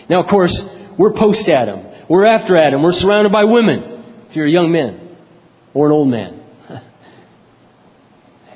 now, 0.09 0.23
of 0.23 0.27
course, 0.27 0.57
we're 0.97 1.13
post 1.13 1.47
Adam. 1.47 1.85
We're 2.09 2.25
after 2.25 2.57
Adam. 2.57 2.81
We're 2.81 2.93
surrounded 2.93 3.31
by 3.31 3.43
women. 3.43 4.25
If 4.29 4.35
you're 4.35 4.47
a 4.47 4.49
young 4.49 4.71
man 4.71 5.15
or 5.75 5.85
an 5.85 5.91
old 5.91 6.09
man. 6.09 6.41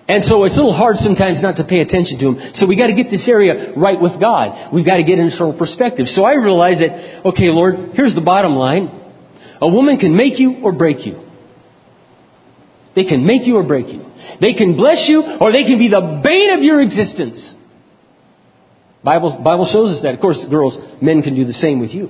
And 0.10 0.24
so 0.24 0.46
it's 0.46 0.56
a 0.56 0.64
little 0.64 0.72
hard 0.72 0.96
sometimes 0.96 1.44
not 1.44 1.58
to 1.58 1.66
pay 1.68 1.82
attention 1.82 2.18
to 2.20 2.32
him. 2.32 2.54
So 2.54 2.66
we 2.66 2.78
got 2.78 2.88
to 2.88 2.96
get 2.96 3.12
this 3.12 3.28
area 3.28 3.74
right 3.76 4.00
with 4.00 4.22
God. 4.22 4.74
We've 4.74 4.86
got 4.86 4.98
to 4.98 5.04
get 5.04 5.20
an 5.20 5.26
internal 5.26 5.52
perspective. 5.52 6.08
So 6.08 6.24
I 6.24 6.36
realize 6.36 6.80
that, 6.80 7.26
okay, 7.28 7.50
Lord, 7.50 7.92
here's 7.92 8.16
the 8.16 8.22
bottom 8.22 8.56
line. 8.56 8.88
A 9.60 9.68
woman 9.68 9.98
can 9.98 10.16
make 10.16 10.40
you 10.40 10.64
or 10.64 10.72
break 10.72 11.06
you. 11.06 11.27
They 12.98 13.04
can 13.04 13.28
make 13.28 13.46
you 13.46 13.58
or 13.58 13.64
break 13.64 13.94
you. 13.94 14.04
They 14.42 14.56
can 14.56 14.76
bless 14.76 15.08
you 15.08 15.22
or 15.40 15.52
they 15.52 15.66
can 15.66 15.78
be 15.78 15.88
the 15.88 16.20
bane 16.24 16.50
of 16.50 16.64
your 16.64 16.82
existence. 16.82 17.54
Bible, 19.04 19.40
Bible 19.44 19.66
shows 19.66 19.96
us 19.96 20.02
that. 20.02 20.16
Of 20.16 20.20
course, 20.20 20.44
girls, 20.50 20.80
men 21.00 21.22
can 21.22 21.36
do 21.36 21.46
the 21.46 21.54
same 21.54 21.80
with 21.80 21.92
you. 21.92 22.10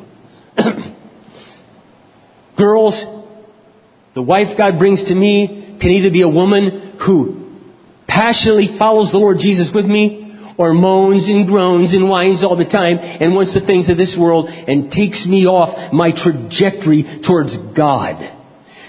girls, 2.58 3.04
the 4.16 4.22
wife 4.22 4.58
God 4.58 4.80
brings 4.80 5.04
to 5.10 5.14
me 5.14 5.78
can 5.82 5.92
either 5.92 6.10
be 6.10 6.22
a 6.22 6.30
woman 6.30 6.98
who 7.06 7.52
passionately 8.08 8.78
follows 8.80 9.12
the 9.12 9.18
Lord 9.18 9.40
Jesus 9.40 9.74
with 9.76 9.86
me 9.86 10.40
or 10.58 10.74
moans 10.74 11.28
and 11.28 11.48
groans 11.48 11.94
and 11.94 12.10
whines 12.10 12.46
all 12.46 12.56
the 12.56 12.64
time 12.64 12.98
and 12.98 13.36
wants 13.36 13.54
the 13.54 13.60
things 13.60 13.90
of 13.90 13.98
this 13.98 14.18
world 14.18 14.48
and 14.48 14.90
takes 14.90 15.28
me 15.28 15.48
off 15.48 15.92
my 15.92 16.12
trajectory 16.16 17.04
towards 17.22 17.58
God 17.76 18.37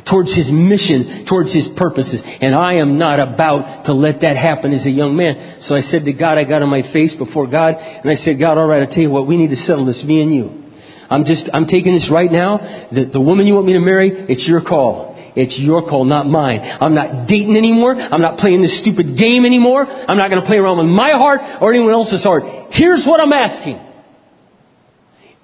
towards 0.08 0.34
his 0.34 0.50
mission, 0.50 1.26
towards 1.26 1.52
his 1.52 1.68
purposes. 1.68 2.22
And 2.24 2.54
I 2.54 2.74
am 2.74 2.98
not 2.98 3.20
about 3.20 3.86
to 3.86 3.92
let 3.92 4.20
that 4.22 4.36
happen 4.36 4.72
as 4.72 4.86
a 4.86 4.90
young 4.90 5.16
man. 5.16 5.60
So 5.60 5.74
I 5.74 5.80
said 5.80 6.04
to 6.04 6.12
God, 6.12 6.38
I 6.38 6.44
got 6.44 6.62
on 6.62 6.70
my 6.70 6.82
face 6.82 7.14
before 7.14 7.46
God, 7.46 7.74
and 7.76 8.10
I 8.10 8.14
said, 8.14 8.38
God, 8.38 8.58
alright, 8.58 8.82
I'll 8.82 8.90
tell 8.90 9.02
you 9.02 9.10
what, 9.10 9.26
we 9.26 9.36
need 9.36 9.50
to 9.50 9.56
settle 9.56 9.84
this, 9.84 10.04
me 10.04 10.22
and 10.22 10.34
you. 10.34 10.64
I'm 11.10 11.24
just, 11.24 11.48
I'm 11.52 11.66
taking 11.66 11.94
this 11.94 12.10
right 12.10 12.30
now. 12.30 12.88
The, 12.92 13.06
the 13.06 13.20
woman 13.20 13.46
you 13.46 13.54
want 13.54 13.66
me 13.66 13.72
to 13.72 13.80
marry, 13.80 14.10
it's 14.10 14.46
your 14.46 14.60
call. 14.60 15.16
It's 15.36 15.58
your 15.58 15.82
call, 15.82 16.04
not 16.04 16.26
mine. 16.26 16.60
I'm 16.62 16.94
not 16.94 17.28
dating 17.28 17.56
anymore. 17.56 17.94
I'm 17.94 18.20
not 18.20 18.38
playing 18.38 18.60
this 18.60 18.80
stupid 18.80 19.16
game 19.16 19.44
anymore. 19.46 19.86
I'm 19.86 20.16
not 20.16 20.30
going 20.30 20.42
to 20.42 20.46
play 20.46 20.58
around 20.58 20.78
with 20.78 20.88
my 20.88 21.10
heart 21.10 21.62
or 21.62 21.72
anyone 21.72 21.92
else's 21.92 22.24
heart. 22.24 22.42
Here's 22.72 23.06
what 23.06 23.20
I'm 23.20 23.32
asking. 23.32 23.80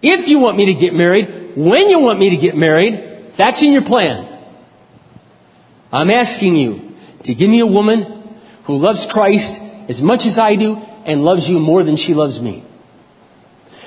If 0.03 0.29
you 0.29 0.38
want 0.38 0.57
me 0.57 0.74
to 0.74 0.74
get 0.74 0.92
married, 0.92 1.57
when 1.57 1.88
you 1.88 2.00
want 2.00 2.18
me 2.18 2.31
to 2.31 2.37
get 2.37 2.57
married, 2.57 3.33
that's 3.38 3.62
in 3.62 3.72
your 3.72 3.85
plan. 3.85 4.34
I'm 5.95 6.11
asking 6.11 6.57
you 6.57 6.91
to 7.23 7.35
give 7.37 7.49
me 7.49 7.61
a 7.61 7.67
woman 7.67 8.37
who 8.67 8.75
loves 8.75 9.07
Christ 9.09 9.53
as 9.89 10.03
much 10.03 10.27
as 10.27 10.39
I 10.39 10.57
do 10.57 10.75
and 10.75 11.23
loves 11.23 11.49
you 11.49 11.61
more 11.61 11.85
than 11.85 11.97
she 11.97 12.15
loves 12.15 12.41
me. 12.41 12.67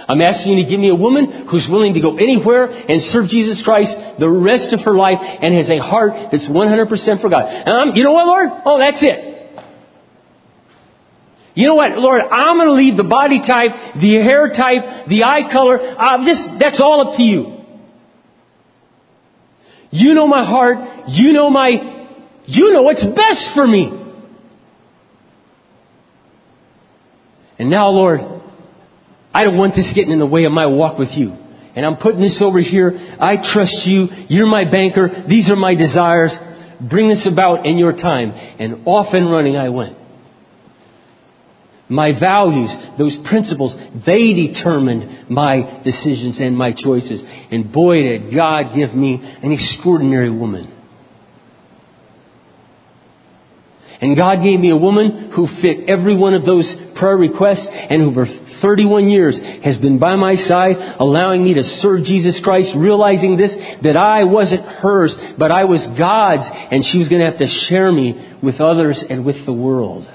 I'm 0.07 0.21
asking 0.21 0.57
you 0.57 0.63
to 0.63 0.69
give 0.69 0.79
me 0.79 0.87
a 0.87 0.95
woman 0.95 1.47
who's 1.47 1.67
willing 1.69 1.95
to 1.95 2.01
go 2.01 2.15
anywhere 2.15 2.67
and 2.69 3.01
serve 3.01 3.27
Jesus 3.27 3.61
Christ 3.61 3.97
the 4.19 4.29
rest 4.29 4.71
of 4.71 4.79
her 4.85 4.93
life 4.93 5.19
and 5.19 5.53
has 5.53 5.69
a 5.69 5.79
heart 5.79 6.31
that's 6.31 6.47
100% 6.47 7.19
for 7.19 7.29
God. 7.29 7.43
And 7.43 7.75
I'm, 7.75 7.93
you 7.93 8.05
know 8.05 8.13
what, 8.13 8.25
Lord? 8.25 8.49
Oh, 8.63 8.79
that's 8.79 9.03
it. 9.03 9.59
You 11.55 11.67
know 11.67 11.75
what, 11.75 11.97
Lord? 11.97 12.21
I'm 12.21 12.55
going 12.55 12.69
to 12.69 12.73
leave 12.73 12.95
the 12.95 13.03
body 13.03 13.41
type, 13.41 13.99
the 13.99 14.21
hair 14.23 14.47
type, 14.47 15.09
the 15.09 15.25
eye 15.25 15.51
color. 15.51 15.77
Uh, 15.81 16.23
this, 16.23 16.47
that's 16.57 16.79
all 16.79 17.09
up 17.09 17.17
to 17.17 17.23
you. 17.23 17.57
You 19.89 20.13
know 20.13 20.27
my 20.27 20.45
heart. 20.45 21.09
You 21.09 21.33
know 21.33 21.49
my 21.49 21.96
you 22.47 22.71
know 22.71 22.81
what's 22.81 23.05
best 23.05 23.53
for 23.53 23.67
me. 23.67 24.05
And 27.59 27.69
now, 27.69 27.89
Lord, 27.89 28.21
I 29.33 29.43
don't 29.43 29.57
want 29.57 29.75
this 29.75 29.91
getting 29.93 30.11
in 30.11 30.19
the 30.19 30.25
way 30.25 30.45
of 30.45 30.51
my 30.51 30.67
walk 30.67 30.97
with 30.97 31.11
you. 31.11 31.35
And 31.75 31.85
I'm 31.85 31.97
putting 31.97 32.21
this 32.21 32.41
over 32.41 32.59
here. 32.59 32.91
I 33.19 33.35
trust 33.43 33.85
you. 33.85 34.07
You're 34.29 34.47
my 34.47 34.69
banker. 34.69 35.25
These 35.27 35.51
are 35.51 35.55
my 35.55 35.75
desires. 35.75 36.37
Bring 36.81 37.09
this 37.09 37.27
about 37.27 37.65
in 37.65 37.77
your 37.77 37.93
time. 37.93 38.31
And 38.31 38.87
off 38.87 39.13
and 39.13 39.29
running 39.29 39.57
I 39.57 39.69
went. 39.69 39.97
My 41.89 42.17
values, 42.19 42.75
those 42.97 43.17
principles, 43.17 43.77
they 44.05 44.33
determined 44.33 45.29
my 45.29 45.81
decisions 45.83 46.39
and 46.39 46.57
my 46.57 46.73
choices. 46.73 47.23
And 47.51 47.71
boy, 47.71 48.01
did 48.03 48.35
God 48.35 48.75
give 48.75 48.93
me 48.93 49.19
an 49.41 49.51
extraordinary 49.51 50.29
woman. 50.29 50.76
And 53.99 54.15
God 54.15 54.43
gave 54.43 54.59
me 54.59 54.69
a 54.69 54.77
woman 54.77 55.31
who 55.31 55.47
fit 55.47 55.89
every 55.89 56.15
one 56.15 56.35
of 56.35 56.45
those 56.45 56.75
prayer 56.95 57.17
requests 57.17 57.67
and 57.71 58.01
who 58.01 58.13
for 58.13 58.25
31 58.61 59.09
years 59.09 59.39
has 59.63 59.77
been 59.77 59.99
by 59.99 60.15
my 60.15 60.35
side, 60.35 60.75
allowing 60.99 61.43
me 61.43 61.55
to 61.55 61.63
serve 61.63 62.03
Jesus 62.03 62.39
Christ, 62.39 62.75
realizing 62.75 63.37
this, 63.37 63.55
that 63.83 63.95
I 63.97 64.23
wasn't 64.23 64.65
hers, 64.65 65.17
but 65.37 65.51
I 65.51 65.65
was 65.65 65.85
God's, 65.87 66.49
and 66.51 66.83
she 66.83 66.97
was 66.99 67.09
going 67.09 67.21
to 67.21 67.29
have 67.29 67.39
to 67.39 67.47
share 67.47 67.91
me 67.91 68.37
with 68.41 68.61
others 68.61 69.03
and 69.07 69.25
with 69.25 69.45
the 69.45 69.53
world. 69.53 70.07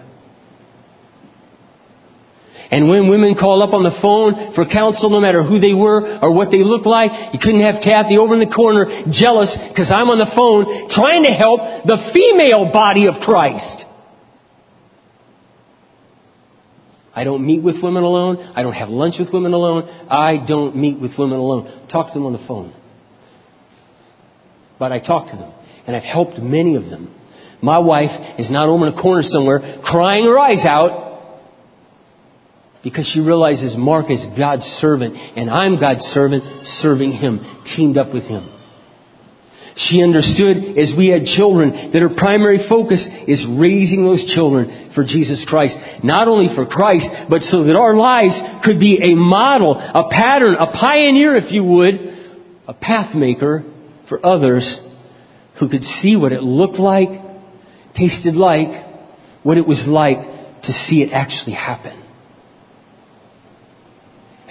And 2.72 2.88
when 2.88 3.10
women 3.10 3.34
called 3.34 3.62
up 3.62 3.74
on 3.74 3.82
the 3.82 3.92
phone 4.00 4.54
for 4.54 4.64
counsel, 4.64 5.10
no 5.10 5.20
matter 5.20 5.42
who 5.42 5.60
they 5.60 5.74
were 5.74 6.18
or 6.24 6.32
what 6.32 6.50
they 6.50 6.64
looked 6.64 6.86
like, 6.86 7.34
you 7.34 7.38
couldn't 7.38 7.60
have 7.60 7.84
Kathy 7.84 8.16
over 8.16 8.32
in 8.32 8.40
the 8.40 8.48
corner 8.48 8.88
jealous 9.12 9.52
because 9.68 9.92
I'm 9.92 10.08
on 10.08 10.16
the 10.16 10.32
phone 10.32 10.88
trying 10.88 11.24
to 11.24 11.30
help 11.30 11.60
the 11.84 12.00
female 12.16 12.72
body 12.72 13.08
of 13.08 13.20
Christ. 13.20 13.84
I 17.14 17.24
don't 17.24 17.44
meet 17.44 17.62
with 17.62 17.76
women 17.82 18.04
alone. 18.04 18.38
I 18.56 18.62
don't 18.62 18.72
have 18.72 18.88
lunch 18.88 19.18
with 19.18 19.34
women 19.34 19.52
alone. 19.52 19.84
I 20.08 20.42
don't 20.42 20.74
meet 20.74 20.98
with 20.98 21.12
women 21.18 21.38
alone. 21.38 21.86
Talk 21.88 22.08
to 22.08 22.14
them 22.14 22.24
on 22.24 22.32
the 22.32 22.44
phone. 22.48 22.72
But 24.78 24.92
I 24.92 24.98
talk 24.98 25.30
to 25.30 25.36
them. 25.36 25.52
And 25.86 25.94
I've 25.94 26.08
helped 26.08 26.38
many 26.38 26.76
of 26.76 26.88
them. 26.88 27.14
My 27.60 27.80
wife 27.80 28.38
is 28.38 28.50
not 28.50 28.64
over 28.64 28.86
in 28.86 28.94
a 28.94 29.02
corner 29.02 29.22
somewhere 29.22 29.60
crying 29.84 30.24
her 30.24 30.38
eyes 30.38 30.64
out 30.64 31.11
because 32.82 33.06
she 33.06 33.20
realizes 33.20 33.76
Mark 33.76 34.10
is 34.10 34.26
God's 34.36 34.64
servant 34.64 35.16
and 35.16 35.48
I'm 35.48 35.80
God's 35.80 36.04
servant 36.04 36.66
serving 36.66 37.12
him, 37.12 37.40
teamed 37.64 37.96
up 37.96 38.12
with 38.12 38.24
him. 38.24 38.48
She 39.74 40.02
understood 40.02 40.76
as 40.76 40.92
we 40.96 41.08
had 41.08 41.24
children 41.24 41.92
that 41.92 42.02
her 42.02 42.10
primary 42.14 42.58
focus 42.68 43.08
is 43.26 43.46
raising 43.46 44.04
those 44.04 44.24
children 44.24 44.90
for 44.94 45.02
Jesus 45.02 45.46
Christ. 45.48 45.78
Not 46.04 46.28
only 46.28 46.54
for 46.54 46.66
Christ, 46.66 47.08
but 47.30 47.42
so 47.42 47.64
that 47.64 47.76
our 47.76 47.94
lives 47.94 48.38
could 48.64 48.78
be 48.78 49.00
a 49.00 49.14
model, 49.14 49.76
a 49.78 50.10
pattern, 50.10 50.56
a 50.56 50.66
pioneer, 50.66 51.36
if 51.36 51.52
you 51.52 51.64
would, 51.64 51.94
a 52.68 52.74
pathmaker 52.74 53.64
for 54.08 54.24
others 54.24 54.78
who 55.58 55.70
could 55.70 55.84
see 55.84 56.16
what 56.16 56.32
it 56.32 56.42
looked 56.42 56.78
like, 56.78 57.08
tasted 57.94 58.34
like, 58.34 58.84
what 59.42 59.56
it 59.56 59.66
was 59.66 59.86
like 59.86 60.62
to 60.62 60.72
see 60.72 61.02
it 61.02 61.12
actually 61.12 61.54
happen. 61.54 62.01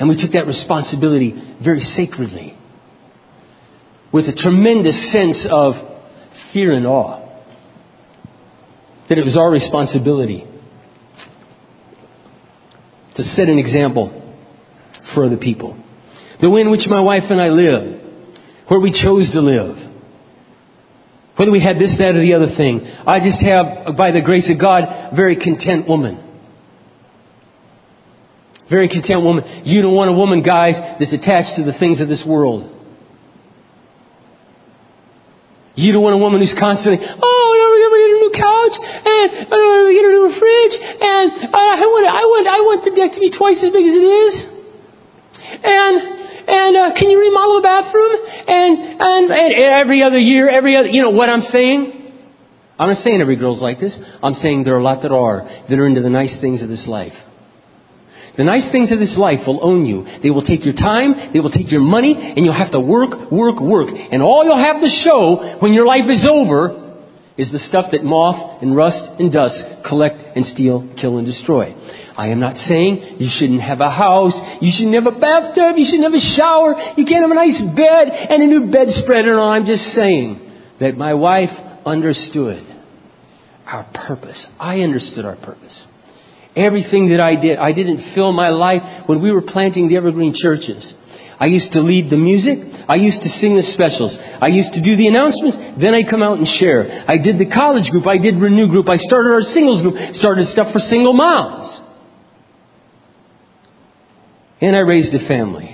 And 0.02 0.10
we 0.10 0.16
took 0.16 0.32
that 0.32 0.48
responsibility 0.48 1.40
very 1.64 1.80
sacredly 1.80 2.58
with 4.12 4.28
a 4.28 4.34
tremendous 4.34 5.12
sense 5.12 5.46
of 5.48 5.76
fear 6.52 6.74
and 6.74 6.88
awe. 6.88 7.20
That 9.10 9.20
it 9.20 9.24
was 9.24 9.38
our 9.38 9.52
responsibility 9.52 10.48
to 13.14 13.22
set 13.22 13.48
an 13.48 13.60
example 13.60 14.10
for 15.14 15.24
other 15.24 15.38
people. 15.38 15.78
The 16.42 16.50
way 16.50 16.62
in 16.62 16.72
which 16.72 16.88
my 16.88 17.02
wife 17.02 17.26
and 17.30 17.40
I 17.40 17.50
live, 17.50 18.02
where 18.70 18.80
we 18.80 18.92
chose 18.92 19.30
to 19.34 19.42
live, 19.42 19.78
whether 21.36 21.52
we 21.52 21.60
had 21.60 21.78
this, 21.78 22.00
that, 22.00 22.16
or 22.16 22.22
the 22.22 22.34
other 22.34 22.56
thing. 22.58 22.82
I 23.06 23.20
just 23.20 23.44
have, 23.44 23.96
by 23.96 24.10
the 24.10 24.22
grace 24.24 24.50
of 24.50 24.60
God, 24.60 24.80
a 24.80 25.16
very 25.16 25.36
content 25.36 25.88
woman. 25.88 26.31
Very 28.72 28.88
content 28.88 29.20
woman. 29.28 29.44
You 29.68 29.82
don't 29.84 29.94
want 29.94 30.10
a 30.10 30.16
woman, 30.16 30.44
guys, 30.48 30.80
that's 30.80 31.12
attached 31.12 31.60
to 31.60 31.64
the 31.68 31.76
things 31.76 32.00
of 32.00 32.08
this 32.08 32.24
world. 32.26 32.72
You 35.76 35.92
don't 35.92 36.04
want 36.04 36.16
a 36.16 36.24
woman 36.24 36.40
who's 36.40 36.56
constantly, 36.56 37.04
oh, 37.04 37.48
we're 37.52 37.84
going 37.84 37.92
to 37.92 38.08
get 38.08 38.16
a 38.16 38.22
new 38.24 38.32
couch, 38.32 38.76
and 38.80 39.28
uh, 39.44 39.56
we're 39.60 39.76
going 39.76 39.92
to 39.92 39.98
get 40.00 40.08
a 40.08 40.16
new 40.16 40.30
fridge, 40.32 40.76
and 41.04 41.28
uh, 41.52 41.84
I 41.84 41.86
want, 41.92 42.06
I 42.08 42.24
want, 42.32 42.46
I 42.48 42.60
want 42.64 42.80
the 42.88 42.96
deck 42.96 43.12
to 43.12 43.20
be 43.20 43.32
twice 43.32 43.60
as 43.60 43.72
big 43.76 43.84
as 43.84 43.96
it 44.00 44.08
is. 44.08 44.34
And, 45.52 45.96
and 46.48 46.72
uh, 46.80 46.96
can 46.96 47.12
you 47.12 47.20
remodel 47.20 47.60
the 47.60 47.68
bathroom? 47.68 48.24
And, 48.48 48.72
and, 49.04 49.24
and 49.36 49.52
every 49.84 50.04
other 50.04 50.18
year, 50.18 50.48
every 50.48 50.78
other, 50.78 50.88
you 50.88 51.02
know 51.02 51.12
what 51.12 51.28
I'm 51.28 51.42
saying? 51.42 51.92
I'm 52.80 52.88
not 52.88 52.98
saying 52.98 53.20
every 53.20 53.36
girl's 53.36 53.62
like 53.62 53.80
this. 53.80 54.00
I'm 54.24 54.34
saying 54.34 54.64
there 54.64 54.76
are 54.76 54.80
a 54.80 54.84
lot 54.84 55.04
that 55.04 55.12
are, 55.12 55.44
that 55.44 55.78
are 55.78 55.88
into 55.88 56.02
the 56.02 56.10
nice 56.10 56.40
things 56.40 56.64
of 56.64 56.70
this 56.70 56.88
life. 56.88 57.20
The 58.38 58.44
nice 58.44 58.72
things 58.72 58.92
of 58.92 59.00
this 59.00 59.18
life 59.18 59.46
will 59.46 59.60
own 59.62 59.86
you. 59.86 60.06
They 60.24 60.30
will 60.30 60.42
take 60.42 60.64
your 60.64 60.74
time, 60.74 61.34
they 61.34 61.40
will 61.40 61.52
take 61.52 61.72
your 61.72 61.82
money, 61.82 62.16
and 62.16 62.46
you'll 62.46 62.54
have 62.54 62.72
to 62.72 62.80
work, 62.80 63.32
work, 63.32 63.60
work. 63.60 63.90
And 63.92 64.24
all 64.24 64.46
you'll 64.46 64.58
have 64.58 64.82
to 64.82 64.88
show 64.88 65.58
when 65.60 65.74
your 65.74 65.86
life 65.86 66.10
is 66.10 66.26
over 66.26 66.78
is 67.38 67.52
the 67.52 67.60
stuff 67.60 67.92
that 67.92 68.04
moth 68.04 68.62
and 68.62 68.76
rust 68.76 69.20
and 69.20 69.32
dust 69.32 69.66
collect 69.86 70.38
and 70.38 70.46
steal, 70.46 70.88
kill, 70.96 71.18
and 71.18 71.26
destroy. 71.26 71.76
I 72.16 72.28
am 72.30 72.40
not 72.40 72.58
saying 72.58 73.20
you 73.20 73.30
shouldn't 73.30 73.62
have 73.62 73.82
a 73.82 73.90
house, 73.90 74.40
you 74.62 74.72
shouldn't 74.72 74.96
have 74.96 75.08
a 75.08 75.20
bathtub, 75.20 75.78
you 75.78 75.86
shouldn't 75.86 76.04
have 76.04 76.14
a 76.14 76.20
shower, 76.20 76.76
you 76.98 77.06
can't 77.06 77.24
have 77.24 77.32
a 77.32 77.36
nice 77.36 77.62
bed 77.62 78.10
and 78.10 78.44
a 78.44 78.48
new 78.48 78.72
bedspread 78.72 79.26
and 79.26 79.40
all. 79.40 79.50
I'm 79.50 79.66
just 79.66 79.86
saying 79.94 80.40
that 80.80 80.96
my 80.98 81.14
wife 81.14 81.52
understood 81.86 82.66
our 83.66 83.90
purpose. 83.94 84.48
I 84.60 84.82
understood 84.82 85.26
our 85.26 85.38
purpose. 85.38 85.88
Everything 86.56 87.10
that 87.10 87.22
I 87.22 87.40
did, 87.40 87.58
I 87.58 87.72
didn't 87.72 88.14
fill 88.14 88.34
my 88.34 88.50
life 88.50 89.08
when 89.08 89.22
we 89.22 89.32
were 89.32 89.42
planting 89.42 89.88
the 89.88 89.98
Evergreen 89.98 90.34
churches. 90.36 90.94
I 91.40 91.48
used 91.48 91.74
to 91.74 91.82
lead 91.82 92.10
the 92.10 92.18
music. 92.18 92.60
I 92.88 92.98
used 92.98 93.24
to 93.24 93.30
sing 93.30 93.56
the 93.56 93.64
specials. 93.64 94.18
I 94.20 94.50
used 94.50 94.74
to 94.74 94.84
do 94.84 94.96
the 94.96 95.08
announcements. 95.08 95.58
Then 95.58 95.96
I'd 95.96 96.10
come 96.10 96.22
out 96.22 96.38
and 96.38 96.48
share. 96.48 97.04
I 97.08 97.18
did 97.18 97.40
the 97.40 97.50
college 97.50 97.90
group. 97.90 98.06
I 98.06 98.18
did 98.18 98.36
Renew 98.36 98.68
group. 98.68 98.90
I 98.90 98.98
started 98.98 99.34
our 99.34 99.42
singles 99.42 99.82
group. 99.82 99.96
Started 100.14 100.46
stuff 100.46 100.74
for 100.74 100.80
single 100.80 101.14
moms. 101.14 101.82
And 104.60 104.76
I 104.76 104.82
raised 104.82 105.16
a 105.16 105.26
family. 105.26 105.71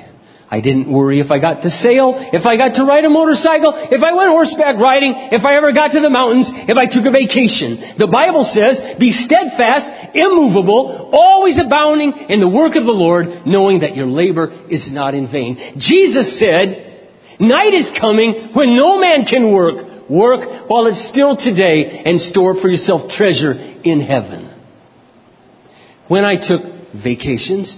I 0.49 0.61
didn't 0.61 0.87
worry 0.91 1.19
if 1.19 1.29
I 1.29 1.39
got 1.39 1.63
to 1.63 1.69
sail, 1.69 2.15
if 2.31 2.45
I 2.45 2.55
got 2.55 2.75
to 2.75 2.85
ride 2.85 3.03
a 3.03 3.09
motorcycle, 3.09 3.73
if 3.75 4.01
I 4.01 4.13
went 4.15 4.31
horseback 4.31 4.79
riding, 4.79 5.11
if 5.35 5.43
I 5.43 5.55
ever 5.55 5.73
got 5.73 5.91
to 5.91 5.99
the 5.99 6.09
mountains, 6.09 6.49
if 6.53 6.77
I 6.77 6.87
took 6.87 7.03
a 7.03 7.11
vacation. 7.11 7.99
The 7.99 8.07
Bible 8.07 8.45
says, 8.45 8.79
be 8.97 9.11
steadfast, 9.11 9.91
immovable, 10.15 11.11
always 11.11 11.59
abounding 11.59 12.31
in 12.31 12.39
the 12.39 12.47
work 12.47 12.77
of 12.77 12.85
the 12.85 12.95
Lord, 12.95 13.45
knowing 13.45 13.81
that 13.81 13.97
your 13.97 14.07
labor 14.07 14.55
is 14.69 14.89
not 14.89 15.13
in 15.15 15.29
vain. 15.29 15.57
Jesus 15.77 16.39
said, 16.39 17.11
night 17.41 17.73
is 17.73 17.91
coming 17.91 18.55
when 18.55 18.73
no 18.73 18.97
man 18.97 19.25
can 19.25 19.51
work. 19.51 20.09
Work 20.09 20.69
while 20.69 20.87
it's 20.87 21.05
still 21.05 21.35
today 21.35 22.03
and 22.05 22.21
store 22.21 22.55
for 22.55 22.69
yourself 22.69 23.11
treasure 23.11 23.51
in 23.51 23.99
heaven. 23.99 24.47
When 26.07 26.23
I 26.23 26.39
took 26.39 26.61
vacations, 26.95 27.77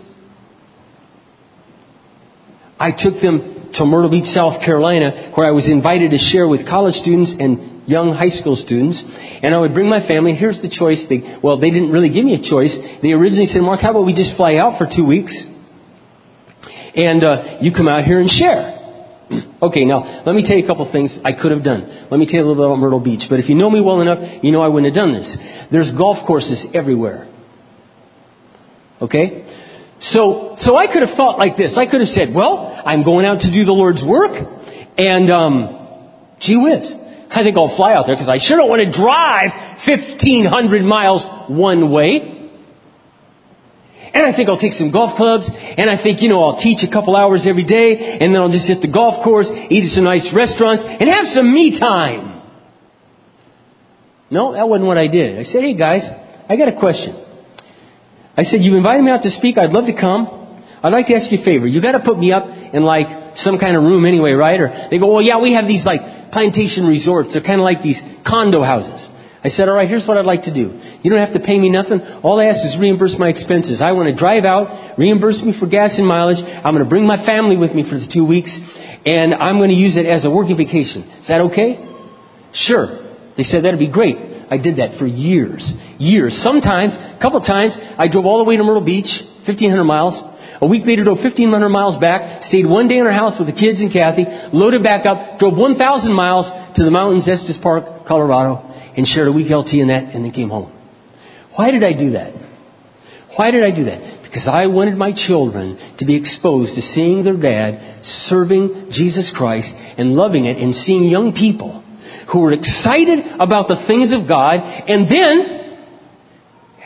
I 2.79 2.91
took 2.95 3.21
them 3.21 3.71
to 3.73 3.85
Myrtle 3.85 4.09
Beach, 4.09 4.25
South 4.25 4.63
Carolina, 4.63 5.31
where 5.35 5.47
I 5.47 5.51
was 5.51 5.69
invited 5.69 6.11
to 6.11 6.17
share 6.17 6.47
with 6.47 6.67
college 6.67 6.95
students 6.95 7.35
and 7.37 7.87
young 7.87 8.13
high 8.13 8.29
school 8.29 8.55
students. 8.55 9.03
And 9.43 9.53
I 9.53 9.59
would 9.59 9.73
bring 9.73 9.89
my 9.89 10.05
family. 10.05 10.33
Here's 10.33 10.61
the 10.61 10.69
choice. 10.69 11.07
They, 11.09 11.39
well, 11.43 11.59
they 11.59 11.69
didn't 11.69 11.91
really 11.91 12.09
give 12.09 12.23
me 12.23 12.35
a 12.35 12.41
choice. 12.41 12.79
They 13.01 13.11
originally 13.11 13.45
said, 13.45 13.61
Mark, 13.61 13.81
how 13.81 13.91
about 13.91 14.05
we 14.05 14.13
just 14.13 14.35
fly 14.37 14.55
out 14.55 14.77
for 14.77 14.87
two 14.87 15.05
weeks? 15.05 15.45
And 16.95 17.23
uh, 17.23 17.57
you 17.61 17.71
come 17.73 17.87
out 17.87 18.03
here 18.03 18.19
and 18.19 18.29
share. 18.29 18.77
okay, 19.61 19.85
now, 19.85 20.23
let 20.25 20.35
me 20.35 20.45
tell 20.45 20.57
you 20.57 20.63
a 20.63 20.67
couple 20.67 20.89
things 20.91 21.19
I 21.23 21.33
could 21.33 21.51
have 21.51 21.63
done. 21.63 22.07
Let 22.09 22.17
me 22.17 22.25
tell 22.25 22.39
you 22.39 22.45
a 22.45 22.47
little 22.47 22.63
bit 22.63 22.65
about 22.65 22.79
Myrtle 22.79 22.99
Beach. 22.99 23.25
But 23.29 23.39
if 23.39 23.49
you 23.49 23.55
know 23.55 23.69
me 23.69 23.81
well 23.81 24.01
enough, 24.01 24.43
you 24.43 24.51
know 24.51 24.61
I 24.61 24.67
wouldn't 24.69 24.95
have 24.95 24.97
done 24.97 25.13
this. 25.13 25.37
There's 25.71 25.91
golf 25.91 26.25
courses 26.25 26.67
everywhere. 26.73 27.27
Okay? 29.01 29.45
So, 29.99 30.55
so 30.57 30.77
I 30.77 30.87
could 30.87 31.01
have 31.03 31.15
thought 31.15 31.37
like 31.37 31.57
this. 31.57 31.77
I 31.77 31.85
could 31.85 31.99
have 31.99 32.09
said, 32.09 32.33
well, 32.33 32.81
I'm 32.85 33.03
going 33.03 33.25
out 33.25 33.41
to 33.41 33.51
do 33.51 33.65
the 33.65 33.73
Lord's 33.73 34.03
work, 34.03 34.31
and 34.97 35.29
um, 35.29 36.11
gee 36.39 36.55
whiz, 36.55 36.95
I 37.29 37.43
think 37.43 37.57
I'll 37.57 37.75
fly 37.75 37.93
out 37.93 38.07
there 38.07 38.15
because 38.15 38.29
I 38.29 38.39
sure 38.39 38.57
don't 38.57 38.69
want 38.69 38.81
to 38.81 38.91
drive 38.91 39.51
1,500 39.85 40.83
miles 40.83 41.25
one 41.49 41.91
way. 41.91 42.37
And 44.11 44.25
I 44.25 44.35
think 44.35 44.49
I'll 44.49 44.57
take 44.57 44.73
some 44.73 44.91
golf 44.91 45.15
clubs, 45.15 45.51
and 45.53 45.89
I 45.89 46.01
think, 46.01 46.23
you 46.23 46.29
know, 46.29 46.43
I'll 46.43 46.57
teach 46.57 46.83
a 46.83 46.91
couple 46.91 47.15
hours 47.15 47.45
every 47.45 47.65
day, 47.65 48.17
and 48.19 48.33
then 48.33 48.41
I'll 48.41 48.49
just 48.49 48.67
hit 48.67 48.81
the 48.81 48.91
golf 48.91 49.23
course, 49.23 49.51
eat 49.51 49.83
at 49.83 49.89
some 49.91 50.05
nice 50.05 50.33
restaurants, 50.33 50.81
and 50.83 51.09
have 51.09 51.25
some 51.25 51.53
me 51.53 51.77
time. 51.77 52.41
No, 54.31 54.53
that 54.53 54.67
wasn't 54.67 54.87
what 54.87 54.97
I 54.97 55.07
did. 55.07 55.37
I 55.37 55.43
said, 55.43 55.61
hey 55.61 55.75
guys, 55.75 56.09
I 56.47 56.55
got 56.55 56.69
a 56.69 56.79
question. 56.79 57.28
I 58.39 58.43
said, 58.43 58.61
you 58.61 58.77
invited 58.77 59.03
me 59.03 59.11
out 59.11 59.23
to 59.23 59.29
speak, 59.29 59.57
I'd 59.57 59.71
love 59.71 59.87
to 59.87 59.97
come. 59.99 60.23
I'd 60.81 60.93
like 60.93 61.07
to 61.07 61.15
ask 61.15 61.29
you 61.29 61.39
a 61.39 61.43
favor. 61.43 61.67
You 61.67 61.81
gotta 61.81 61.99
put 61.99 62.17
me 62.17 62.31
up 62.31 62.47
in 62.47 62.83
like 62.83 63.35
some 63.35 63.59
kind 63.59 63.75
of 63.75 63.83
room 63.83 64.05
anyway, 64.05 64.31
right? 64.31 64.59
Or 64.61 64.87
they 64.89 64.97
go, 64.97 65.11
well 65.11 65.21
yeah, 65.21 65.43
we 65.43 65.51
have 65.59 65.67
these 65.67 65.83
like 65.85 66.31
plantation 66.31 66.87
resorts. 66.87 67.33
They're 67.33 67.43
kind 67.43 67.59
of 67.59 67.65
like 67.65 67.81
these 67.83 67.99
condo 68.25 68.61
houses. 68.63 69.09
I 69.43 69.49
said, 69.49 69.67
all 69.67 69.75
right, 69.75 69.89
here's 69.89 70.07
what 70.07 70.17
I'd 70.17 70.25
like 70.25 70.43
to 70.43 70.53
do. 70.53 70.79
You 71.03 71.11
don't 71.11 71.19
have 71.19 71.33
to 71.33 71.43
pay 71.43 71.59
me 71.59 71.69
nothing. 71.69 71.99
All 72.23 72.39
I 72.39 72.45
ask 72.45 72.63
is 72.63 72.77
reimburse 72.79 73.19
my 73.19 73.27
expenses. 73.27 73.81
I 73.81 73.91
want 73.91 74.07
to 74.07 74.15
drive 74.15 74.45
out, 74.45 74.97
reimburse 74.97 75.43
me 75.43 75.51
for 75.51 75.67
gas 75.67 75.99
and 75.99 76.07
mileage. 76.07 76.39
I'm 76.39 76.73
going 76.73 76.83
to 76.83 76.89
bring 76.89 77.07
my 77.07 77.19
family 77.25 77.57
with 77.57 77.75
me 77.75 77.83
for 77.83 77.95
the 77.99 78.07
two 78.07 78.25
weeks, 78.25 78.59
and 79.05 79.35
I'm 79.35 79.57
going 79.59 79.69
to 79.69 79.75
use 79.75 79.95
it 79.95 80.05
as 80.05 80.23
a 80.23 80.31
working 80.31 80.55
vacation. 80.55 81.03
Is 81.19 81.27
that 81.27 81.41
okay? 81.51 81.79
Sure. 82.51 82.87
They 83.35 83.43
said 83.43 83.63
that'd 83.63 83.79
be 83.79 83.91
great. 83.91 84.17
I 84.49 84.57
did 84.57 84.77
that 84.77 84.97
for 84.97 85.05
years. 85.05 85.73
Years. 85.99 86.35
Sometimes, 86.35 86.95
a 86.95 87.19
couple 87.21 87.39
times, 87.41 87.77
I 87.79 88.07
drove 88.07 88.25
all 88.25 88.39
the 88.39 88.43
way 88.45 88.57
to 88.57 88.63
Myrtle 88.63 88.83
Beach, 88.83 89.21
1,500 89.45 89.83
miles. 89.83 90.21
A 90.61 90.67
week 90.67 90.85
later, 90.85 91.03
drove 91.03 91.19
1,500 91.19 91.69
miles 91.69 91.97
back, 91.97 92.43
stayed 92.43 92.65
one 92.65 92.87
day 92.87 92.97
in 92.97 93.05
our 93.05 93.13
house 93.13 93.37
with 93.37 93.47
the 93.47 93.53
kids 93.53 93.81
and 93.81 93.91
Kathy, 93.91 94.25
loaded 94.51 94.83
back 94.83 95.05
up, 95.05 95.39
drove 95.39 95.57
1,000 95.57 96.11
miles 96.11 96.49
to 96.75 96.83
the 96.83 96.91
mountains, 96.91 97.27
Estes 97.27 97.57
Park, 97.57 98.05
Colorado, 98.07 98.65
and 98.97 99.07
shared 99.07 99.27
a 99.27 99.31
week 99.31 99.49
LT 99.51 99.73
in 99.75 99.87
that, 99.89 100.15
and 100.15 100.25
then 100.25 100.31
came 100.31 100.49
home. 100.49 100.73
Why 101.55 101.71
did 101.71 101.85
I 101.85 101.93
do 101.93 102.11
that? 102.11 102.33
Why 103.35 103.51
did 103.51 103.63
I 103.63 103.71
do 103.71 103.85
that? 103.85 104.23
Because 104.23 104.47
I 104.47 104.65
wanted 104.67 104.97
my 104.97 105.13
children 105.13 105.77
to 105.99 106.05
be 106.05 106.15
exposed 106.15 106.75
to 106.75 106.81
seeing 106.81 107.23
their 107.23 107.37
dad 107.37 108.03
serving 108.05 108.91
Jesus 108.91 109.31
Christ 109.35 109.73
and 109.75 110.15
loving 110.15 110.45
it 110.45 110.57
and 110.57 110.73
seeing 110.73 111.03
young 111.03 111.33
people 111.33 111.83
who 112.31 112.41
were 112.41 112.53
excited 112.53 113.19
about 113.39 113.67
the 113.67 113.83
things 113.87 114.11
of 114.11 114.27
God 114.27 114.55
and 114.57 115.09
then 115.09 115.57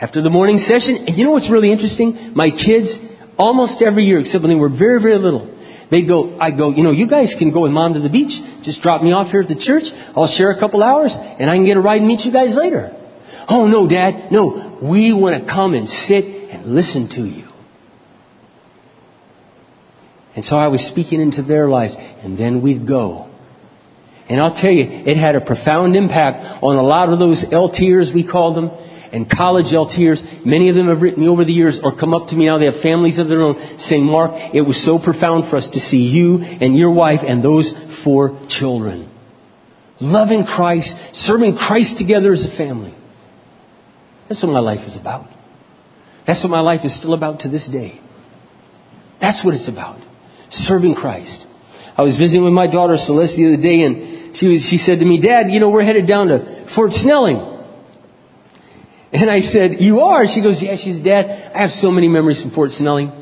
after 0.00 0.22
the 0.22 0.30
morning 0.30 0.58
session, 0.58 1.04
and 1.06 1.16
you 1.16 1.24
know 1.24 1.30
what's 1.30 1.50
really 1.50 1.70
interesting? 1.70 2.32
My 2.34 2.50
kids 2.50 2.98
Almost 3.36 3.82
every 3.82 4.04
year, 4.04 4.20
except 4.20 4.42
when 4.42 4.52
they 4.52 4.58
were 4.58 4.68
very, 4.68 5.02
very 5.02 5.18
little. 5.18 5.50
They'd 5.90 6.06
go, 6.06 6.38
I'd 6.38 6.56
go, 6.56 6.70
you 6.70 6.82
know, 6.82 6.92
you 6.92 7.08
guys 7.08 7.34
can 7.38 7.52
go 7.52 7.62
with 7.62 7.72
mom 7.72 7.94
to 7.94 8.00
the 8.00 8.08
beach. 8.08 8.40
Just 8.62 8.80
drop 8.82 9.02
me 9.02 9.12
off 9.12 9.30
here 9.30 9.42
at 9.42 9.48
the 9.48 9.58
church. 9.58 9.84
I'll 10.16 10.28
share 10.28 10.50
a 10.50 10.58
couple 10.58 10.82
hours 10.82 11.14
and 11.16 11.50
I 11.50 11.54
can 11.54 11.64
get 11.64 11.76
a 11.76 11.80
ride 11.80 11.98
and 11.98 12.06
meet 12.06 12.20
you 12.24 12.32
guys 12.32 12.56
later. 12.56 12.92
Oh 13.48 13.66
no, 13.66 13.88
dad. 13.88 14.30
No. 14.30 14.78
We 14.82 15.12
want 15.12 15.40
to 15.40 15.52
come 15.52 15.74
and 15.74 15.88
sit 15.88 16.24
and 16.24 16.74
listen 16.74 17.08
to 17.10 17.22
you. 17.22 17.48
And 20.36 20.44
so 20.44 20.56
I 20.56 20.68
was 20.68 20.84
speaking 20.86 21.20
into 21.20 21.42
their 21.42 21.68
lives 21.68 21.96
and 21.98 22.38
then 22.38 22.62
we'd 22.62 22.86
go. 22.86 23.30
And 24.28 24.40
I'll 24.40 24.54
tell 24.54 24.70
you, 24.70 24.84
it 24.84 25.16
had 25.16 25.36
a 25.36 25.40
profound 25.40 25.96
impact 25.96 26.62
on 26.62 26.76
a 26.76 26.82
lot 26.82 27.10
of 27.10 27.18
those 27.18 27.44
LTers, 27.44 28.14
we 28.14 28.26
called 28.26 28.56
them, 28.56 28.70
and 29.12 29.30
college 29.30 29.66
LTers. 29.66 30.44
Many 30.44 30.70
of 30.70 30.74
them 30.74 30.88
have 30.88 31.02
written 31.02 31.22
me 31.22 31.28
over 31.28 31.44
the 31.44 31.52
years 31.52 31.78
or 31.82 31.96
come 31.96 32.14
up 32.14 32.28
to 32.28 32.34
me 32.34 32.46
now. 32.46 32.58
They 32.58 32.64
have 32.64 32.80
families 32.80 33.18
of 33.18 33.28
their 33.28 33.42
own 33.42 33.78
saying, 33.78 34.04
Mark, 34.04 34.32
it 34.54 34.62
was 34.62 34.82
so 34.82 34.98
profound 34.98 35.48
for 35.48 35.56
us 35.56 35.68
to 35.68 35.80
see 35.80 36.08
you 36.08 36.38
and 36.42 36.76
your 36.76 36.90
wife 36.90 37.20
and 37.24 37.44
those 37.44 37.72
four 38.02 38.40
children. 38.48 39.10
Loving 40.00 40.44
Christ, 40.44 40.96
serving 41.12 41.56
Christ 41.56 41.98
together 41.98 42.32
as 42.32 42.44
a 42.44 42.56
family. 42.56 42.94
That's 44.28 44.42
what 44.42 44.52
my 44.52 44.60
life 44.60 44.86
is 44.88 44.96
about. 44.96 45.28
That's 46.26 46.42
what 46.42 46.50
my 46.50 46.60
life 46.60 46.84
is 46.84 46.96
still 46.96 47.14
about 47.14 47.40
to 47.40 47.48
this 47.48 47.68
day. 47.68 48.00
That's 49.20 49.44
what 49.44 49.54
it's 49.54 49.68
about. 49.68 50.00
Serving 50.50 50.94
Christ. 50.94 51.46
I 51.96 52.02
was 52.02 52.18
visiting 52.18 52.42
with 52.42 52.52
my 52.52 52.66
daughter 52.66 52.96
Celeste 52.96 53.36
the 53.36 53.52
other 53.52 53.62
day 53.62 53.82
and 53.82 54.13
she 54.34 54.48
was, 54.48 54.66
she 54.68 54.78
said 54.78 54.98
to 54.98 55.04
me, 55.04 55.20
Dad, 55.20 55.50
you 55.50 55.60
know, 55.60 55.70
we're 55.70 55.84
headed 55.84 56.06
down 56.06 56.26
to 56.28 56.66
Fort 56.74 56.92
Snelling. 56.92 57.38
And 59.12 59.30
I 59.30 59.40
said, 59.40 59.80
You 59.80 60.00
are? 60.00 60.26
She 60.26 60.42
goes, 60.42 60.60
Yeah. 60.60 60.76
she's 60.76 60.98
Dad, 60.98 61.52
I 61.54 61.62
have 61.62 61.70
so 61.70 61.90
many 61.90 62.08
memories 62.08 62.42
from 62.42 62.50
Fort 62.50 62.72
Snelling. 62.72 63.12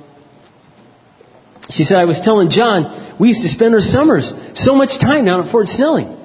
She 1.69 1.85
said, 1.85 1.99
I 1.99 2.07
was 2.07 2.21
telling 2.21 2.51
John, 2.51 3.17
we 3.21 3.29
used 3.29 3.43
to 3.43 3.49
spend 3.49 3.75
our 3.75 3.81
summers 3.81 4.33
so 4.55 4.75
much 4.75 4.99
time 4.99 5.27
down 5.27 5.45
at 5.45 5.53
Fort 5.53 5.69
Snelling. 5.69 6.19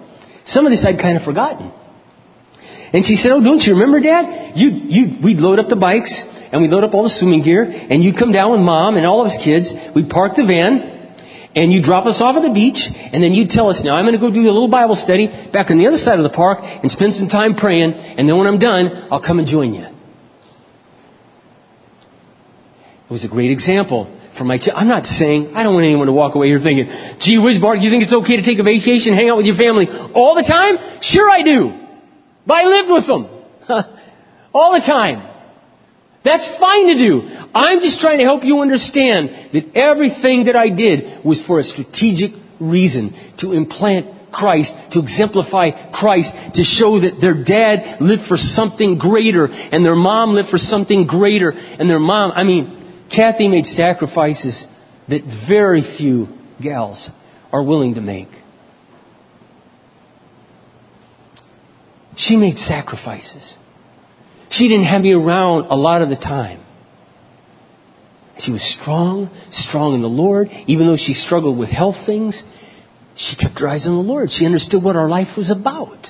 Some 0.45 0.65
of 0.65 0.71
this 0.71 0.85
I'd 0.85 0.99
kind 0.99 1.17
of 1.17 1.23
forgotten. 1.23 1.71
And 2.93 3.03
she 3.03 3.17
said, 3.17 3.33
Oh, 3.33 3.43
don't 3.43 3.61
you 3.61 3.73
remember, 3.73 3.99
Dad? 3.99 4.55
You, 4.55 4.69
you, 4.69 5.03
we'd 5.21 5.39
load 5.39 5.59
up 5.59 5.67
the 5.67 5.75
bikes 5.75 6.15
and 6.51 6.61
we'd 6.61 6.71
load 6.71 6.85
up 6.85 6.93
all 6.93 7.03
the 7.03 7.09
swimming 7.09 7.43
gear 7.43 7.63
and 7.63 8.01
you'd 8.01 8.17
come 8.17 8.31
down 8.31 8.51
with 8.51 8.61
mom 8.61 8.95
and 8.95 9.05
all 9.05 9.19
of 9.19 9.27
us 9.27 9.37
kids. 9.43 9.73
We'd 9.93 10.09
park 10.09 10.37
the 10.37 10.45
van 10.47 10.96
and 11.57 11.73
you 11.73 11.81
drop 11.81 12.05
us 12.05 12.21
off 12.21 12.37
at 12.37 12.43
the 12.45 12.53
beach, 12.53 12.85
and 12.85 13.17
then 13.23 13.33
you 13.33 13.47
tell 13.49 13.69
us, 13.69 13.81
now 13.83 13.95
I'm 13.95 14.05
going 14.05 14.13
to 14.13 14.21
go 14.21 14.29
do 14.29 14.41
a 14.45 14.53
little 14.53 14.69
Bible 14.69 14.93
study 14.93 15.25
back 15.25 15.71
on 15.71 15.81
the 15.81 15.87
other 15.87 15.97
side 15.97 16.19
of 16.19 16.23
the 16.23 16.29
park 16.29 16.59
and 16.61 16.91
spend 16.91 17.13
some 17.13 17.27
time 17.27 17.55
praying, 17.55 17.93
and 17.93 18.29
then 18.29 18.37
when 18.37 18.45
I'm 18.45 18.59
done, 18.59 19.09
I'll 19.09 19.23
come 19.23 19.39
and 19.39 19.47
join 19.47 19.73
you. 19.73 19.89
It 23.09 23.11
was 23.11 23.25
a 23.25 23.27
great 23.27 23.49
example 23.49 24.05
for 24.37 24.43
my 24.43 24.59
child. 24.59 24.77
I'm 24.77 24.87
not 24.87 25.05
saying, 25.07 25.55
I 25.55 25.63
don't 25.63 25.73
want 25.73 25.85
anyone 25.85 26.05
to 26.05 26.13
walk 26.13 26.35
away 26.35 26.47
here 26.47 26.59
thinking, 26.59 26.85
gee 27.17 27.39
whiz, 27.41 27.59
Mark, 27.59 27.81
you 27.81 27.89
think 27.89 28.03
it's 28.03 28.13
okay 28.13 28.37
to 28.37 28.45
take 28.45 28.59
a 28.59 28.63
vacation, 28.63 29.17
hang 29.17 29.29
out 29.29 29.37
with 29.37 29.47
your 29.47 29.57
family 29.57 29.87
all 29.89 30.35
the 30.35 30.45
time? 30.45 31.01
Sure 31.01 31.25
I 31.25 31.41
do. 31.41 31.73
But 32.45 32.61
I 32.61 32.67
lived 32.67 32.91
with 32.91 33.07
them. 33.07 33.23
all 34.53 34.73
the 34.73 34.85
time. 34.85 35.25
That's 36.23 36.45
fine 36.59 36.87
to 36.87 36.95
do. 36.99 37.21
I'm 37.53 37.81
just 37.81 37.99
trying 37.99 38.19
to 38.19 38.25
help 38.25 38.43
you 38.43 38.59
understand 38.59 39.53
that 39.53 39.75
everything 39.75 40.45
that 40.45 40.55
I 40.55 40.69
did 40.69 41.23
was 41.25 41.41
for 41.45 41.59
a 41.59 41.63
strategic 41.63 42.31
reason. 42.59 43.13
To 43.39 43.53
implant 43.53 44.31
Christ, 44.31 44.73
to 44.91 44.99
exemplify 44.99 45.91
Christ, 45.91 46.33
to 46.55 46.63
show 46.63 46.99
that 46.99 47.19
their 47.21 47.43
dad 47.43 48.01
lived 48.01 48.23
for 48.27 48.37
something 48.37 48.97
greater 48.97 49.47
and 49.47 49.85
their 49.85 49.95
mom 49.95 50.31
lived 50.31 50.49
for 50.49 50.57
something 50.57 51.07
greater 51.07 51.51
and 51.51 51.89
their 51.89 51.99
mom, 51.99 52.31
I 52.35 52.43
mean, 52.43 53.05
Kathy 53.09 53.47
made 53.47 53.65
sacrifices 53.65 54.65
that 55.07 55.23
very 55.47 55.81
few 55.81 56.27
gals 56.61 57.09
are 57.51 57.63
willing 57.63 57.95
to 57.95 58.01
make. 58.01 58.29
She 62.15 62.35
made 62.35 62.57
sacrifices. 62.57 63.55
She 64.49 64.67
didn't 64.67 64.85
have 64.85 65.01
me 65.01 65.13
around 65.13 65.67
a 65.67 65.75
lot 65.75 66.01
of 66.01 66.09
the 66.09 66.15
time. 66.15 66.61
She 68.39 68.51
was 68.51 68.63
strong, 68.63 69.29
strong 69.51 69.95
in 69.95 70.01
the 70.01 70.07
Lord, 70.07 70.49
even 70.67 70.87
though 70.87 70.97
she 70.97 71.13
struggled 71.13 71.57
with 71.57 71.69
health 71.69 72.05
things. 72.05 72.43
She 73.15 73.35
kept 73.35 73.59
her 73.59 73.67
eyes 73.67 73.87
on 73.87 73.95
the 73.95 74.01
Lord. 74.01 74.29
She 74.29 74.45
understood 74.45 74.83
what 74.83 74.95
our 74.95 75.09
life 75.09 75.37
was 75.37 75.49
about. 75.49 76.07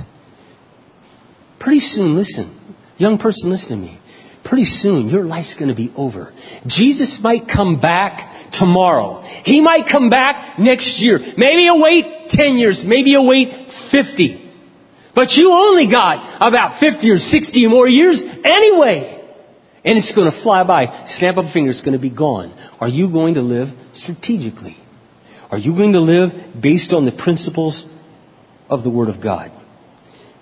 Pretty 1.59 1.79
soon, 1.79 2.15
listen, 2.15 2.75
young 2.97 3.17
person, 3.17 3.49
listen 3.49 3.69
to 3.69 3.75
me. 3.77 3.99
Pretty 4.43 4.65
soon, 4.65 5.09
your 5.09 5.23
life's 5.23 5.55
going 5.55 5.69
to 5.69 5.75
be 5.75 5.91
over. 5.95 6.31
Jesus 6.65 7.19
might 7.21 7.47
come 7.53 7.79
back 7.79 8.51
tomorrow. 8.51 9.21
He 9.21 9.61
might 9.61 9.89
come 9.91 10.09
back 10.09 10.59
next 10.59 11.01
year. 11.01 11.19
Maybe 11.19 11.63
you'll 11.63 11.81
wait 11.81 12.29
10 12.29 12.57
years. 12.57 12.83
Maybe 12.85 13.11
you'll 13.11 13.27
wait 13.27 13.71
50. 13.91 14.51
But 15.15 15.33
you 15.33 15.51
only 15.51 15.89
got 15.89 16.37
about 16.47 16.79
50 16.79 17.09
or 17.09 17.17
60 17.17 17.67
more 17.67 17.87
years 17.87 18.23
anyway. 18.23 19.16
And 19.83 19.97
it's 19.97 20.13
going 20.13 20.31
to 20.31 20.43
fly 20.43 20.63
by. 20.63 21.05
Snap 21.07 21.37
of 21.37 21.45
a 21.45 21.51
finger, 21.51 21.69
it's 21.69 21.81
going 21.81 21.97
to 21.97 22.01
be 22.01 22.09
gone. 22.09 22.51
Are 22.79 22.87
you 22.87 23.11
going 23.11 23.35
to 23.35 23.41
live 23.41 23.69
strategically? 23.93 24.77
Are 25.49 25.57
you 25.57 25.73
going 25.73 25.93
to 25.93 26.01
live 26.01 26.61
based 26.61 26.93
on 26.93 27.05
the 27.05 27.11
principles 27.11 27.85
of 28.69 28.83
the 28.83 28.89
Word 28.89 29.09
of 29.09 29.21
God? 29.21 29.51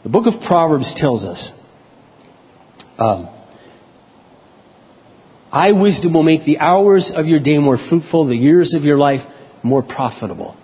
The 0.04 0.10
book 0.10 0.26
of 0.26 0.42
Proverbs 0.42 0.96
tells 0.96 1.26
us, 1.26 1.52
um, 2.98 3.30
I, 5.52 5.72
wisdom, 5.72 6.14
will 6.14 6.24
make 6.24 6.44
the 6.44 6.60
hours 6.60 7.12
of 7.14 7.28
your 7.28 7.40
day 7.40 7.58
more 7.60 7.78
fruitful, 7.78 8.28
the 8.28 8.36
years 8.36 8.74
of 8.74 8.84
your 8.84 8.98
life 8.98 9.22
more 9.64 9.82
profitable. 9.82 10.58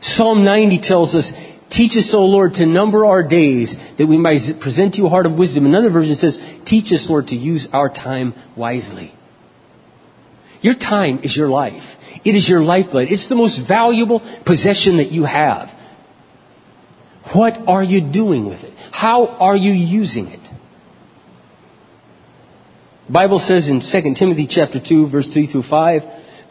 Psalm 0.00 0.44
90 0.44 0.80
tells 0.82 1.14
us, 1.14 1.32
Teach 1.74 1.96
us, 1.96 2.14
O 2.14 2.24
Lord, 2.24 2.54
to 2.54 2.66
number 2.66 3.04
our 3.04 3.26
days 3.26 3.74
that 3.98 4.06
we 4.06 4.16
might 4.16 4.38
present 4.60 4.94
you 4.94 5.06
a 5.06 5.08
heart 5.08 5.26
of 5.26 5.36
wisdom. 5.36 5.66
Another 5.66 5.90
version 5.90 6.14
says, 6.14 6.38
Teach 6.64 6.92
us, 6.92 7.08
Lord, 7.10 7.26
to 7.28 7.34
use 7.34 7.66
our 7.72 7.88
time 7.88 8.32
wisely. 8.56 9.12
Your 10.60 10.74
time 10.74 11.20
is 11.24 11.36
your 11.36 11.48
life. 11.48 11.82
It 12.24 12.36
is 12.36 12.48
your 12.48 12.60
lifeblood. 12.60 13.08
It's 13.10 13.28
the 13.28 13.34
most 13.34 13.66
valuable 13.66 14.20
possession 14.46 14.98
that 14.98 15.10
you 15.10 15.24
have. 15.24 15.68
What 17.34 17.54
are 17.66 17.82
you 17.82 18.12
doing 18.12 18.46
with 18.46 18.62
it? 18.62 18.72
How 18.92 19.26
are 19.26 19.56
you 19.56 19.72
using 19.72 20.26
it? 20.28 20.40
The 23.08 23.12
Bible 23.12 23.40
says 23.40 23.68
in 23.68 23.80
2 23.80 24.14
Timothy 24.14 24.46
chapter 24.48 24.78
2 24.80 25.10
verse 25.10 25.28
3 25.28 25.50
through 25.50 25.64
5, 25.64 26.02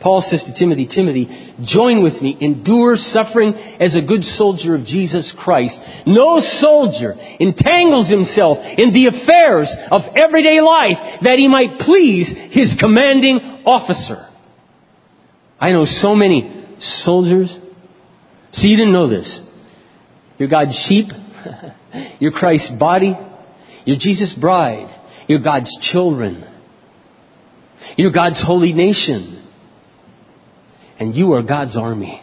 Paul 0.03 0.19
says 0.19 0.43
to 0.43 0.53
Timothy, 0.53 0.85
Timothy, 0.85 1.55
join 1.63 2.03
with 2.03 2.21
me, 2.21 2.37
endure 2.41 2.97
suffering 2.97 3.53
as 3.53 3.95
a 3.95 4.05
good 4.05 4.25
soldier 4.25 4.75
of 4.75 4.83
Jesus 4.83 5.31
Christ. 5.31 5.79
No 6.05 6.41
soldier 6.41 7.13
entangles 7.39 8.09
himself 8.09 8.57
in 8.59 8.91
the 8.91 9.07
affairs 9.07 9.73
of 9.89 10.01
everyday 10.17 10.59
life 10.59 11.21
that 11.21 11.39
he 11.39 11.47
might 11.47 11.79
please 11.79 12.33
his 12.51 12.75
commanding 12.77 13.39
officer. 13.65 14.27
I 15.57 15.71
know 15.71 15.85
so 15.85 16.15
many 16.15 16.65
soldiers. 16.79 17.57
See, 18.51 18.67
you 18.67 18.75
didn't 18.75 18.91
know 18.91 19.07
this. 19.07 19.39
You're 20.37 20.49
God's 20.49 20.75
sheep. 20.75 21.13
You're 22.19 22.33
Christ's 22.33 22.77
body. 22.77 23.17
You're 23.85 23.97
Jesus' 23.97 24.33
bride. 24.33 24.93
You're 25.29 25.39
God's 25.39 25.77
children. 25.79 26.45
You're 27.95 28.11
God's 28.11 28.43
holy 28.43 28.73
nation. 28.73 29.39
And 31.03 31.13
you 31.13 31.33
are 31.33 31.43
God's 31.43 31.75
army. 31.75 32.21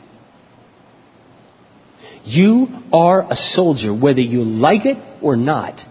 You 2.25 2.67
are 2.95 3.31
a 3.31 3.37
soldier, 3.37 3.93
whether 3.95 4.23
you 4.23 4.43
like 4.43 4.87
it 4.87 4.97
or 5.23 5.37
not. 5.37 5.83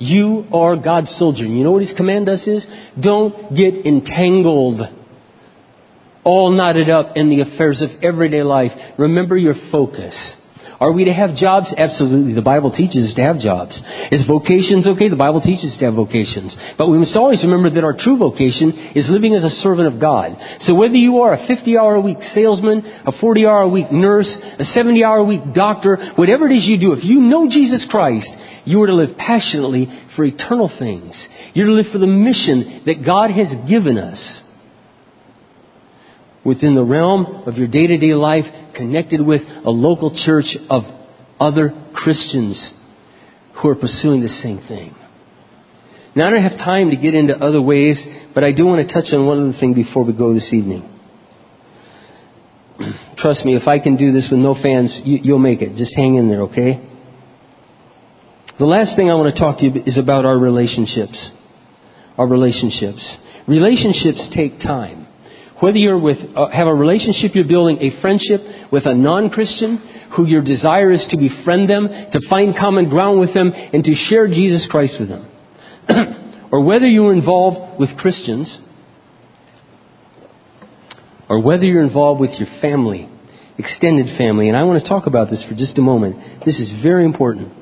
You 0.00 0.46
are 0.52 0.74
God's 0.74 1.16
soldier. 1.16 1.44
And 1.44 1.56
you 1.56 1.62
know 1.62 1.70
what 1.70 1.82
His 1.82 1.92
command 1.92 2.28
us 2.28 2.48
is? 2.48 2.66
Don't 3.00 3.54
get 3.54 3.86
entangled, 3.86 4.80
all 6.24 6.50
knotted 6.50 6.90
up 6.90 7.16
in 7.16 7.30
the 7.30 7.42
affairs 7.42 7.80
of 7.80 7.90
everyday 8.02 8.42
life. 8.42 8.72
Remember 8.98 9.36
your 9.36 9.54
focus. 9.70 10.34
Are 10.82 10.90
we 10.90 11.04
to 11.04 11.12
have 11.12 11.36
jobs? 11.36 11.72
Absolutely. 11.78 12.32
The 12.32 12.42
Bible 12.42 12.72
teaches 12.72 13.06
us 13.06 13.14
to 13.14 13.22
have 13.22 13.38
jobs. 13.38 13.84
Is 14.10 14.26
vocations 14.26 14.88
okay? 14.88 15.08
The 15.08 15.14
Bible 15.14 15.40
teaches 15.40 15.74
us 15.74 15.78
to 15.78 15.84
have 15.84 15.94
vocations. 15.94 16.56
But 16.76 16.90
we 16.90 16.98
must 16.98 17.14
always 17.14 17.44
remember 17.44 17.70
that 17.70 17.84
our 17.84 17.96
true 17.96 18.16
vocation 18.16 18.72
is 18.96 19.08
living 19.08 19.32
as 19.32 19.44
a 19.44 19.48
servant 19.48 19.94
of 19.94 20.00
God. 20.00 20.36
So 20.58 20.74
whether 20.74 20.96
you 20.96 21.20
are 21.20 21.34
a 21.34 21.46
50 21.46 21.78
hour 21.78 21.94
a 21.94 22.00
week 22.00 22.20
salesman, 22.20 22.84
a 23.06 23.12
40 23.12 23.46
hour 23.46 23.62
a 23.62 23.68
week 23.68 23.92
nurse, 23.92 24.36
a 24.58 24.64
70 24.64 25.04
hour 25.04 25.18
a 25.18 25.24
week 25.24 25.52
doctor, 25.54 25.98
whatever 26.16 26.46
it 26.46 26.52
is 26.52 26.66
you 26.66 26.80
do, 26.80 26.94
if 26.94 27.04
you 27.04 27.20
know 27.20 27.48
Jesus 27.48 27.86
Christ, 27.88 28.34
you 28.64 28.82
are 28.82 28.88
to 28.88 28.94
live 28.94 29.16
passionately 29.16 29.86
for 30.16 30.24
eternal 30.24 30.68
things. 30.68 31.28
You're 31.54 31.66
to 31.66 31.72
live 31.74 31.92
for 31.92 31.98
the 31.98 32.08
mission 32.08 32.82
that 32.86 33.06
God 33.06 33.30
has 33.30 33.54
given 33.68 33.98
us 33.98 34.42
within 36.44 36.74
the 36.74 36.84
realm 36.84 37.44
of 37.46 37.56
your 37.56 37.68
day 37.68 37.86
to 37.86 37.98
day 37.98 38.14
life 38.14 38.46
connected 38.74 39.24
with 39.24 39.42
a 39.64 39.70
local 39.70 40.12
church 40.14 40.56
of 40.68 40.82
other 41.38 41.70
Christians 41.94 42.72
who 43.54 43.68
are 43.68 43.76
pursuing 43.76 44.22
the 44.22 44.28
same 44.28 44.58
thing. 44.58 44.94
Now, 46.14 46.26
I 46.26 46.30
don't 46.30 46.42
have 46.42 46.58
time 46.58 46.90
to 46.90 46.96
get 46.96 47.14
into 47.14 47.36
other 47.36 47.62
ways, 47.62 48.06
but 48.34 48.44
I 48.44 48.52
do 48.52 48.66
want 48.66 48.86
to 48.86 48.92
touch 48.92 49.12
on 49.12 49.26
one 49.26 49.48
other 49.48 49.58
thing 49.58 49.72
before 49.72 50.04
we 50.04 50.12
go 50.12 50.34
this 50.34 50.52
evening. 50.52 50.88
Trust 53.16 53.46
me, 53.46 53.56
if 53.56 53.66
I 53.66 53.78
can 53.78 53.96
do 53.96 54.12
this 54.12 54.28
with 54.30 54.40
no 54.40 54.54
fans, 54.54 55.00
you, 55.04 55.32
will 55.32 55.38
make 55.38 55.62
it. 55.62 55.74
Just 55.76 55.96
hang 55.96 56.16
in 56.16 56.28
there, 56.28 56.42
okay? 56.42 56.86
The 58.58 58.66
last 58.66 58.94
thing 58.94 59.10
I 59.10 59.14
want 59.14 59.34
to 59.34 59.40
talk 59.40 59.58
to 59.58 59.66
you 59.66 59.82
is 59.84 59.96
about 59.96 60.26
our 60.26 60.38
relationships. 60.38 61.30
Our 62.18 62.26
relationships. 62.26 63.16
Relationships 63.48 64.28
take 64.28 64.58
time. 64.60 65.01
Whether 65.62 65.96
with, 65.96 66.18
uh, 66.34 66.48
have 66.48 66.66
a 66.66 66.74
relationship 66.74 67.36
you're 67.36 67.46
building, 67.46 67.78
a 67.82 68.00
friendship 68.00 68.40
with 68.72 68.84
a 68.86 68.94
non-Christian 68.96 69.76
who 70.16 70.26
your 70.26 70.42
desire 70.42 70.90
is 70.90 71.06
to 71.10 71.16
befriend 71.16 71.68
them, 71.70 71.86
to 71.86 72.20
find 72.28 72.52
common 72.56 72.90
ground 72.90 73.20
with 73.20 73.32
them, 73.32 73.52
and 73.54 73.84
to 73.84 73.94
share 73.94 74.26
Jesus 74.26 74.66
Christ 74.68 74.98
with 74.98 75.08
them. 75.08 75.24
or 76.52 76.64
whether 76.64 76.88
you're 76.88 77.12
involved 77.12 77.78
with 77.78 77.96
Christians, 77.96 78.58
or 81.28 81.40
whether 81.40 81.64
you're 81.64 81.84
involved 81.84 82.20
with 82.20 82.40
your 82.40 82.48
family, 82.60 83.08
extended 83.56 84.16
family, 84.18 84.48
and 84.48 84.56
I 84.56 84.64
want 84.64 84.82
to 84.82 84.88
talk 84.88 85.06
about 85.06 85.30
this 85.30 85.44
for 85.48 85.54
just 85.54 85.78
a 85.78 85.80
moment. 85.80 86.44
This 86.44 86.58
is 86.58 86.82
very 86.82 87.04
important. 87.04 87.52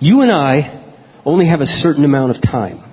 You 0.00 0.20
and 0.20 0.30
I 0.30 0.94
only 1.24 1.46
have 1.46 1.62
a 1.62 1.66
certain 1.66 2.04
amount 2.04 2.36
of 2.36 2.42
time. 2.42 2.84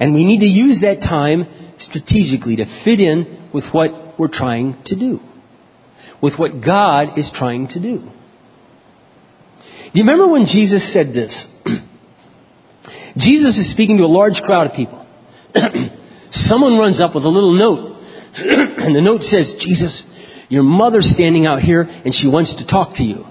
And 0.00 0.12
we 0.12 0.24
need 0.24 0.40
to 0.40 0.46
use 0.46 0.80
that 0.80 1.02
time 1.02 1.46
strategically 1.78 2.56
to 2.56 2.66
fit 2.84 3.00
in 3.00 3.50
with 3.52 3.64
what 3.72 4.18
we're 4.18 4.28
trying 4.28 4.82
to 4.86 4.98
do, 4.98 5.20
with 6.22 6.38
what 6.38 6.64
God 6.64 7.18
is 7.18 7.30
trying 7.32 7.68
to 7.68 7.80
do. 7.80 7.98
Do 7.98 10.00
you 10.00 10.04
remember 10.04 10.28
when 10.28 10.46
Jesus 10.46 10.92
said 10.92 11.14
this? 11.14 11.46
Jesus 13.16 13.58
is 13.58 13.70
speaking 13.70 13.98
to 13.98 14.04
a 14.04 14.06
large 14.06 14.42
crowd 14.42 14.68
of 14.68 14.76
people. 14.76 15.06
Someone 16.30 16.78
runs 16.78 17.00
up 17.00 17.14
with 17.14 17.24
a 17.24 17.28
little 17.28 17.54
note, 17.54 18.02
and 18.36 18.94
the 18.94 19.00
note 19.00 19.22
says, 19.22 19.54
Jesus, 19.58 20.02
your 20.48 20.64
mother's 20.64 21.08
standing 21.08 21.46
out 21.46 21.60
here, 21.60 21.82
and 21.82 22.12
she 22.12 22.28
wants 22.28 22.56
to 22.56 22.66
talk 22.66 22.96
to 22.96 23.04
you. 23.04 23.24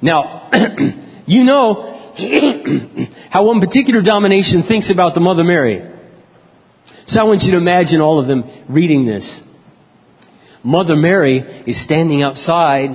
Now, 0.00 0.48
you 1.26 1.44
know 1.44 1.92
how 3.30 3.46
one 3.46 3.60
particular 3.60 4.02
domination 4.02 4.62
thinks 4.62 4.90
about 4.90 5.14
the 5.14 5.20
Mother 5.20 5.44
Mary. 5.44 5.91
So 7.06 7.20
I 7.20 7.24
want 7.24 7.42
you 7.42 7.52
to 7.52 7.58
imagine 7.58 8.00
all 8.00 8.20
of 8.20 8.26
them 8.26 8.44
reading 8.68 9.06
this. 9.06 9.40
Mother 10.62 10.96
Mary 10.96 11.38
is 11.66 11.82
standing 11.82 12.22
outside 12.22 12.90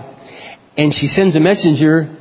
and 0.77 0.93
she 0.93 1.07
sends 1.07 1.35
a 1.35 1.39
messenger 1.39 2.17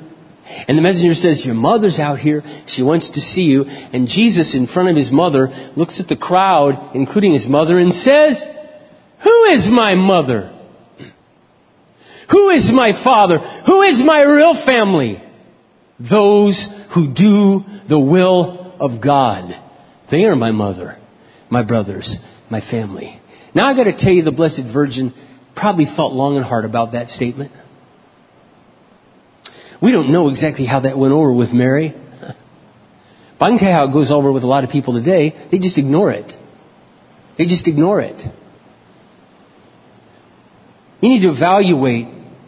And 0.69 0.79
the 0.79 0.83
messenger 0.83 1.15
says, 1.15 1.45
Your 1.45 1.55
mother's 1.55 1.99
out 1.99 2.19
here. 2.19 2.43
She 2.67 2.83
wants 2.83 3.11
to 3.11 3.21
see 3.21 3.43
you. 3.43 3.65
And 3.65 4.09
Jesus, 4.09 4.55
in 4.55 4.67
front 4.67 4.89
of 4.89 4.97
his 4.97 5.11
mother, 5.11 5.49
looks 5.77 6.01
at 6.01 6.09
the 6.09 6.17
crowd, 6.17 6.95
including 6.95 7.33
his 7.33 7.47
mother, 7.47 7.79
and 7.79 7.93
says, 7.93 8.45
Who 9.23 9.45
is 9.45 9.69
my 9.69 9.95
mother? 9.95 10.53
Who 12.31 12.51
is 12.51 12.71
my 12.73 12.91
father? 13.05 13.39
Who 13.67 13.83
is 13.83 14.03
my 14.03 14.23
real 14.23 14.55
family? 14.65 15.23
Those 15.99 16.69
who 16.95 17.15
do 17.15 17.61
the 17.89 18.01
will 18.01 18.77
of 18.81 19.01
God. 19.03 19.55
They 20.11 20.25
are 20.25 20.37
my 20.37 20.51
mother, 20.53 20.99
my 21.51 21.63
brothers, 21.63 22.17
my 22.51 22.61
family. 22.61 23.21
Now 23.55 23.67
I 23.69 23.75
gotta 23.75 23.97
tell 23.97 24.13
you 24.13 24.23
the 24.23 24.33
Blessed 24.33 24.65
Virgin 24.73 25.15
probably 25.55 25.87
thought 25.87 26.13
long 26.13 26.37
and 26.37 26.45
hard 26.45 26.65
about 26.65 26.93
that 26.93 27.09
statement. 27.09 27.53
We 29.81 29.93
don't 29.93 30.11
know 30.11 30.29
exactly 30.29 30.67
how 30.67 30.81
that 30.81 30.99
went 30.99 31.13
over 31.13 31.33
with 31.33 31.53
Mary. 31.53 31.95
But 33.39 33.47
I 33.47 33.49
can 33.51 33.59
tell 33.59 33.69
you 33.69 33.75
how 33.75 33.89
it 33.89 33.93
goes 33.93 34.11
over 34.11 34.33
with 34.33 34.43
a 34.43 34.47
lot 34.47 34.65
of 34.65 34.71
people 34.71 34.95
today. 34.95 35.49
They 35.51 35.59
just 35.59 35.77
ignore 35.77 36.11
it. 36.11 36.33
They 37.37 37.45
just 37.45 37.69
ignore 37.69 38.01
it. 38.01 38.17
You 41.01 41.09
need 41.11 41.23
to 41.23 41.29
evaluate 41.29 42.07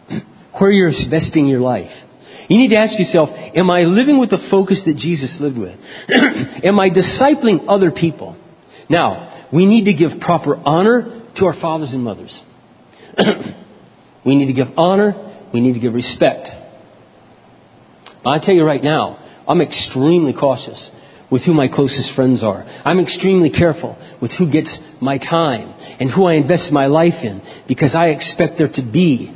where 0.59 0.71
you're 0.71 0.87
investing 0.87 1.45
your 1.45 1.59
life. 1.59 1.91
You 2.47 2.57
need 2.57 2.69
to 2.69 2.77
ask 2.77 2.97
yourself, 2.97 3.29
am 3.31 3.69
I 3.69 3.81
living 3.81 4.19
with 4.19 4.31
the 4.31 4.39
focus 4.49 4.83
that 4.85 4.95
Jesus 4.95 5.39
lived 5.39 5.59
with? 5.59 5.77
am 6.09 6.79
I 6.79 6.89
discipling 6.89 7.65
other 7.67 7.91
people? 7.91 8.35
Now, 8.89 9.47
we 9.53 9.65
need 9.65 9.85
to 9.85 9.93
give 9.93 10.19
proper 10.19 10.55
honor 10.55 11.23
to 11.35 11.45
our 11.45 11.53
fathers 11.53 11.93
and 11.93 12.03
mothers. 12.03 12.41
we 14.25 14.35
need 14.35 14.47
to 14.47 14.53
give 14.53 14.67
honor. 14.77 15.47
We 15.53 15.61
need 15.61 15.73
to 15.73 15.79
give 15.79 15.93
respect. 15.93 16.49
But 18.23 18.33
I 18.33 18.39
tell 18.39 18.55
you 18.55 18.65
right 18.65 18.83
now, 18.83 19.17
I'm 19.47 19.61
extremely 19.61 20.33
cautious 20.33 20.91
with 21.31 21.43
who 21.43 21.53
my 21.53 21.67
closest 21.67 22.15
friends 22.15 22.43
are. 22.43 22.63
I'm 22.83 22.99
extremely 22.99 23.51
careful 23.51 23.97
with 24.21 24.31
who 24.31 24.51
gets 24.51 24.79
my 24.99 25.19
time 25.19 25.73
and 25.99 26.09
who 26.09 26.25
I 26.25 26.33
invest 26.33 26.71
my 26.71 26.87
life 26.87 27.23
in 27.23 27.41
because 27.67 27.93
I 27.93 28.09
expect 28.09 28.57
there 28.57 28.71
to 28.73 28.81
be 28.81 29.35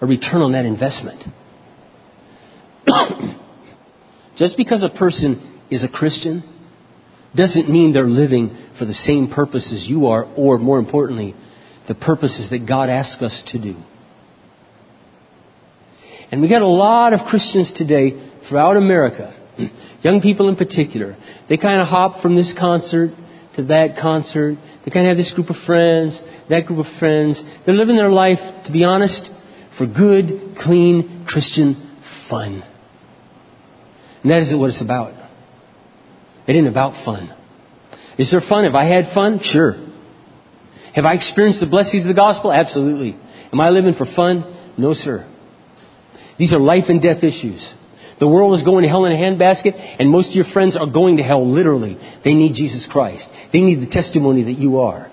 a 0.00 0.06
return 0.06 0.42
on 0.42 0.52
that 0.52 0.66
investment. 0.66 1.24
Just 4.36 4.56
because 4.56 4.82
a 4.82 4.90
person 4.90 5.60
is 5.70 5.84
a 5.84 5.88
Christian 5.88 6.42
doesn't 7.34 7.68
mean 7.68 7.92
they're 7.92 8.04
living 8.04 8.56
for 8.78 8.84
the 8.84 8.94
same 8.94 9.30
purpose 9.30 9.72
as 9.72 9.88
you 9.88 10.06
are, 10.08 10.24
or 10.36 10.58
more 10.58 10.78
importantly, 10.78 11.34
the 11.88 11.94
purposes 11.94 12.50
that 12.50 12.66
God 12.66 12.88
asks 12.88 13.22
us 13.22 13.42
to 13.48 13.62
do. 13.62 13.76
And 16.30 16.42
we 16.42 16.48
got 16.48 16.62
a 16.62 16.68
lot 16.68 17.12
of 17.12 17.20
Christians 17.26 17.72
today 17.72 18.30
throughout 18.48 18.76
America, 18.76 19.34
young 20.02 20.20
people 20.20 20.48
in 20.48 20.56
particular. 20.56 21.16
They 21.48 21.56
kind 21.56 21.80
of 21.80 21.86
hop 21.86 22.20
from 22.20 22.34
this 22.34 22.54
concert 22.58 23.10
to 23.54 23.64
that 23.64 23.96
concert. 24.00 24.56
They 24.84 24.90
kind 24.90 25.06
of 25.06 25.10
have 25.10 25.16
this 25.16 25.32
group 25.32 25.50
of 25.50 25.56
friends, 25.56 26.22
that 26.48 26.66
group 26.66 26.84
of 26.84 26.92
friends. 26.98 27.42
They're 27.64 27.74
living 27.74 27.96
their 27.96 28.10
life, 28.10 28.38
to 28.64 28.72
be 28.72 28.84
honest, 28.84 29.30
for 29.78 29.86
good, 29.86 30.56
clean, 30.56 31.24
Christian 31.26 31.98
fun. 32.28 32.64
And 34.22 34.32
that 34.32 34.42
isn't 34.42 34.58
what 34.58 34.70
it's 34.70 34.82
about. 34.82 35.15
It 36.46 36.52
ain't 36.52 36.68
about 36.68 37.04
fun. 37.04 37.34
Is 38.18 38.30
there 38.30 38.40
fun? 38.40 38.64
Have 38.64 38.74
I 38.74 38.84
had 38.84 39.12
fun? 39.12 39.40
Sure. 39.40 39.74
Have 40.94 41.04
I 41.04 41.14
experienced 41.14 41.60
the 41.60 41.66
blessings 41.66 42.04
of 42.04 42.08
the 42.08 42.14
gospel? 42.14 42.52
Absolutely. 42.52 43.16
Am 43.52 43.60
I 43.60 43.68
living 43.68 43.94
for 43.94 44.06
fun? 44.06 44.54
No, 44.78 44.94
sir. 44.94 45.30
These 46.38 46.52
are 46.52 46.58
life 46.58 46.84
and 46.88 47.02
death 47.02 47.22
issues. 47.22 47.74
The 48.18 48.28
world 48.28 48.54
is 48.54 48.62
going 48.62 48.82
to 48.82 48.88
hell 48.88 49.04
in 49.04 49.12
a 49.12 49.16
handbasket, 49.16 49.74
and 49.98 50.10
most 50.10 50.30
of 50.30 50.36
your 50.36 50.46
friends 50.46 50.76
are 50.76 50.90
going 50.90 51.18
to 51.18 51.22
hell 51.22 51.46
literally. 51.46 51.98
They 52.24 52.32
need 52.32 52.54
Jesus 52.54 52.86
Christ. 52.86 53.28
They 53.52 53.60
need 53.60 53.80
the 53.80 53.86
testimony 53.86 54.44
that 54.44 54.58
you 54.58 54.78
are. 54.78 55.10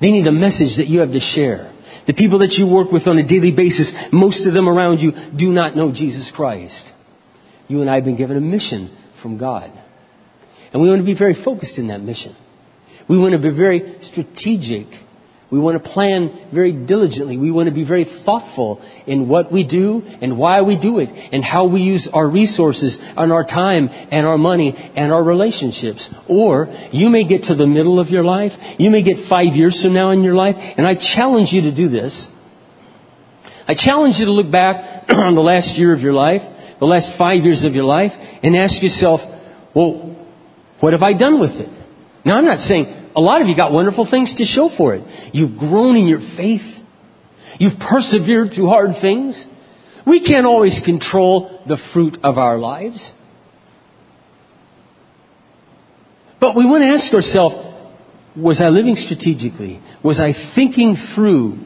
They 0.00 0.10
need 0.10 0.24
the 0.24 0.32
message 0.32 0.78
that 0.78 0.86
you 0.86 1.00
have 1.00 1.12
to 1.12 1.20
share. 1.20 1.70
The 2.06 2.14
people 2.14 2.38
that 2.38 2.52
you 2.52 2.66
work 2.66 2.90
with 2.90 3.06
on 3.06 3.18
a 3.18 3.26
daily 3.26 3.52
basis, 3.54 3.92
most 4.10 4.46
of 4.46 4.54
them 4.54 4.68
around 4.68 5.00
you 5.00 5.12
do 5.36 5.52
not 5.52 5.76
know 5.76 5.92
Jesus 5.92 6.30
Christ. 6.30 6.90
You 7.68 7.82
and 7.82 7.90
I 7.90 7.96
have 7.96 8.04
been 8.04 8.16
given 8.16 8.36
a 8.36 8.40
mission 8.40 8.96
from 9.20 9.36
God. 9.36 9.70
And 10.72 10.80
we 10.80 10.88
want 10.88 11.00
to 11.00 11.06
be 11.06 11.18
very 11.18 11.34
focused 11.34 11.78
in 11.78 11.88
that 11.88 12.00
mission. 12.00 12.34
We 13.08 13.18
want 13.18 13.32
to 13.32 13.38
be 13.38 13.54
very 13.54 13.98
strategic. 14.02 14.86
We 15.50 15.58
want 15.58 15.82
to 15.82 15.90
plan 15.90 16.48
very 16.54 16.72
diligently. 16.72 17.36
We 17.36 17.50
want 17.50 17.68
to 17.68 17.74
be 17.74 17.84
very 17.84 18.06
thoughtful 18.06 18.80
in 19.06 19.28
what 19.28 19.52
we 19.52 19.68
do 19.68 20.00
and 20.00 20.38
why 20.38 20.62
we 20.62 20.80
do 20.80 20.98
it 20.98 21.10
and 21.10 21.44
how 21.44 21.68
we 21.68 21.82
use 21.82 22.08
our 22.10 22.26
resources 22.26 22.98
and 23.00 23.30
our 23.30 23.44
time 23.44 23.90
and 23.90 24.26
our 24.26 24.38
money 24.38 24.72
and 24.96 25.12
our 25.12 25.22
relationships. 25.22 26.08
Or 26.26 26.68
you 26.90 27.10
may 27.10 27.28
get 27.28 27.44
to 27.44 27.54
the 27.54 27.66
middle 27.66 28.00
of 28.00 28.08
your 28.08 28.24
life. 28.24 28.52
You 28.78 28.88
may 28.88 29.02
get 29.02 29.28
five 29.28 29.54
years 29.54 29.82
from 29.82 29.92
now 29.92 30.10
in 30.10 30.22
your 30.22 30.34
life. 30.34 30.54
And 30.58 30.86
I 30.86 30.94
challenge 30.94 31.52
you 31.52 31.62
to 31.62 31.74
do 31.74 31.90
this. 31.90 32.26
I 33.68 33.74
challenge 33.74 34.16
you 34.16 34.24
to 34.24 34.32
look 34.32 34.50
back 34.50 35.04
on 35.10 35.34
the 35.34 35.42
last 35.42 35.76
year 35.76 35.92
of 35.92 36.00
your 36.00 36.14
life, 36.14 36.40
the 36.80 36.86
last 36.86 37.18
five 37.18 37.44
years 37.44 37.64
of 37.64 37.74
your 37.74 37.84
life, 37.84 38.12
and 38.42 38.56
ask 38.56 38.82
yourself, 38.82 39.20
well, 39.74 40.21
what 40.82 40.94
have 40.94 41.04
I 41.04 41.12
done 41.12 41.38
with 41.38 41.52
it? 41.52 41.70
Now 42.24 42.38
I'm 42.38 42.44
not 42.44 42.58
saying 42.58 42.86
a 43.14 43.20
lot 43.20 43.40
of 43.40 43.46
you 43.46 43.54
got 43.56 43.70
wonderful 43.70 44.04
things 44.04 44.34
to 44.34 44.44
show 44.44 44.68
for 44.68 44.96
it. 44.96 45.04
You've 45.32 45.56
grown 45.56 45.96
in 45.96 46.08
your 46.08 46.18
faith. 46.18 46.76
You've 47.60 47.78
persevered 47.78 48.52
through 48.52 48.66
hard 48.66 48.96
things. 49.00 49.46
We 50.04 50.26
can't 50.26 50.44
always 50.44 50.80
control 50.84 51.62
the 51.68 51.76
fruit 51.92 52.18
of 52.24 52.36
our 52.36 52.58
lives. 52.58 53.12
But 56.40 56.56
we 56.56 56.66
want 56.66 56.82
to 56.82 56.88
ask 56.88 57.14
ourselves, 57.14 57.54
was 58.36 58.60
I 58.60 58.68
living 58.68 58.96
strategically? 58.96 59.80
Was 60.02 60.18
I 60.18 60.32
thinking 60.32 60.96
through? 60.96 61.58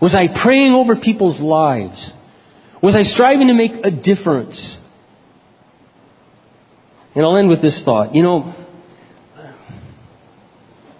Was 0.00 0.14
I 0.14 0.28
praying 0.32 0.74
over 0.74 0.94
people's 0.94 1.40
lives? 1.40 2.12
Was 2.80 2.94
I 2.94 3.02
striving 3.02 3.48
to 3.48 3.54
make 3.54 3.84
a 3.84 3.90
difference? 3.90 4.78
And 7.14 7.24
I'll 7.24 7.36
end 7.36 7.48
with 7.48 7.62
this 7.62 7.82
thought. 7.84 8.14
You 8.14 8.22
know, 8.22 8.54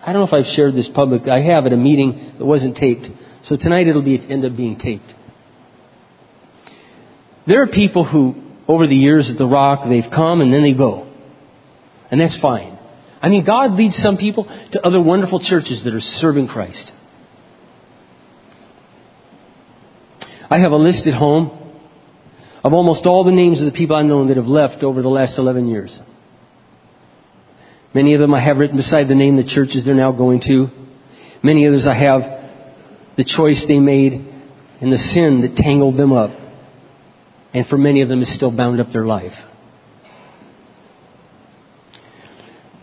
I 0.00 0.12
don't 0.12 0.22
know 0.22 0.28
if 0.28 0.34
I've 0.34 0.52
shared 0.52 0.74
this 0.74 0.88
publicly. 0.88 1.30
I 1.30 1.40
have 1.40 1.66
at 1.66 1.72
a 1.72 1.76
meeting 1.76 2.34
that 2.38 2.44
wasn't 2.44 2.76
taped. 2.76 3.08
So 3.42 3.56
tonight 3.56 3.88
it'll 3.88 4.02
be, 4.02 4.18
end 4.30 4.44
up 4.44 4.56
being 4.56 4.76
taped. 4.76 5.12
There 7.46 7.62
are 7.62 7.66
people 7.66 8.04
who, 8.04 8.34
over 8.68 8.86
the 8.86 8.94
years 8.94 9.30
at 9.30 9.38
the 9.38 9.46
Rock, 9.46 9.88
they've 9.88 10.10
come 10.10 10.40
and 10.40 10.52
then 10.52 10.62
they 10.62 10.74
go. 10.74 11.10
And 12.10 12.20
that's 12.20 12.38
fine. 12.38 12.78
I 13.20 13.28
mean, 13.28 13.44
God 13.44 13.72
leads 13.72 13.96
some 13.96 14.16
people 14.16 14.44
to 14.72 14.86
other 14.86 15.02
wonderful 15.02 15.40
churches 15.40 15.84
that 15.84 15.94
are 15.94 16.00
serving 16.00 16.48
Christ. 16.48 16.92
I 20.50 20.58
have 20.58 20.72
a 20.72 20.76
list 20.76 21.06
at 21.06 21.14
home 21.14 21.63
of 22.64 22.72
almost 22.72 23.04
all 23.04 23.24
the 23.24 23.32
names 23.32 23.60
of 23.60 23.66
the 23.66 23.76
people 23.76 23.94
I've 23.94 24.06
known 24.06 24.28
that 24.28 24.38
have 24.38 24.46
left 24.46 24.82
over 24.82 25.02
the 25.02 25.08
last 25.08 25.38
11 25.38 25.68
years. 25.68 26.00
Many 27.92 28.14
of 28.14 28.20
them 28.20 28.32
I 28.32 28.42
have 28.42 28.56
written 28.56 28.78
beside 28.78 29.06
the 29.06 29.14
name 29.14 29.36
the 29.36 29.44
churches 29.44 29.84
they're 29.84 29.94
now 29.94 30.12
going 30.12 30.40
to. 30.46 30.68
Many 31.42 31.68
others 31.68 31.86
I 31.86 31.94
have 31.94 32.22
the 33.16 33.24
choice 33.24 33.66
they 33.68 33.78
made 33.78 34.14
and 34.80 34.90
the 34.90 34.98
sin 34.98 35.42
that 35.42 35.56
tangled 35.56 35.98
them 35.98 36.12
up. 36.12 36.30
And 37.52 37.66
for 37.66 37.76
many 37.76 38.00
of 38.00 38.08
them 38.08 38.22
is 38.22 38.34
still 38.34 38.54
bound 38.54 38.80
up 38.80 38.90
their 38.90 39.04
life. 39.04 39.34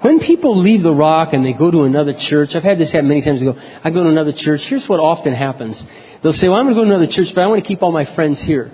When 0.01 0.19
people 0.19 0.57
leave 0.57 0.83
the 0.83 0.93
rock 0.93 1.33
and 1.33 1.43
they 1.43 1.53
go 1.53 1.69
to 1.71 1.81
another 1.81 2.13
church, 2.17 2.51
I've 2.53 2.63
had 2.63 2.77
this 2.77 2.93
happen 2.93 3.09
many 3.09 3.21
times 3.21 3.41
ago. 3.41 3.55
I 3.83 3.89
go 3.89 4.03
to 4.03 4.09
another 4.09 4.31
church. 4.35 4.61
Here's 4.69 4.87
what 4.87 4.99
often 4.99 5.33
happens. 5.33 5.83
They'll 6.21 6.33
say, 6.33 6.49
well, 6.49 6.57
I'm 6.57 6.65
going 6.65 6.75
to 6.75 6.81
go 6.81 6.85
to 6.85 6.95
another 6.95 7.11
church, 7.11 7.33
but 7.35 7.43
I 7.43 7.47
want 7.47 7.63
to 7.63 7.67
keep 7.67 7.83
all 7.83 7.91
my 7.91 8.05
friends 8.15 8.41
here. 8.41 8.71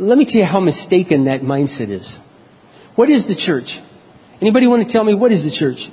Let 0.00 0.16
me 0.16 0.24
tell 0.24 0.40
you 0.40 0.46
how 0.46 0.60
mistaken 0.60 1.26
that 1.26 1.42
mindset 1.42 1.90
is. 1.90 2.18
What 2.94 3.10
is 3.10 3.28
the 3.28 3.36
church? 3.36 3.78
Anybody 4.40 4.66
want 4.66 4.82
to 4.82 4.90
tell 4.90 5.04
me 5.04 5.14
what 5.14 5.30
is 5.30 5.44
the 5.44 5.50
church? 5.50 5.90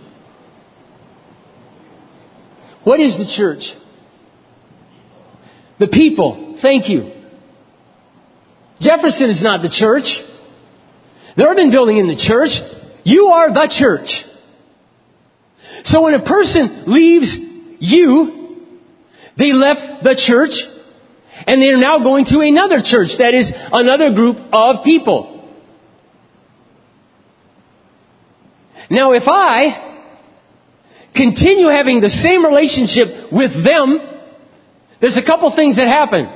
What 2.85 3.01
is 3.01 3.17
the 3.17 3.25
church? 3.25 3.73
The 5.79 5.89
people. 5.89 6.57
Thank 6.61 6.87
you. 6.87 7.11
Jefferson 8.79 9.29
is 9.29 9.43
not 9.43 9.61
the 9.61 9.69
church. 9.69 10.21
The 11.35 11.45
urban 11.45 11.69
building 11.69 11.97
in 11.97 12.07
the 12.07 12.15
church. 12.15 12.51
You 13.03 13.27
are 13.27 13.53
the 13.53 13.67
church. 13.69 14.23
So 15.83 16.03
when 16.03 16.13
a 16.13 16.23
person 16.23 16.85
leaves 16.87 17.37
you, 17.79 18.63
they 19.37 19.51
left 19.51 20.01
the 20.01 20.15
church 20.15 20.63
and 21.47 21.61
they 21.61 21.71
are 21.71 21.79
now 21.79 21.99
going 22.03 22.25
to 22.25 22.41
another 22.41 22.81
church. 22.83 23.17
That 23.19 23.33
is 23.33 23.51
another 23.55 24.13
group 24.13 24.37
of 24.51 24.83
people. 24.83 25.33
Now, 28.89 29.13
if 29.13 29.23
I 29.27 29.95
continue 31.15 31.67
having 31.67 32.01
the 32.01 32.09
same 32.09 32.45
relationship 32.45 33.31
with 33.31 33.51
them, 33.63 33.99
there's 34.99 35.17
a 35.17 35.25
couple 35.25 35.53
things 35.55 35.77
that 35.77 35.87
happen. 35.87 36.27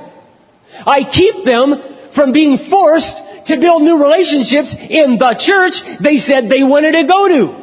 I 0.72 1.04
keep 1.04 1.44
them 1.44 2.10
from 2.14 2.32
being 2.32 2.56
forced 2.56 3.16
to 3.46 3.60
build 3.60 3.82
new 3.82 4.02
relationships 4.02 4.74
in 4.74 5.18
the 5.18 5.36
church 5.38 5.82
they 6.02 6.16
said 6.16 6.48
they 6.48 6.62
wanted 6.62 6.92
to 6.92 7.04
go 7.06 7.28
to. 7.28 7.62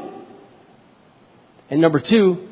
And 1.71 1.81
number 1.81 1.99
two, 1.99 2.47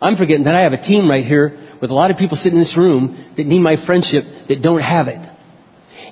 I'm 0.00 0.16
forgetting 0.16 0.44
that 0.44 0.54
I 0.54 0.62
have 0.62 0.72
a 0.72 0.82
team 0.82 1.08
right 1.08 1.24
here 1.24 1.61
with 1.82 1.90
a 1.90 1.94
lot 1.94 2.12
of 2.12 2.16
people 2.16 2.36
sitting 2.36 2.56
in 2.56 2.62
this 2.62 2.78
room 2.78 3.34
that 3.36 3.44
need 3.44 3.58
my 3.58 3.74
friendship 3.84 4.22
that 4.48 4.62
don't 4.62 4.80
have 4.80 5.08
it. 5.08 5.18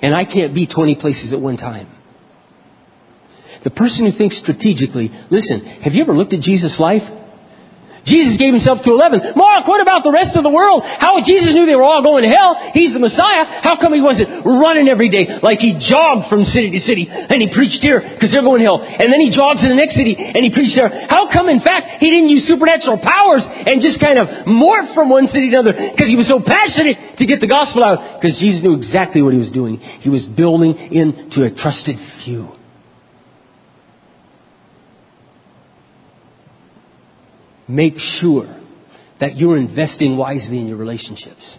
And 0.03 0.13
I 0.13 0.25
can't 0.25 0.53
be 0.53 0.67
20 0.67 0.95
places 0.95 1.31
at 1.31 1.39
one 1.39 1.55
time. 1.55 1.87
The 3.63 3.69
person 3.69 4.05
who 4.05 4.11
thinks 4.11 4.37
strategically, 4.37 5.09
listen, 5.29 5.61
have 5.61 5.93
you 5.93 6.03
ever 6.03 6.13
looked 6.13 6.33
at 6.33 6.41
Jesus' 6.41 6.79
life? 6.79 7.03
Jesus 8.05 8.37
gave 8.37 8.53
himself 8.53 8.81
to 8.83 8.91
11. 8.91 9.37
Mark, 9.37 9.67
what 9.67 9.81
about 9.81 10.03
the 10.03 10.11
rest 10.11 10.35
of 10.37 10.43
the 10.43 10.49
world? 10.49 10.81
How 10.83 11.21
Jesus 11.21 11.53
knew 11.53 11.65
they 11.65 11.75
were 11.75 11.85
all 11.85 12.01
going 12.01 12.23
to 12.23 12.29
hell? 12.29 12.57
He's 12.73 12.93
the 12.93 12.99
Messiah. 12.99 13.45
How 13.45 13.77
come 13.77 13.93
he 13.93 14.01
wasn't 14.01 14.45
running 14.45 14.89
every 14.89 15.09
day 15.09 15.39
like 15.41 15.59
he 15.59 15.77
jogged 15.77 16.27
from 16.27 16.43
city 16.43 16.71
to 16.71 16.79
city 16.79 17.07
and 17.09 17.41
he 17.41 17.49
preached 17.49 17.83
here 17.83 18.01
because 18.01 18.33
they're 18.33 18.45
going 18.45 18.61
to 18.61 18.65
hell. 18.65 18.81
And 18.81 19.13
then 19.13 19.21
he 19.21 19.29
jogs 19.29 19.61
to 19.61 19.69
the 19.69 19.77
next 19.77 19.95
city 19.95 20.17
and 20.17 20.41
he 20.41 20.49
preached 20.49 20.75
there. 20.75 20.89
How 20.89 21.29
come 21.29 21.49
in 21.49 21.59
fact 21.59 22.01
he 22.01 22.09
didn't 22.09 22.29
use 22.29 22.47
supernatural 22.47 22.97
powers 22.97 23.45
and 23.45 23.81
just 23.81 24.01
kind 24.01 24.17
of 24.17 24.49
morph 24.49 24.93
from 24.93 25.09
one 25.09 25.27
city 25.27 25.49
to 25.49 25.59
another 25.59 25.73
because 25.73 26.09
he 26.09 26.15
was 26.15 26.27
so 26.27 26.41
passionate 26.41 27.17
to 27.17 27.25
get 27.25 27.39
the 27.39 27.47
gospel 27.47 27.83
out 27.83 28.19
because 28.19 28.37
Jesus 28.37 28.63
knew 28.63 28.75
exactly 28.75 29.21
what 29.21 29.33
he 29.33 29.39
was 29.39 29.51
doing. 29.51 29.77
He 29.77 30.09
was 30.09 30.25
building 30.25 30.77
into 30.91 31.43
a 31.45 31.53
trusted 31.53 31.97
few. 32.23 32.60
Make 37.71 37.99
sure 37.99 38.53
that 39.21 39.37
you're 39.37 39.55
investing 39.55 40.17
wisely 40.17 40.59
in 40.59 40.67
your 40.67 40.77
relationships. 40.77 41.57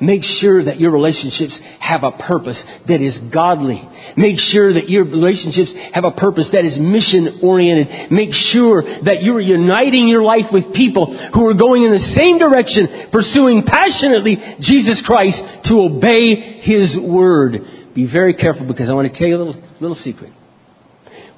Make 0.00 0.22
sure 0.22 0.62
that 0.64 0.78
your 0.78 0.92
relationships 0.92 1.60
have 1.80 2.04
a 2.04 2.12
purpose 2.12 2.62
that 2.86 3.00
is 3.00 3.18
godly. 3.18 3.82
Make 4.16 4.38
sure 4.38 4.74
that 4.74 4.88
your 4.88 5.04
relationships 5.04 5.74
have 5.92 6.04
a 6.04 6.12
purpose 6.12 6.52
that 6.52 6.64
is 6.64 6.78
mission 6.78 7.40
oriented. 7.42 8.12
Make 8.12 8.32
sure 8.32 8.82
that 8.82 9.22
you're 9.22 9.40
uniting 9.40 10.06
your 10.06 10.22
life 10.22 10.52
with 10.52 10.72
people 10.72 11.16
who 11.34 11.48
are 11.48 11.54
going 11.54 11.82
in 11.82 11.90
the 11.90 11.98
same 11.98 12.38
direction, 12.38 13.10
pursuing 13.10 13.64
passionately 13.64 14.38
Jesus 14.60 15.02
Christ 15.02 15.42
to 15.64 15.80
obey 15.80 16.60
His 16.60 16.96
Word. 16.96 17.58
Be 17.92 18.06
very 18.06 18.34
careful 18.34 18.68
because 18.68 18.88
I 18.88 18.92
want 18.92 19.12
to 19.12 19.18
tell 19.18 19.26
you 19.26 19.36
a 19.36 19.42
little, 19.42 19.62
little 19.80 19.96
secret. 19.96 20.30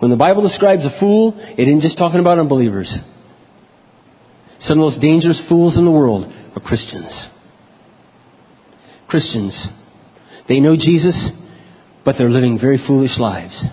When 0.01 0.11
the 0.11 0.19
Bible 0.19 0.43
describes 0.43 0.85
a 0.85 0.91
fool, 1.01 1.35
it 1.39 1.67
isn't 1.67 1.81
just 1.81 1.97
talking 1.97 2.21
about 2.21 2.39
unbelievers. 2.39 2.99
Some 4.63 4.79
of 4.79 4.83
the 4.83 4.91
most 4.91 5.01
dangerous 5.01 5.45
fools 5.47 5.77
in 5.77 5.85
the 5.85 5.91
world 5.91 6.33
are 6.55 6.61
Christians. 6.61 7.29
Christians. 9.09 9.67
They 10.47 10.61
know 10.61 10.77
Jesus, 10.77 11.31
but 12.05 12.17
they're 12.17 12.31
living 12.31 12.61
very 12.61 12.79
foolish 12.79 13.19
lives. 13.19 13.65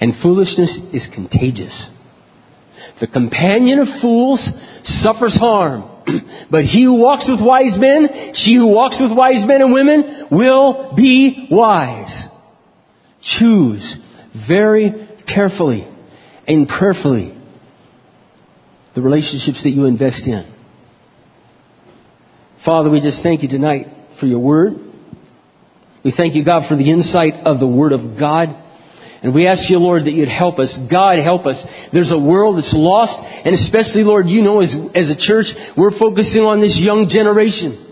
And 0.00 0.16
foolishness 0.16 0.78
is 0.94 1.06
contagious. 1.14 1.90
The 3.00 3.06
companion 3.06 3.80
of 3.80 3.88
fools 4.00 4.48
suffers 4.82 5.36
harm. 5.36 5.84
but 6.50 6.64
he 6.64 6.84
who 6.84 6.94
walks 6.94 7.28
with 7.28 7.46
wise 7.46 7.76
men, 7.76 8.32
she 8.32 8.54
who 8.54 8.68
walks 8.68 8.98
with 8.98 9.14
wise 9.14 9.44
men 9.44 9.60
and 9.60 9.74
women, 9.74 10.26
will 10.30 10.94
be 10.96 11.48
wise. 11.50 12.26
Choose 13.20 14.00
very 14.48 15.06
carefully 15.26 15.86
and 16.48 16.66
prayerfully 16.66 17.36
the 18.94 19.02
relationships 19.02 19.62
that 19.62 19.70
you 19.70 19.86
invest 19.86 20.26
in. 20.26 20.44
Father, 22.64 22.90
we 22.90 23.00
just 23.00 23.22
thank 23.22 23.42
you 23.42 23.48
tonight 23.48 23.86
for 24.18 24.26
your 24.26 24.40
word. 24.40 24.74
We 26.04 26.12
thank 26.12 26.34
you, 26.34 26.44
God, 26.44 26.68
for 26.68 26.76
the 26.76 26.90
insight 26.90 27.34
of 27.46 27.60
the 27.60 27.66
word 27.66 27.92
of 27.92 28.18
God. 28.18 28.48
And 29.22 29.34
we 29.34 29.46
ask 29.46 29.68
you, 29.68 29.78
Lord, 29.78 30.04
that 30.04 30.12
you'd 30.12 30.28
help 30.28 30.58
us. 30.58 30.78
God, 30.90 31.18
help 31.18 31.46
us. 31.46 31.62
There's 31.92 32.10
a 32.10 32.18
world 32.18 32.56
that's 32.56 32.74
lost, 32.74 33.18
and 33.20 33.54
especially, 33.54 34.02
Lord, 34.02 34.26
you 34.26 34.42
know, 34.42 34.60
as, 34.60 34.74
as 34.94 35.10
a 35.10 35.16
church, 35.16 35.52
we're 35.76 35.96
focusing 35.96 36.42
on 36.42 36.60
this 36.60 36.78
young 36.78 37.08
generation. 37.08 37.86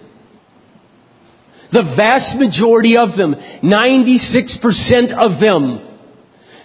The 1.70 1.82
vast 1.96 2.38
majority 2.38 2.96
of 2.96 3.14
them, 3.14 3.34
96% 3.34 5.12
of 5.12 5.38
them, 5.38 5.84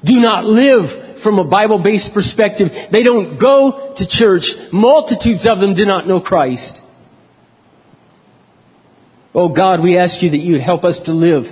do 0.05 0.15
not 0.15 0.45
live 0.45 1.02
from 1.23 1.39
a 1.39 1.43
Bible-based 1.47 2.13
perspective. 2.13 2.69
They 2.91 3.03
don't 3.03 3.39
go 3.39 3.93
to 3.95 4.07
church. 4.07 4.51
Multitudes 4.71 5.47
of 5.47 5.59
them 5.59 5.73
do 5.73 5.85
not 5.85 6.07
know 6.07 6.19
Christ. 6.19 6.81
Oh 9.33 9.49
God, 9.49 9.81
we 9.81 9.97
ask 9.97 10.21
you 10.21 10.31
that 10.31 10.37
you 10.37 10.53
would 10.53 10.61
help 10.61 10.83
us 10.83 10.99
to 11.05 11.13
live, 11.13 11.45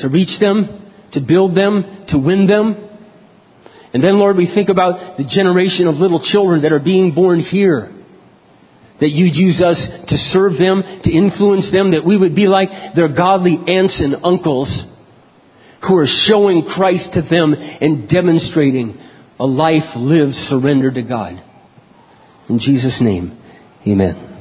to 0.00 0.08
reach 0.08 0.38
them, 0.40 0.92
to 1.12 1.20
build 1.20 1.54
them, 1.54 2.04
to 2.08 2.18
win 2.18 2.46
them. 2.46 2.76
And 3.94 4.02
then 4.02 4.18
Lord, 4.18 4.36
we 4.36 4.52
think 4.52 4.68
about 4.68 5.16
the 5.16 5.24
generation 5.24 5.86
of 5.86 5.94
little 5.94 6.20
children 6.20 6.62
that 6.62 6.72
are 6.72 6.80
being 6.80 7.14
born 7.14 7.40
here. 7.40 7.92
That 9.00 9.10
you'd 9.10 9.36
use 9.36 9.62
us 9.62 9.88
to 10.08 10.18
serve 10.18 10.58
them, 10.58 10.82
to 11.02 11.12
influence 11.12 11.70
them, 11.70 11.92
that 11.92 12.04
we 12.04 12.16
would 12.16 12.34
be 12.34 12.46
like 12.46 12.94
their 12.94 13.08
godly 13.08 13.56
aunts 13.68 14.00
and 14.00 14.16
uncles 14.22 14.90
who 15.86 15.96
are 15.96 16.06
showing 16.06 16.64
Christ 16.64 17.14
to 17.14 17.22
them 17.22 17.54
and 17.54 18.08
demonstrating 18.08 18.98
a 19.44 19.46
life 19.46 19.94
lived 19.94 20.34
surrendered 20.34 20.94
to 20.94 21.02
God. 21.02 21.34
In 22.48 22.58
Jesus' 22.58 23.02
name, 23.02 23.38
amen. 23.86 24.33